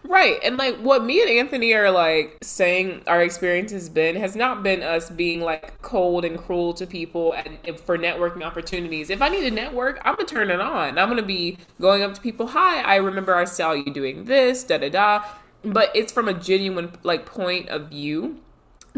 Right. 0.04 0.40
And 0.44 0.58
like 0.58 0.78
what 0.78 1.04
me 1.04 1.22
and 1.22 1.30
Anthony 1.30 1.74
are 1.74 1.92
like 1.92 2.38
saying 2.42 3.04
our 3.08 3.22
experience 3.22 3.72
has 3.72 3.90
been 3.90 4.16
has 4.16 4.36
not 4.36 4.64
been 4.64 4.82
us 4.82 5.10
being 5.10 5.42
like 5.42 5.82
cold 5.82 6.24
and 6.26 6.38
cruel 6.38 6.74
to 6.76 6.88
people 6.88 7.34
and 7.34 7.80
for 7.80 7.98
networking 7.98 8.44
opportunities. 8.44 9.10
If 9.10 9.22
I 9.22 9.30
need 9.30 9.42
to 9.42 9.52
network, 9.52 10.00
I'm 10.06 10.16
gonna 10.16 10.28
turn 10.28 10.50
it 10.50 10.62
on. 10.62 10.98
I'm 10.98 11.10
gonna 11.10 11.24
be 11.24 11.58
going 11.82 12.04
up 12.04 12.14
to 12.14 12.22
people, 12.22 12.48
hi, 12.48 12.82
I 12.82 12.96
remember 12.98 13.36
I 13.36 13.46
saw 13.46 13.74
you 13.74 13.92
doing 13.92 14.26
this, 14.26 14.64
da 14.64 14.78
da 14.78 14.90
da. 14.90 15.24
But 15.64 15.92
it's 15.96 16.12
from 16.12 16.28
a 16.28 16.34
genuine 16.34 16.92
like 17.04 17.26
point 17.26 17.70
of 17.70 17.90
view 17.90 18.38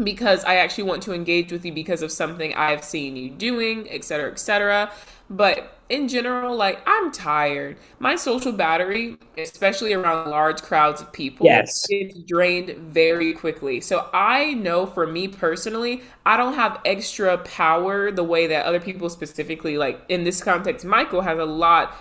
because 0.02 0.44
I 0.44 0.56
actually 0.56 0.84
want 0.84 1.02
to 1.04 1.12
engage 1.12 1.52
with 1.52 1.64
you 1.64 1.72
because 1.72 2.02
of 2.02 2.12
something 2.12 2.54
I've 2.54 2.84
seen 2.84 3.16
you 3.16 3.30
doing, 3.30 3.88
et 3.90 4.04
cetera, 4.04 4.30
et 4.30 4.38
cetera. 4.38 4.90
But 5.28 5.76
in 5.90 6.08
general, 6.08 6.56
like 6.56 6.80
I'm 6.86 7.12
tired. 7.12 7.76
My 7.98 8.16
social 8.16 8.52
battery, 8.52 9.18
especially 9.36 9.92
around 9.92 10.30
large 10.30 10.62
crowds 10.62 11.02
of 11.02 11.12
people, 11.12 11.44
yes. 11.46 11.86
is 11.90 12.14
drained 12.22 12.70
very 12.78 13.32
quickly. 13.34 13.80
So 13.80 14.08
I 14.14 14.54
know 14.54 14.86
for 14.86 15.06
me 15.06 15.28
personally, 15.28 16.02
I 16.24 16.36
don't 16.36 16.54
have 16.54 16.80
extra 16.84 17.38
power 17.38 18.10
the 18.10 18.24
way 18.24 18.46
that 18.46 18.64
other 18.64 18.80
people 18.80 19.10
specifically 19.10 19.76
like 19.76 20.00
in 20.08 20.24
this 20.24 20.42
context, 20.42 20.84
Michael 20.86 21.22
has 21.22 21.38
a 21.38 21.44
lot 21.44 21.96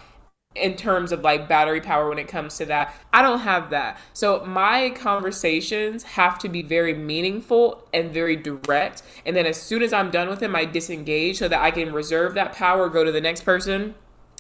in 0.56 0.76
terms 0.76 1.12
of 1.12 1.22
like 1.22 1.48
battery 1.48 1.80
power 1.80 2.10
when 2.10 2.18
it 2.18 2.28
comes 2.28 2.58
to 2.58 2.66
that. 2.66 2.96
I 3.14 3.22
don't 3.22 3.40
have 3.40 3.70
that. 3.70 4.00
So 4.14 4.44
my 4.46 4.90
conversations 4.92 6.04
have 6.04 6.40
to 6.40 6.50
be 6.50 6.64
very 6.64 6.94
meaningful 6.94 7.88
and 7.94 8.12
very 8.12 8.36
direct. 8.36 9.04
And 9.26 9.36
then 9.36 9.46
as 9.46 9.62
soon 9.62 9.84
as 9.84 9.94
I'm 9.94 10.10
done 10.10 10.28
with 10.28 10.40
them, 10.40 10.56
I 10.56 10.66
disengage 10.66 11.38
so 11.38 11.48
that 11.48 11.62
I 11.62 11.70
can 11.72 11.94
reserve 11.94 12.34
that 12.34 12.54
power, 12.54 12.90
go 12.90 13.04
to 13.04 13.12
the 13.12 13.22
next 13.22 13.42
person, 13.42 13.94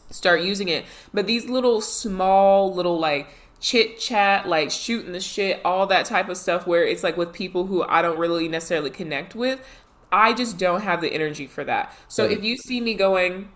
start 0.10 0.42
using 0.42 0.68
it. 0.68 0.86
But 1.14 1.28
these 1.28 1.46
little 1.46 1.80
small 1.80 2.74
little 2.74 3.00
like 3.00 3.30
chit 3.60 4.00
chat, 4.00 4.48
like 4.48 4.72
shooting 4.72 5.12
the 5.12 5.20
shit, 5.20 5.62
all 5.64 5.86
that 5.88 6.06
type 6.06 6.28
of 6.28 6.38
stuff 6.38 6.66
where 6.66 6.84
it's 6.84 7.04
like 7.04 7.18
with 7.18 7.34
people 7.34 7.68
who 7.68 7.84
I 7.84 8.02
don't 8.02 8.18
really 8.18 8.48
necessarily 8.48 8.90
connect 8.90 9.36
with, 9.36 9.60
I 10.12 10.34
just 10.34 10.58
don't 10.58 10.82
have 10.82 11.02
the 11.02 11.14
energy 11.14 11.46
for 11.46 11.64
that. 11.66 11.96
So 12.08 12.26
if 12.26 12.44
you 12.44 12.58
see 12.58 12.82
me 12.82 12.96
going 12.96 13.50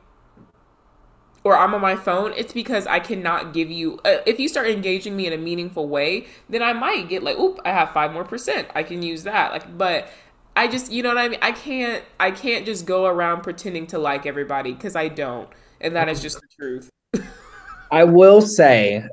or 1.44 1.58
I'm 1.58 1.74
on 1.74 1.82
my 1.82 1.96
phone, 1.96 2.34
it's 2.36 2.54
because 2.54 2.88
I 2.88 3.00
cannot 3.00 3.54
give 3.54 3.70
you. 3.70 4.00
Uh, 4.06 4.18
if 4.26 4.40
you 4.40 4.48
start 4.48 4.68
engaging 4.68 5.16
me 5.16 5.28
in 5.28 5.34
a 5.34 5.38
meaningful 5.38 5.90
way, 5.90 6.28
then 6.50 6.62
I 6.62 6.74
might 6.74 7.10
get 7.10 7.24
like, 7.24 7.38
oop, 7.38 7.60
I 7.66 7.72
have 7.72 7.92
five 7.92 8.14
more 8.14 8.24
percent. 8.24 8.70
I 8.74 8.84
can 8.84 9.02
use 9.02 9.24
that. 9.24 9.52
Like, 9.52 9.78
but 9.78 10.08
I 10.56 10.68
just, 10.68 10.92
you 10.92 11.04
know 11.04 11.10
what 11.10 11.18
I 11.18 11.30
mean. 11.30 11.40
I 11.42 11.52
can't, 11.52 12.04
I 12.20 12.32
can't 12.32 12.66
just 12.66 12.86
go 12.86 13.06
around 13.06 13.42
pretending 13.42 13.88
to 13.88 14.00
like 14.00 14.26
everybody 14.26 14.74
because 14.74 14.96
I 14.96 15.10
don't, 15.10 15.50
and 15.82 15.96
that 15.96 16.10
is 16.10 16.22
just 16.22 16.40
the 16.40 16.48
truth. 16.58 16.90
I 17.92 18.06
will 18.06 18.42
say, 18.42 19.04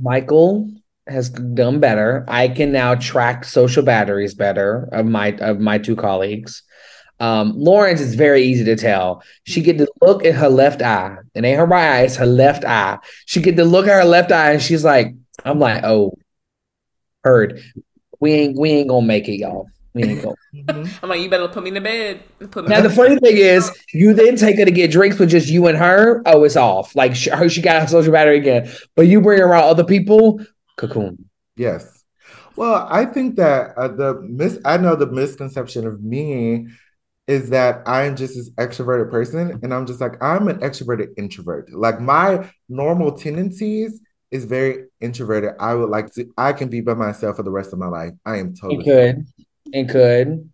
Michael 0.00 0.70
has 1.06 1.30
done 1.30 1.80
better. 1.80 2.24
I 2.28 2.48
can 2.48 2.72
now 2.72 2.94
track 2.94 3.44
social 3.44 3.82
batteries 3.82 4.34
better 4.34 4.88
of 4.92 5.06
my 5.06 5.28
of 5.40 5.58
my 5.60 5.78
two 5.78 5.96
colleagues. 5.96 6.62
Um, 7.20 7.52
Lauren's 7.54 8.00
is 8.00 8.14
very 8.14 8.42
easy 8.42 8.64
to 8.64 8.76
tell. 8.76 9.22
She 9.44 9.60
get 9.60 9.78
the 9.78 9.86
look 10.00 10.24
in 10.24 10.34
her 10.34 10.48
left 10.48 10.82
eye, 10.82 11.16
and 11.34 11.46
ain't 11.46 11.58
her 11.58 11.66
right 11.66 11.98
eye, 11.98 12.02
it's 12.02 12.16
her 12.16 12.26
left 12.26 12.64
eye. 12.64 12.98
She 13.26 13.40
get 13.40 13.56
the 13.56 13.64
look 13.64 13.86
at 13.86 14.02
her 14.02 14.04
left 14.04 14.32
eye, 14.32 14.52
and 14.52 14.62
she's 14.62 14.84
like, 14.84 15.14
"I'm 15.44 15.58
like, 15.58 15.84
oh, 15.84 16.16
heard. 17.24 17.62
We 18.20 18.32
ain't 18.32 18.58
we 18.58 18.70
ain't 18.70 18.88
gonna 18.88 19.06
make 19.06 19.28
it, 19.28 19.38
y'all. 19.38 19.66
We 19.94 20.04
ain't 20.04 20.22
gonna 20.22 20.36
I'm 21.02 21.08
like, 21.08 21.20
you 21.20 21.30
better 21.30 21.48
put 21.48 21.64
me 21.64 21.70
to 21.72 21.80
bed. 21.80 22.22
Put 22.50 22.64
me 22.64 22.70
now 22.70 22.80
the 22.80 22.90
funny 22.90 23.18
thing 23.18 23.36
is, 23.36 23.70
you 23.92 24.14
then 24.14 24.36
take 24.36 24.58
her 24.58 24.64
to 24.64 24.70
get 24.70 24.90
drinks 24.90 25.18
with 25.18 25.30
just 25.30 25.48
you 25.48 25.66
and 25.66 25.76
her. 25.76 26.22
Oh, 26.26 26.44
it's 26.44 26.56
off. 26.56 26.94
Like 26.94 27.16
she, 27.16 27.30
her, 27.30 27.48
she 27.48 27.60
got 27.60 27.82
her 27.82 27.88
social 27.88 28.12
battery 28.12 28.38
again. 28.38 28.70
But 28.94 29.08
you 29.08 29.20
bring 29.20 29.40
around 29.40 29.64
other 29.64 29.84
people, 29.84 30.40
cocoon. 30.76 31.28
Yes. 31.56 32.04
Well, 32.56 32.86
I 32.90 33.04
think 33.06 33.36
that 33.36 33.76
uh, 33.76 33.88
the 33.88 34.20
mis 34.22 34.58
I 34.64 34.76
know 34.76 34.96
the 34.96 35.06
misconception 35.06 35.86
of 35.86 36.02
me 36.02 36.68
is 37.30 37.50
that 37.50 37.86
I'm 37.86 38.16
just 38.16 38.34
this 38.34 38.50
extroverted 38.50 39.08
person. 39.08 39.60
And 39.62 39.72
I'm 39.72 39.86
just 39.86 40.00
like, 40.00 40.20
I'm 40.20 40.48
an 40.48 40.58
extroverted 40.58 41.10
introvert. 41.16 41.72
Like 41.72 42.00
my 42.00 42.50
normal 42.68 43.12
tendencies 43.12 44.00
is 44.32 44.44
very 44.44 44.86
introverted. 45.00 45.52
I 45.60 45.74
would 45.74 45.90
like 45.90 46.12
to, 46.14 46.26
I 46.36 46.52
can 46.52 46.68
be 46.68 46.80
by 46.80 46.94
myself 46.94 47.36
for 47.36 47.44
the 47.44 47.50
rest 47.52 47.72
of 47.72 47.78
my 47.78 47.86
life. 47.86 48.12
I 48.26 48.38
am 48.38 48.54
totally. 48.56 48.84
It 48.84 48.84
could. 48.84 49.26
It 49.72 49.88
could. 49.88 50.50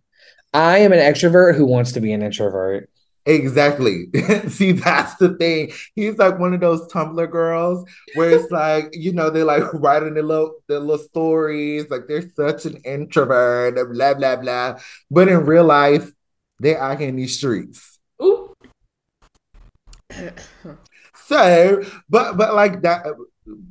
I 0.53 0.79
am 0.79 0.93
an 0.93 0.99
extrovert 0.99 1.55
who 1.55 1.65
wants 1.65 1.93
to 1.93 1.99
be 1.99 2.13
an 2.13 2.21
introvert. 2.21 2.91
Exactly. 3.25 4.09
See, 4.47 4.71
that's 4.71 5.15
the 5.15 5.35
thing. 5.35 5.71
He's 5.95 6.17
like 6.17 6.39
one 6.39 6.53
of 6.53 6.61
those 6.61 6.87
Tumblr 6.87 7.29
girls 7.31 7.89
where 8.13 8.29
it's 8.29 8.51
like, 8.51 8.89
you 8.93 9.13
know, 9.13 9.31
they're 9.31 9.43
like 9.43 9.63
writing 9.73 10.13
their 10.13 10.23
little 10.23 10.53
their 10.67 10.79
little 10.79 11.03
stories, 11.03 11.89
like 11.89 12.07
they're 12.07 12.29
such 12.35 12.65
an 12.65 12.77
introvert, 12.85 13.75
blah, 13.93 14.13
blah, 14.13 14.35
blah. 14.37 14.79
But 15.11 15.27
in 15.27 15.45
real 15.45 15.65
life, 15.65 16.11
they're 16.59 16.81
out 16.81 16.99
here 16.99 17.09
in 17.09 17.15
these 17.15 17.37
streets. 17.37 17.99
Ooh. 18.21 18.53
so, 21.25 21.83
but 22.09 22.37
but 22.37 22.55
like 22.55 22.81
that 22.81 23.05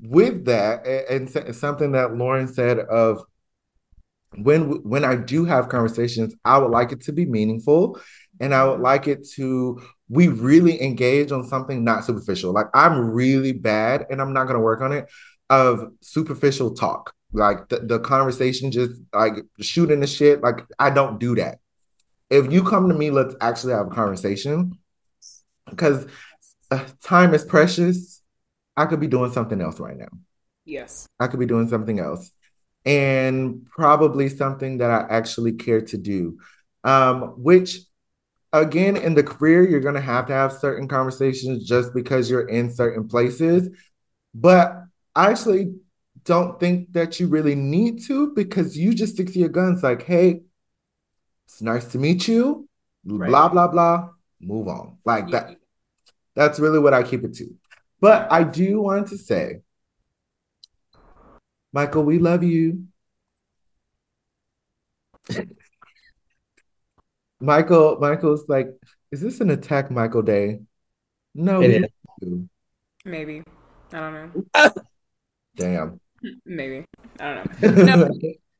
with 0.02 0.44
that, 0.46 0.86
and, 0.86 1.34
and 1.34 1.56
something 1.56 1.92
that 1.92 2.14
Lauren 2.14 2.48
said 2.48 2.78
of 2.78 3.22
when 4.36 4.82
when 4.82 5.04
I 5.04 5.16
do 5.16 5.44
have 5.44 5.68
conversations, 5.68 6.34
I 6.44 6.58
would 6.58 6.70
like 6.70 6.92
it 6.92 7.02
to 7.02 7.12
be 7.12 7.26
meaningful, 7.26 8.00
and 8.40 8.54
I 8.54 8.66
would 8.66 8.80
like 8.80 9.08
it 9.08 9.26
to 9.34 9.80
we 10.08 10.28
really 10.28 10.80
engage 10.80 11.32
on 11.32 11.44
something 11.44 11.82
not 11.82 12.04
superficial. 12.04 12.52
Like 12.52 12.66
I'm 12.74 13.10
really 13.10 13.52
bad, 13.52 14.06
and 14.10 14.20
I'm 14.20 14.32
not 14.32 14.44
going 14.44 14.56
to 14.56 14.60
work 14.60 14.80
on 14.80 14.92
it. 14.92 15.06
Of 15.48 15.92
superficial 16.00 16.74
talk, 16.74 17.14
like 17.32 17.68
the, 17.68 17.78
the 17.78 18.00
conversation, 18.00 18.72
just 18.72 19.00
like 19.12 19.34
shooting 19.60 20.00
the 20.00 20.06
shit. 20.06 20.42
Like 20.42 20.66
I 20.78 20.90
don't 20.90 21.20
do 21.20 21.36
that 21.36 21.58
if 22.30 22.52
you 22.52 22.62
come 22.62 22.88
to 22.88 22.94
me, 22.94 23.10
let's 23.10 23.34
actually 23.40 23.74
have 23.74 23.88
a 23.88 23.90
conversation 23.90 24.78
because 25.70 26.06
uh, 26.70 26.84
time 27.02 27.34
is 27.34 27.44
precious. 27.44 28.22
I 28.76 28.86
could 28.86 29.00
be 29.00 29.06
doing 29.06 29.32
something 29.32 29.60
else 29.60 29.80
right 29.80 29.96
now. 29.96 30.08
Yes. 30.64 31.06
I 31.18 31.28
could 31.28 31.40
be 31.40 31.46
doing 31.46 31.68
something 31.68 31.98
else 31.98 32.30
and 32.84 33.66
probably 33.66 34.28
something 34.28 34.78
that 34.78 34.90
I 34.90 35.06
actually 35.08 35.52
care 35.52 35.80
to 35.80 35.96
do. 35.96 36.38
Um, 36.84 37.34
which, 37.42 37.80
again, 38.52 38.96
in 38.96 39.14
the 39.14 39.22
career, 39.22 39.68
you're 39.68 39.80
going 39.80 39.94
to 39.94 40.00
have 40.00 40.26
to 40.26 40.32
have 40.32 40.52
certain 40.52 40.86
conversations 40.86 41.66
just 41.66 41.94
because 41.94 42.30
you're 42.30 42.48
in 42.48 42.72
certain 42.72 43.08
places. 43.08 43.68
But 44.34 44.84
I 45.14 45.30
actually 45.30 45.74
don't 46.24 46.60
think 46.60 46.92
that 46.92 47.18
you 47.18 47.28
really 47.28 47.54
need 47.54 48.02
to 48.04 48.32
because 48.34 48.76
you 48.76 48.94
just 48.94 49.14
stick 49.14 49.32
to 49.32 49.38
your 49.38 49.48
guns 49.48 49.82
like, 49.82 50.02
hey, 50.02 50.42
it's 51.46 51.62
nice 51.62 51.86
to 51.92 51.98
meet 51.98 52.28
you. 52.28 52.68
Right. 53.04 53.28
Blah 53.28 53.48
blah 53.48 53.68
blah. 53.68 54.10
Move 54.40 54.68
on. 54.68 54.98
Like 55.04 55.28
yeah. 55.28 55.40
that. 55.40 55.56
That's 56.34 56.60
really 56.60 56.78
what 56.78 56.94
I 56.94 57.02
keep 57.02 57.24
it 57.24 57.34
to. 57.34 57.54
But 58.00 58.30
I 58.30 58.42
do 58.42 58.82
want 58.82 59.08
to 59.08 59.16
say, 59.16 59.62
Michael, 61.72 62.04
we 62.04 62.18
love 62.18 62.42
you. 62.42 62.84
Michael, 67.40 67.98
Michael's 68.00 68.48
like, 68.48 68.68
is 69.10 69.20
this 69.20 69.40
an 69.40 69.50
attack 69.50 69.90
Michael 69.90 70.22
day? 70.22 70.60
No, 71.34 71.60
maybe. 73.04 73.42
I 73.92 74.00
don't 74.00 74.44
know. 74.54 74.72
Damn. 75.56 76.00
Maybe. 76.44 76.84
I 77.20 77.34
don't 77.34 77.62
know. 77.62 77.84
No, 77.96 78.10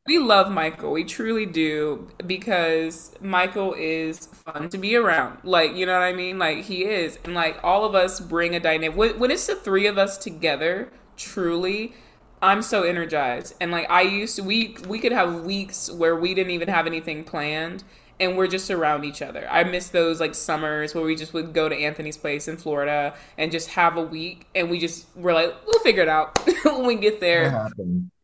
we 0.06 0.18
love 0.18 0.50
Michael. 0.50 0.92
We 0.92 1.04
truly 1.04 1.46
do 1.46 2.08
because 2.26 3.14
Michael 3.20 3.74
is 3.76 4.26
fun 4.26 4.68
to 4.70 4.78
be 4.78 4.96
around. 4.96 5.38
Like, 5.42 5.74
you 5.74 5.86
know 5.86 5.94
what 5.94 6.02
I 6.02 6.12
mean? 6.12 6.38
Like, 6.38 6.64
he 6.64 6.84
is. 6.84 7.18
And, 7.24 7.34
like, 7.34 7.58
all 7.62 7.84
of 7.84 7.94
us 7.94 8.20
bring 8.20 8.54
a 8.54 8.60
dynamic. 8.60 8.96
When, 8.96 9.18
when 9.18 9.30
it's 9.30 9.46
the 9.46 9.56
three 9.56 9.86
of 9.86 9.98
us 9.98 10.16
together, 10.16 10.90
truly, 11.16 11.94
I'm 12.40 12.62
so 12.62 12.82
energized. 12.82 13.54
And, 13.60 13.70
like, 13.70 13.90
I 13.90 14.02
used 14.02 14.36
to, 14.36 14.42
we, 14.42 14.76
we 14.88 14.98
could 14.98 15.12
have 15.12 15.42
weeks 15.42 15.90
where 15.90 16.14
we 16.14 16.34
didn't 16.34 16.52
even 16.52 16.68
have 16.68 16.86
anything 16.86 17.24
planned 17.24 17.82
and 18.18 18.36
we're 18.36 18.46
just 18.46 18.70
around 18.70 19.04
each 19.04 19.20
other. 19.20 19.46
I 19.50 19.64
miss 19.64 19.88
those 19.88 20.20
like 20.20 20.34
summers 20.34 20.94
where 20.94 21.04
we 21.04 21.14
just 21.16 21.34
would 21.34 21.52
go 21.52 21.68
to 21.68 21.76
Anthony's 21.76 22.16
place 22.16 22.48
in 22.48 22.56
Florida 22.56 23.14
and 23.36 23.52
just 23.52 23.68
have 23.70 23.96
a 23.96 24.02
week 24.02 24.46
and 24.54 24.70
we 24.70 24.78
just 24.78 25.06
we're 25.14 25.34
like, 25.34 25.54
we'll 25.66 25.80
figure 25.80 26.02
it 26.02 26.08
out 26.08 26.38
when 26.64 26.86
we 26.86 26.94
get 26.94 27.20
there 27.20 27.68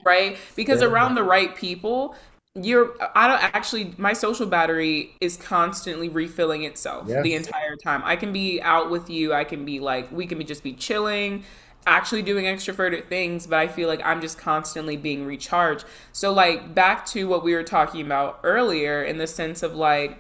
right? 0.05 0.37
Because 0.57 0.81
yeah. 0.81 0.89
around 0.89 1.15
the 1.15 1.23
right 1.23 1.55
people, 1.55 2.15
you're 2.55 2.95
I 3.15 3.29
don't 3.29 3.43
actually 3.55 3.95
my 3.97 4.13
social 4.13 4.47
battery 4.47 5.15
is 5.21 5.37
constantly 5.37 6.09
refilling 6.09 6.65
itself 6.65 7.07
yes. 7.09 7.23
the 7.23 7.35
entire 7.35 7.77
time. 7.77 8.03
I 8.05 8.17
can 8.17 8.33
be 8.33 8.61
out 8.61 8.91
with 8.91 9.09
you, 9.09 9.33
I 9.33 9.45
can 9.45 9.65
be 9.65 9.81
like 9.81 10.13
we 10.13 10.27
can 10.27 10.39
be 10.39 10.45
just 10.45 10.63
be 10.63 10.75
chilling, 10.75 11.45
actually 11.87 12.23
doing 12.23 12.45
extroverted 12.45 13.07
things, 13.07 13.47
but 13.47 13.59
I 13.59 13.69
feel 13.69 13.89
like 13.89 14.03
I'm 14.05 14.21
just 14.21 14.39
constantly 14.39 14.97
being 14.97 15.25
recharged. 15.25 15.87
So 16.13 16.33
like 16.33 16.75
back 16.75 17.07
to 17.07 17.27
what 17.27 17.43
we 17.43 17.55
were 17.55 17.63
talking 17.63 18.05
about 18.05 18.41
earlier 18.43 19.03
in 19.03 19.17
the 19.17 19.27
sense 19.27 19.63
of 19.63 19.75
like 19.75 20.19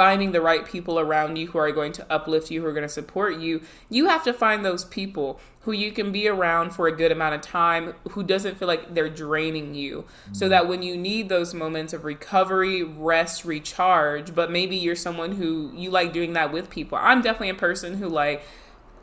finding 0.00 0.32
the 0.32 0.40
right 0.40 0.64
people 0.64 0.98
around 0.98 1.36
you 1.36 1.46
who 1.48 1.58
are 1.58 1.70
going 1.72 1.92
to 1.92 2.10
uplift 2.10 2.50
you, 2.50 2.62
who 2.62 2.66
are 2.66 2.72
going 2.72 2.80
to 2.80 2.88
support 2.88 3.38
you, 3.38 3.60
you 3.90 4.08
have 4.08 4.24
to 4.24 4.32
find 4.32 4.64
those 4.64 4.82
people 4.86 5.38
who 5.60 5.72
you 5.72 5.92
can 5.92 6.10
be 6.10 6.26
around 6.26 6.70
for 6.70 6.86
a 6.88 6.96
good 6.96 7.12
amount 7.12 7.34
of 7.34 7.42
time, 7.42 7.94
who 8.12 8.22
doesn't 8.22 8.56
feel 8.56 8.66
like 8.66 8.94
they're 8.94 9.10
draining 9.10 9.74
you. 9.74 10.06
So 10.32 10.48
that 10.48 10.66
when 10.66 10.82
you 10.82 10.96
need 10.96 11.28
those 11.28 11.52
moments 11.52 11.92
of 11.92 12.06
recovery, 12.06 12.82
rest, 12.82 13.44
recharge, 13.44 14.34
but 14.34 14.50
maybe 14.50 14.74
you're 14.74 14.96
someone 14.96 15.32
who 15.32 15.70
you 15.74 15.90
like 15.90 16.14
doing 16.14 16.32
that 16.32 16.50
with 16.50 16.70
people. 16.70 16.96
I'm 16.98 17.20
definitely 17.20 17.50
a 17.50 17.54
person 17.56 17.98
who 17.98 18.08
like 18.08 18.42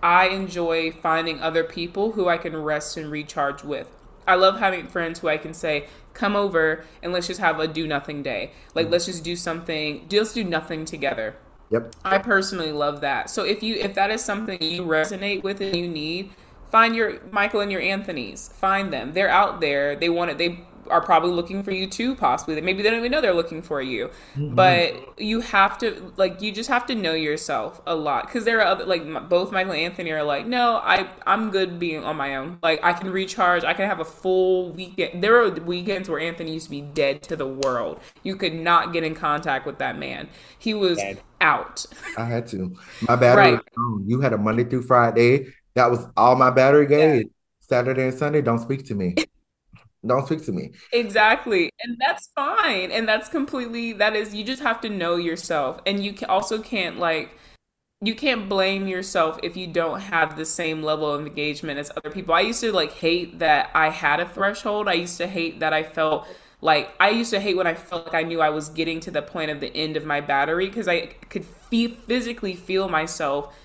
I 0.02 0.30
enjoy 0.30 0.94
finding 0.94 1.40
other 1.42 1.64
people 1.64 2.14
who 2.14 2.28
I 2.28 2.40
can 2.40 2.58
rest 2.58 2.98
and 2.98 3.12
recharge 3.12 3.64
with. 3.64 3.88
I 4.28 4.36
love 4.36 4.60
having 4.60 4.88
friends 4.88 5.20
who 5.20 5.30
I 5.30 5.38
can 5.38 5.54
say, 5.54 5.88
come 6.14 6.36
over 6.36 6.84
and 7.02 7.14
let's 7.14 7.28
just 7.28 7.40
have 7.40 7.60
a 7.60 7.68
do 7.68 7.88
nothing 7.88 8.24
day. 8.24 8.52
Like, 8.76 8.88
mm. 8.88 8.92
let's 8.92 9.06
just 9.06 9.24
do 9.24 9.36
something, 9.36 10.08
just 10.10 10.36
do 10.36 10.44
nothing 10.44 10.86
together. 10.86 11.36
Yep. 11.70 11.96
I 12.04 12.18
personally 12.20 12.72
love 12.72 13.02
that. 13.02 13.30
So 13.30 13.44
if 13.44 13.62
you 13.62 13.76
if 13.76 13.94
that 13.96 14.10
is 14.10 14.24
something 14.24 14.62
you 14.62 14.84
resonate 14.84 15.44
with 15.44 15.60
and 15.62 15.76
you 15.76 15.88
need, 15.88 16.32
find 16.72 16.96
your 16.96 17.20
Michael 17.32 17.60
and 17.60 17.72
your 17.72 17.82
Anthony's. 17.82 18.50
Find 18.50 18.92
them. 18.94 19.14
They're 19.14 19.30
out 19.30 19.60
there. 19.60 19.96
They 19.96 20.10
want 20.10 20.32
it. 20.32 20.38
They 20.38 20.62
are 20.90 21.02
probably 21.02 21.32
looking 21.32 21.64
for 21.64 21.72
you 21.72 21.88
too 21.88 22.16
possibly. 22.16 22.60
Maybe 22.62 22.84
they 22.84 22.90
don't 22.90 23.00
even 23.00 23.12
know 23.12 23.22
they're 23.22 23.34
looking 23.34 23.62
for 23.62 23.82
you. 23.82 24.10
Mm-hmm. 24.36 24.56
but 24.56 25.20
you 25.20 25.42
have 25.42 25.78
to 25.80 26.14
like 26.18 26.42
you 26.42 26.52
just 26.52 26.70
have 26.70 26.86
to 26.88 26.96
know 26.96 27.14
yourself 27.14 27.82
a 27.86 27.96
lot. 27.96 28.26
Because 28.28 28.46
there 28.46 28.60
are 28.60 28.66
other 28.66 28.86
like 28.86 29.30
both 29.30 29.52
michael 29.52 29.74
and 29.74 29.82
anthony 29.82 30.12
are 30.12 30.24
like 30.24 30.46
no 30.46 30.78
i 30.78 31.10
i'm 31.26 31.50
good 31.52 31.80
being 31.80 32.04
on 32.04 32.16
my 32.16 32.36
own. 32.36 32.60
Like 32.62 32.80
i 32.84 32.94
can 32.94 33.10
recharge. 33.12 33.64
I 33.64 33.74
can 33.74 33.88
have 33.88 34.00
a 34.00 34.06
full 34.06 34.72
weekend. 34.72 35.24
There 35.24 35.42
are 35.44 35.50
weekends 35.50 36.10
where 36.10 36.20
anthony 36.20 36.54
used 36.54 36.66
to 36.66 36.72
be 36.72 36.82
dead 36.82 37.22
to 37.24 37.36
the 37.36 37.48
world. 37.48 38.00
You 38.24 38.36
could 38.36 38.54
not 38.54 38.94
get 38.94 39.04
in 39.04 39.16
contact 39.16 39.66
with 39.66 39.78
that 39.80 39.98
man. 39.98 40.30
He 40.60 40.74
was 40.74 40.98
dead. 40.98 41.22
out. 41.42 41.86
I 42.18 42.26
had 42.26 42.48
to. 42.48 42.76
My 43.08 43.16
battery 43.16 43.54
right. 43.54 43.62
you 44.06 44.22
had 44.22 44.34
a 44.34 44.38
monday 44.38 44.64
through 44.64 44.84
friday. 44.84 45.48
That 45.76 45.92
was 45.92 46.08
all 46.18 46.36
my 46.36 46.50
battery 46.50 46.88
gave. 46.88 47.22
Yeah. 47.22 47.30
saturday 47.60 48.08
and 48.08 48.18
sunday 48.18 48.42
don't 48.42 48.60
speak 48.60 48.86
to 48.88 48.96
me 48.96 49.16
don't 50.08 50.26
speak 50.26 50.44
to 50.46 50.52
me. 50.52 50.72
Exactly. 50.94 51.72
And 51.84 51.98
that's 52.00 52.30
fine. 52.36 52.92
And 52.92 53.08
that's 53.08 53.30
completely 53.30 53.94
that 53.94 54.16
is 54.16 54.34
you 54.34 54.44
just 54.44 54.62
have 54.62 54.82
to 54.82 54.90
know 54.90 55.16
yourself. 55.18 55.80
And 55.86 56.04
you 56.04 56.16
also 56.30 56.62
can't 56.62 56.98
like 56.98 57.32
you 58.02 58.16
can't 58.16 58.50
blame 58.50 58.88
yourself 58.88 59.40
if 59.44 59.58
you 59.58 59.68
don't 59.68 60.02
have 60.02 60.38
the 60.38 60.46
same 60.46 60.84
level 60.84 61.12
of 61.12 61.26
engagement 61.26 61.80
as 61.80 61.92
other 61.98 62.12
people. 62.12 62.36
I 62.36 62.42
used 62.42 62.62
to 62.62 62.72
like 62.74 62.94
hate 62.94 63.40
that 63.40 63.72
I 63.76 63.90
had 63.90 64.20
a 64.20 64.30
threshold. 64.30 64.88
I 64.90 64.94
used 64.94 65.18
to 65.18 65.28
hate 65.28 65.62
that 65.62 65.74
I 65.74 65.84
felt 65.84 66.28
like 66.62 66.92
I 67.00 67.10
used 67.12 67.32
to 67.32 67.40
hate 67.40 67.58
when 67.58 67.68
I 67.68 67.76
felt 67.76 68.08
like 68.08 68.16
I 68.16 68.24
knew 68.24 68.42
I 68.42 68.50
was 68.50 68.70
getting 68.70 69.00
to 69.02 69.12
the 69.12 69.22
point 69.24 69.52
of 69.52 69.60
the 69.62 69.76
end 69.76 69.98
of 69.98 70.06
my 70.06 70.22
battery 70.22 70.68
because 70.68 70.88
I 70.88 71.08
could 71.30 71.46
physically 71.46 72.56
feel 72.56 72.90
myself 72.90 73.56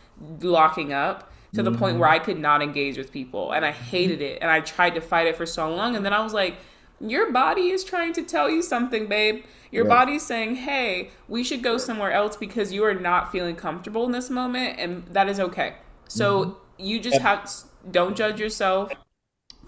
locking 0.43 0.93
up 0.93 1.32
to 1.55 1.63
the 1.63 1.71
mm-hmm. 1.71 1.79
point 1.79 1.99
where 1.99 2.09
I 2.09 2.19
could 2.19 2.39
not 2.39 2.63
engage 2.63 2.97
with 2.97 3.13
people 3.13 3.53
and 3.53 3.65
I 3.65 3.73
hated 3.73 4.23
it 4.23 4.39
and 4.41 4.51
I 4.51 4.61
tried 4.61 4.95
to 4.95 5.01
fight 5.01 5.27
it 5.27 5.37
for 5.37 5.47
so 5.47 5.75
long 5.75 5.97
and 5.97 6.05
then 6.05 6.13
I 6.13 6.23
was 6.23 6.33
like 6.33 6.57
your 7.01 7.33
body 7.33 7.71
is 7.71 7.83
trying 7.83 8.13
to 8.15 8.23
tell 8.23 8.49
you 8.49 8.63
something 8.63 9.07
babe. 9.09 9.45
Your 9.71 9.85
body's 9.85 10.25
saying 10.25 10.57
hey 10.57 11.11
we 11.29 11.43
should 11.45 11.63
go 11.63 11.79
somewhere 11.79 12.13
else 12.13 12.37
because 12.37 12.73
you 12.73 12.85
are 12.85 12.95
not 12.95 13.33
feeling 13.33 13.57
comfortable 13.57 14.05
in 14.07 14.13
this 14.13 14.31
moment 14.31 14.79
and 14.79 15.05
that 15.07 15.29
is 15.29 15.41
okay 15.41 15.75
so 16.09 16.45
mm-hmm. 16.45 16.85
you 16.85 17.01
just 17.01 17.21
have 17.21 17.51
don't 17.91 18.17
judge 18.17 18.39
yourself. 18.39 18.93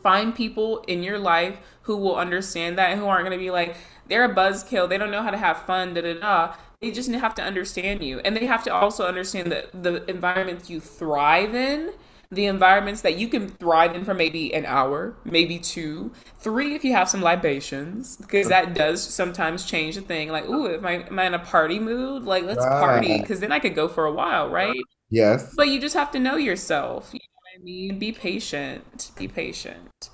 Find 0.03 0.35
people 0.35 0.85
in 0.87 1.03
your 1.03 1.19
life 1.19 1.57
who 1.83 1.97
will 1.97 2.17
understand 2.17 2.77
that 2.79 2.91
and 2.91 3.01
who 3.01 3.07
aren't 3.07 3.27
going 3.27 3.39
to 3.39 3.43
be 3.43 3.51
like 3.51 3.77
they're 4.07 4.25
a 4.25 4.35
buzzkill. 4.35 4.89
They 4.89 4.99
don't 4.99 5.11
know 5.11 5.23
how 5.23 5.31
to 5.31 5.39
have 5.39 5.63
fun 5.63 5.95
da 5.95 6.03
da 6.03 6.15
da 6.15 6.55
they 6.85 6.91
just 6.91 7.11
have 7.11 7.35
to 7.35 7.43
understand 7.43 8.05
you. 8.05 8.21
And 8.21 8.37
they 8.37 8.45
have 8.45 8.63
to 8.65 8.75
also 8.75 9.07
understand 9.07 9.51
that 9.53 9.83
the 9.83 10.05
environments 10.09 10.69
you 10.69 10.81
thrive 10.81 11.55
in 11.55 11.93
the 12.31 12.47
environments 12.47 13.03
that 13.03 13.17
you 13.17 13.29
can 13.29 13.49
thrive 13.49 13.95
in 13.95 14.05
for 14.05 14.13
maybe 14.13 14.53
an 14.55 14.67
hour 14.67 15.15
maybe 15.25 15.57
two 15.57 16.11
three 16.39 16.75
if 16.75 16.83
you 16.83 16.91
have 16.91 17.09
some 17.09 17.21
libations 17.21 18.17
because 18.17 18.49
that 18.49 18.75
does 18.75 19.01
sometimes 19.07 19.65
change 19.65 19.95
the 19.95 20.01
thing. 20.01 20.31
Like 20.31 20.49
ooh 20.49 20.75
am 20.75 20.85
I, 20.85 21.05
am 21.05 21.19
I 21.19 21.27
in 21.27 21.35
a 21.35 21.39
party 21.39 21.79
mood? 21.79 22.25
Like 22.25 22.43
let's 22.43 22.65
right. 22.65 22.81
party 22.81 23.21
because 23.21 23.39
then 23.39 23.53
i 23.53 23.61
could 23.61 23.77
go 23.77 23.87
for 23.89 24.07
a 24.07 24.13
while 24.13 24.49
right? 24.51 24.77
Yes. 25.11 25.55
But 25.57 25.69
you 25.69 25.81
just 25.81 25.95
have 25.95 26.11
to 26.13 26.19
know 26.19 26.37
yourself 26.37 27.11
you 27.13 27.21
know 27.21 27.41
what 27.43 27.61
i 27.61 27.63
mean? 27.63 27.99
Be 27.99 28.11
patient 28.11 29.13
be 29.17 29.29
patient. 29.29 30.11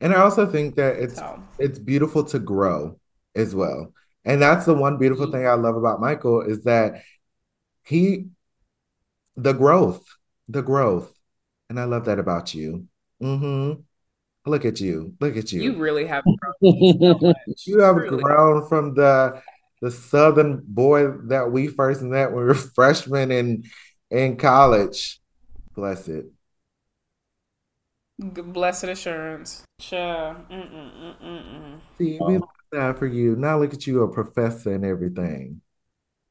And 0.00 0.12
i 0.12 0.16
also 0.16 0.50
think 0.50 0.74
that 0.76 0.96
it's 0.96 1.16
so. 1.16 1.40
it's 1.58 1.78
beautiful 1.78 2.24
to 2.24 2.40
grow 2.40 2.98
as 3.36 3.54
well 3.54 3.92
and 4.26 4.42
that's 4.42 4.66
the 4.66 4.74
one 4.74 4.98
beautiful 4.98 5.30
thing 5.30 5.46
I 5.46 5.54
love 5.54 5.76
about 5.76 6.00
Michael 6.00 6.42
is 6.42 6.64
that 6.64 7.02
he, 7.84 8.26
the 9.36 9.52
growth, 9.52 10.04
the 10.48 10.62
growth. 10.62 11.12
And 11.70 11.78
I 11.78 11.84
love 11.84 12.06
that 12.06 12.18
about 12.18 12.52
you. 12.52 12.88
Mm-hmm. 13.22 13.80
Look 14.50 14.64
at 14.64 14.80
you. 14.80 15.14
Look 15.20 15.36
at 15.36 15.52
you. 15.52 15.62
You 15.62 15.76
really 15.76 16.06
have 16.06 16.24
grown. 16.24 16.54
So 17.20 17.34
you 17.66 17.80
have 17.80 17.96
really. 17.96 18.22
grown 18.22 18.68
from 18.68 18.94
the 18.94 19.40
the 19.82 19.90
southern 19.90 20.62
boy 20.66 21.08
that 21.28 21.50
we 21.50 21.66
first 21.68 22.02
met 22.02 22.32
when 22.32 22.40
we 22.40 22.48
were 22.48 22.54
freshmen 22.54 23.30
in 23.30 23.64
in 24.10 24.36
college. 24.36 25.20
Bless 25.74 26.08
it. 26.08 26.26
Blessed 28.18 28.84
assurance. 28.84 29.64
Sure. 29.78 30.36
See, 31.98 32.18
we 32.20 32.40
that 32.72 32.98
for 32.98 33.06
you. 33.06 33.36
Now 33.36 33.58
look 33.58 33.74
at 33.74 33.86
you, 33.86 34.02
a 34.02 34.12
professor 34.12 34.74
and 34.74 34.84
everything. 34.84 35.60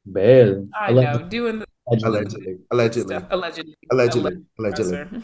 Man, 0.05 0.69
I 0.79 0.91
know. 0.91 1.27
Doing 1.29 1.59
the 1.59 1.65
allegedly, 1.87 2.57
allegedly, 2.71 3.17
allegedly, 3.31 3.75
allegedly, 3.91 4.37
allegedly. 4.59 5.21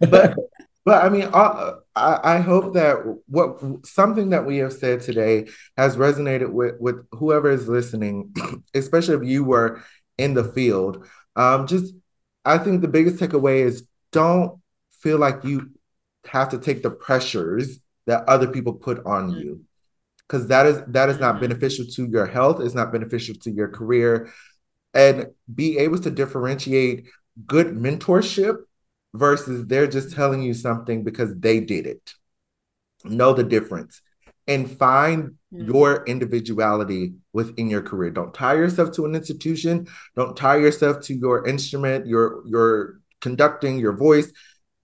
but 0.00 0.36
but 0.84 1.04
I 1.04 1.08
mean, 1.08 1.28
uh, 1.32 1.72
I, 1.94 2.36
I 2.36 2.40
hope 2.40 2.74
that 2.74 2.96
what 3.26 3.86
something 3.86 4.30
that 4.30 4.46
we 4.46 4.58
have 4.58 4.72
said 4.72 5.00
today 5.00 5.48
has 5.76 5.96
resonated 5.96 6.50
with 6.50 6.76
with 6.80 7.06
whoever 7.12 7.50
is 7.50 7.68
listening, 7.68 8.34
especially 8.74 9.16
if 9.16 9.30
you 9.30 9.44
were 9.44 9.82
in 10.16 10.34
the 10.34 10.44
field. 10.44 11.06
Um, 11.36 11.66
just 11.66 11.94
I 12.44 12.58
think 12.58 12.80
the 12.80 12.88
biggest 12.88 13.16
takeaway 13.16 13.64
is 13.64 13.86
don't 14.12 14.60
feel 14.90 15.18
like 15.18 15.44
you 15.44 15.70
have 16.26 16.48
to 16.50 16.58
take 16.58 16.82
the 16.82 16.90
pressures 16.90 17.78
that 18.06 18.24
other 18.28 18.48
people 18.48 18.72
put 18.72 19.04
on 19.04 19.30
mm-hmm. 19.30 19.40
you 19.40 19.64
because 20.28 20.46
that 20.48 20.66
is 20.66 20.82
that 20.88 21.08
is 21.08 21.18
not 21.18 21.34
mm-hmm. 21.34 21.42
beneficial 21.42 21.86
to 21.86 22.06
your 22.06 22.26
health 22.26 22.60
it's 22.60 22.74
not 22.74 22.92
beneficial 22.92 23.34
to 23.36 23.50
your 23.50 23.68
career. 23.68 24.32
And 24.94 25.28
be 25.52 25.78
able 25.78 25.98
to 25.98 26.10
differentiate 26.10 27.06
good 27.46 27.68
mentorship 27.68 28.56
versus 29.14 29.66
they're 29.66 29.86
just 29.86 30.14
telling 30.14 30.42
you 30.42 30.54
something 30.54 31.04
because 31.04 31.36
they 31.38 31.60
did 31.60 31.86
it. 31.86 32.14
Know 33.04 33.32
the 33.32 33.44
difference 33.44 34.00
and 34.46 34.70
find 34.78 35.36
mm-hmm. 35.54 35.70
your 35.70 36.04
individuality 36.06 37.14
within 37.32 37.68
your 37.68 37.82
career. 37.82 38.10
Don't 38.10 38.34
tie 38.34 38.54
yourself 38.54 38.92
to 38.92 39.04
an 39.04 39.14
institution. 39.14 39.86
Don't 40.16 40.36
tie 40.36 40.56
yourself 40.56 41.02
to 41.02 41.14
your 41.14 41.46
instrument 41.46 42.06
your 42.06 42.42
your 42.46 43.00
conducting 43.20 43.78
your 43.78 43.92
voice 43.92 44.32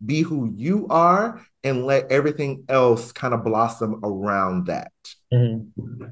be 0.06 0.22
who 0.22 0.52
you 0.54 0.86
are 0.88 1.40
and 1.62 1.86
let 1.86 2.10
everything 2.10 2.64
else 2.68 3.12
kind 3.12 3.34
of 3.34 3.42
blossom 3.44 4.00
around 4.04 4.66
that. 4.66 4.92
Mm-hmm. 5.32 6.04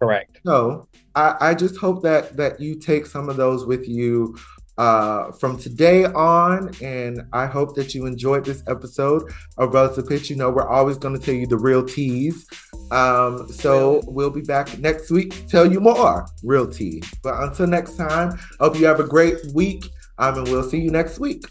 Correct. 0.00 0.40
So 0.44 0.88
I, 1.14 1.36
I 1.40 1.54
just 1.54 1.76
hope 1.76 2.02
that 2.02 2.36
that 2.36 2.60
you 2.60 2.74
take 2.74 3.06
some 3.06 3.28
of 3.28 3.36
those 3.36 3.66
with 3.66 3.88
you 3.88 4.36
uh, 4.78 5.32
from 5.32 5.58
today 5.58 6.04
on. 6.04 6.70
And 6.82 7.22
I 7.32 7.46
hope 7.46 7.74
that 7.76 7.94
you 7.94 8.06
enjoyed 8.06 8.44
this 8.44 8.62
episode 8.68 9.32
of 9.58 9.74
Relative 9.74 10.08
Pitch. 10.08 10.30
You 10.30 10.36
know, 10.36 10.50
we're 10.50 10.68
always 10.68 10.98
going 10.98 11.18
to 11.18 11.24
tell 11.24 11.34
you 11.34 11.46
the 11.46 11.58
real 11.58 11.84
teas. 11.84 12.46
Um, 12.90 13.50
so 13.50 14.02
we'll 14.06 14.30
be 14.30 14.42
back 14.42 14.78
next 14.78 15.10
week 15.10 15.30
to 15.30 15.46
tell 15.46 15.70
you 15.70 15.80
more 15.80 16.26
real 16.42 16.68
tea. 16.68 17.02
But 17.22 17.42
until 17.42 17.66
next 17.66 17.96
time, 17.96 18.38
hope 18.60 18.78
you 18.78 18.86
have 18.86 19.00
a 19.00 19.06
great 19.06 19.38
week. 19.54 19.84
Um, 20.18 20.38
and 20.38 20.48
we'll 20.48 20.68
see 20.68 20.80
you 20.80 20.90
next 20.90 21.18
week. 21.18 21.44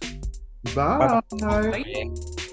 Bye. 0.73 1.21
Bye. 1.31 2.44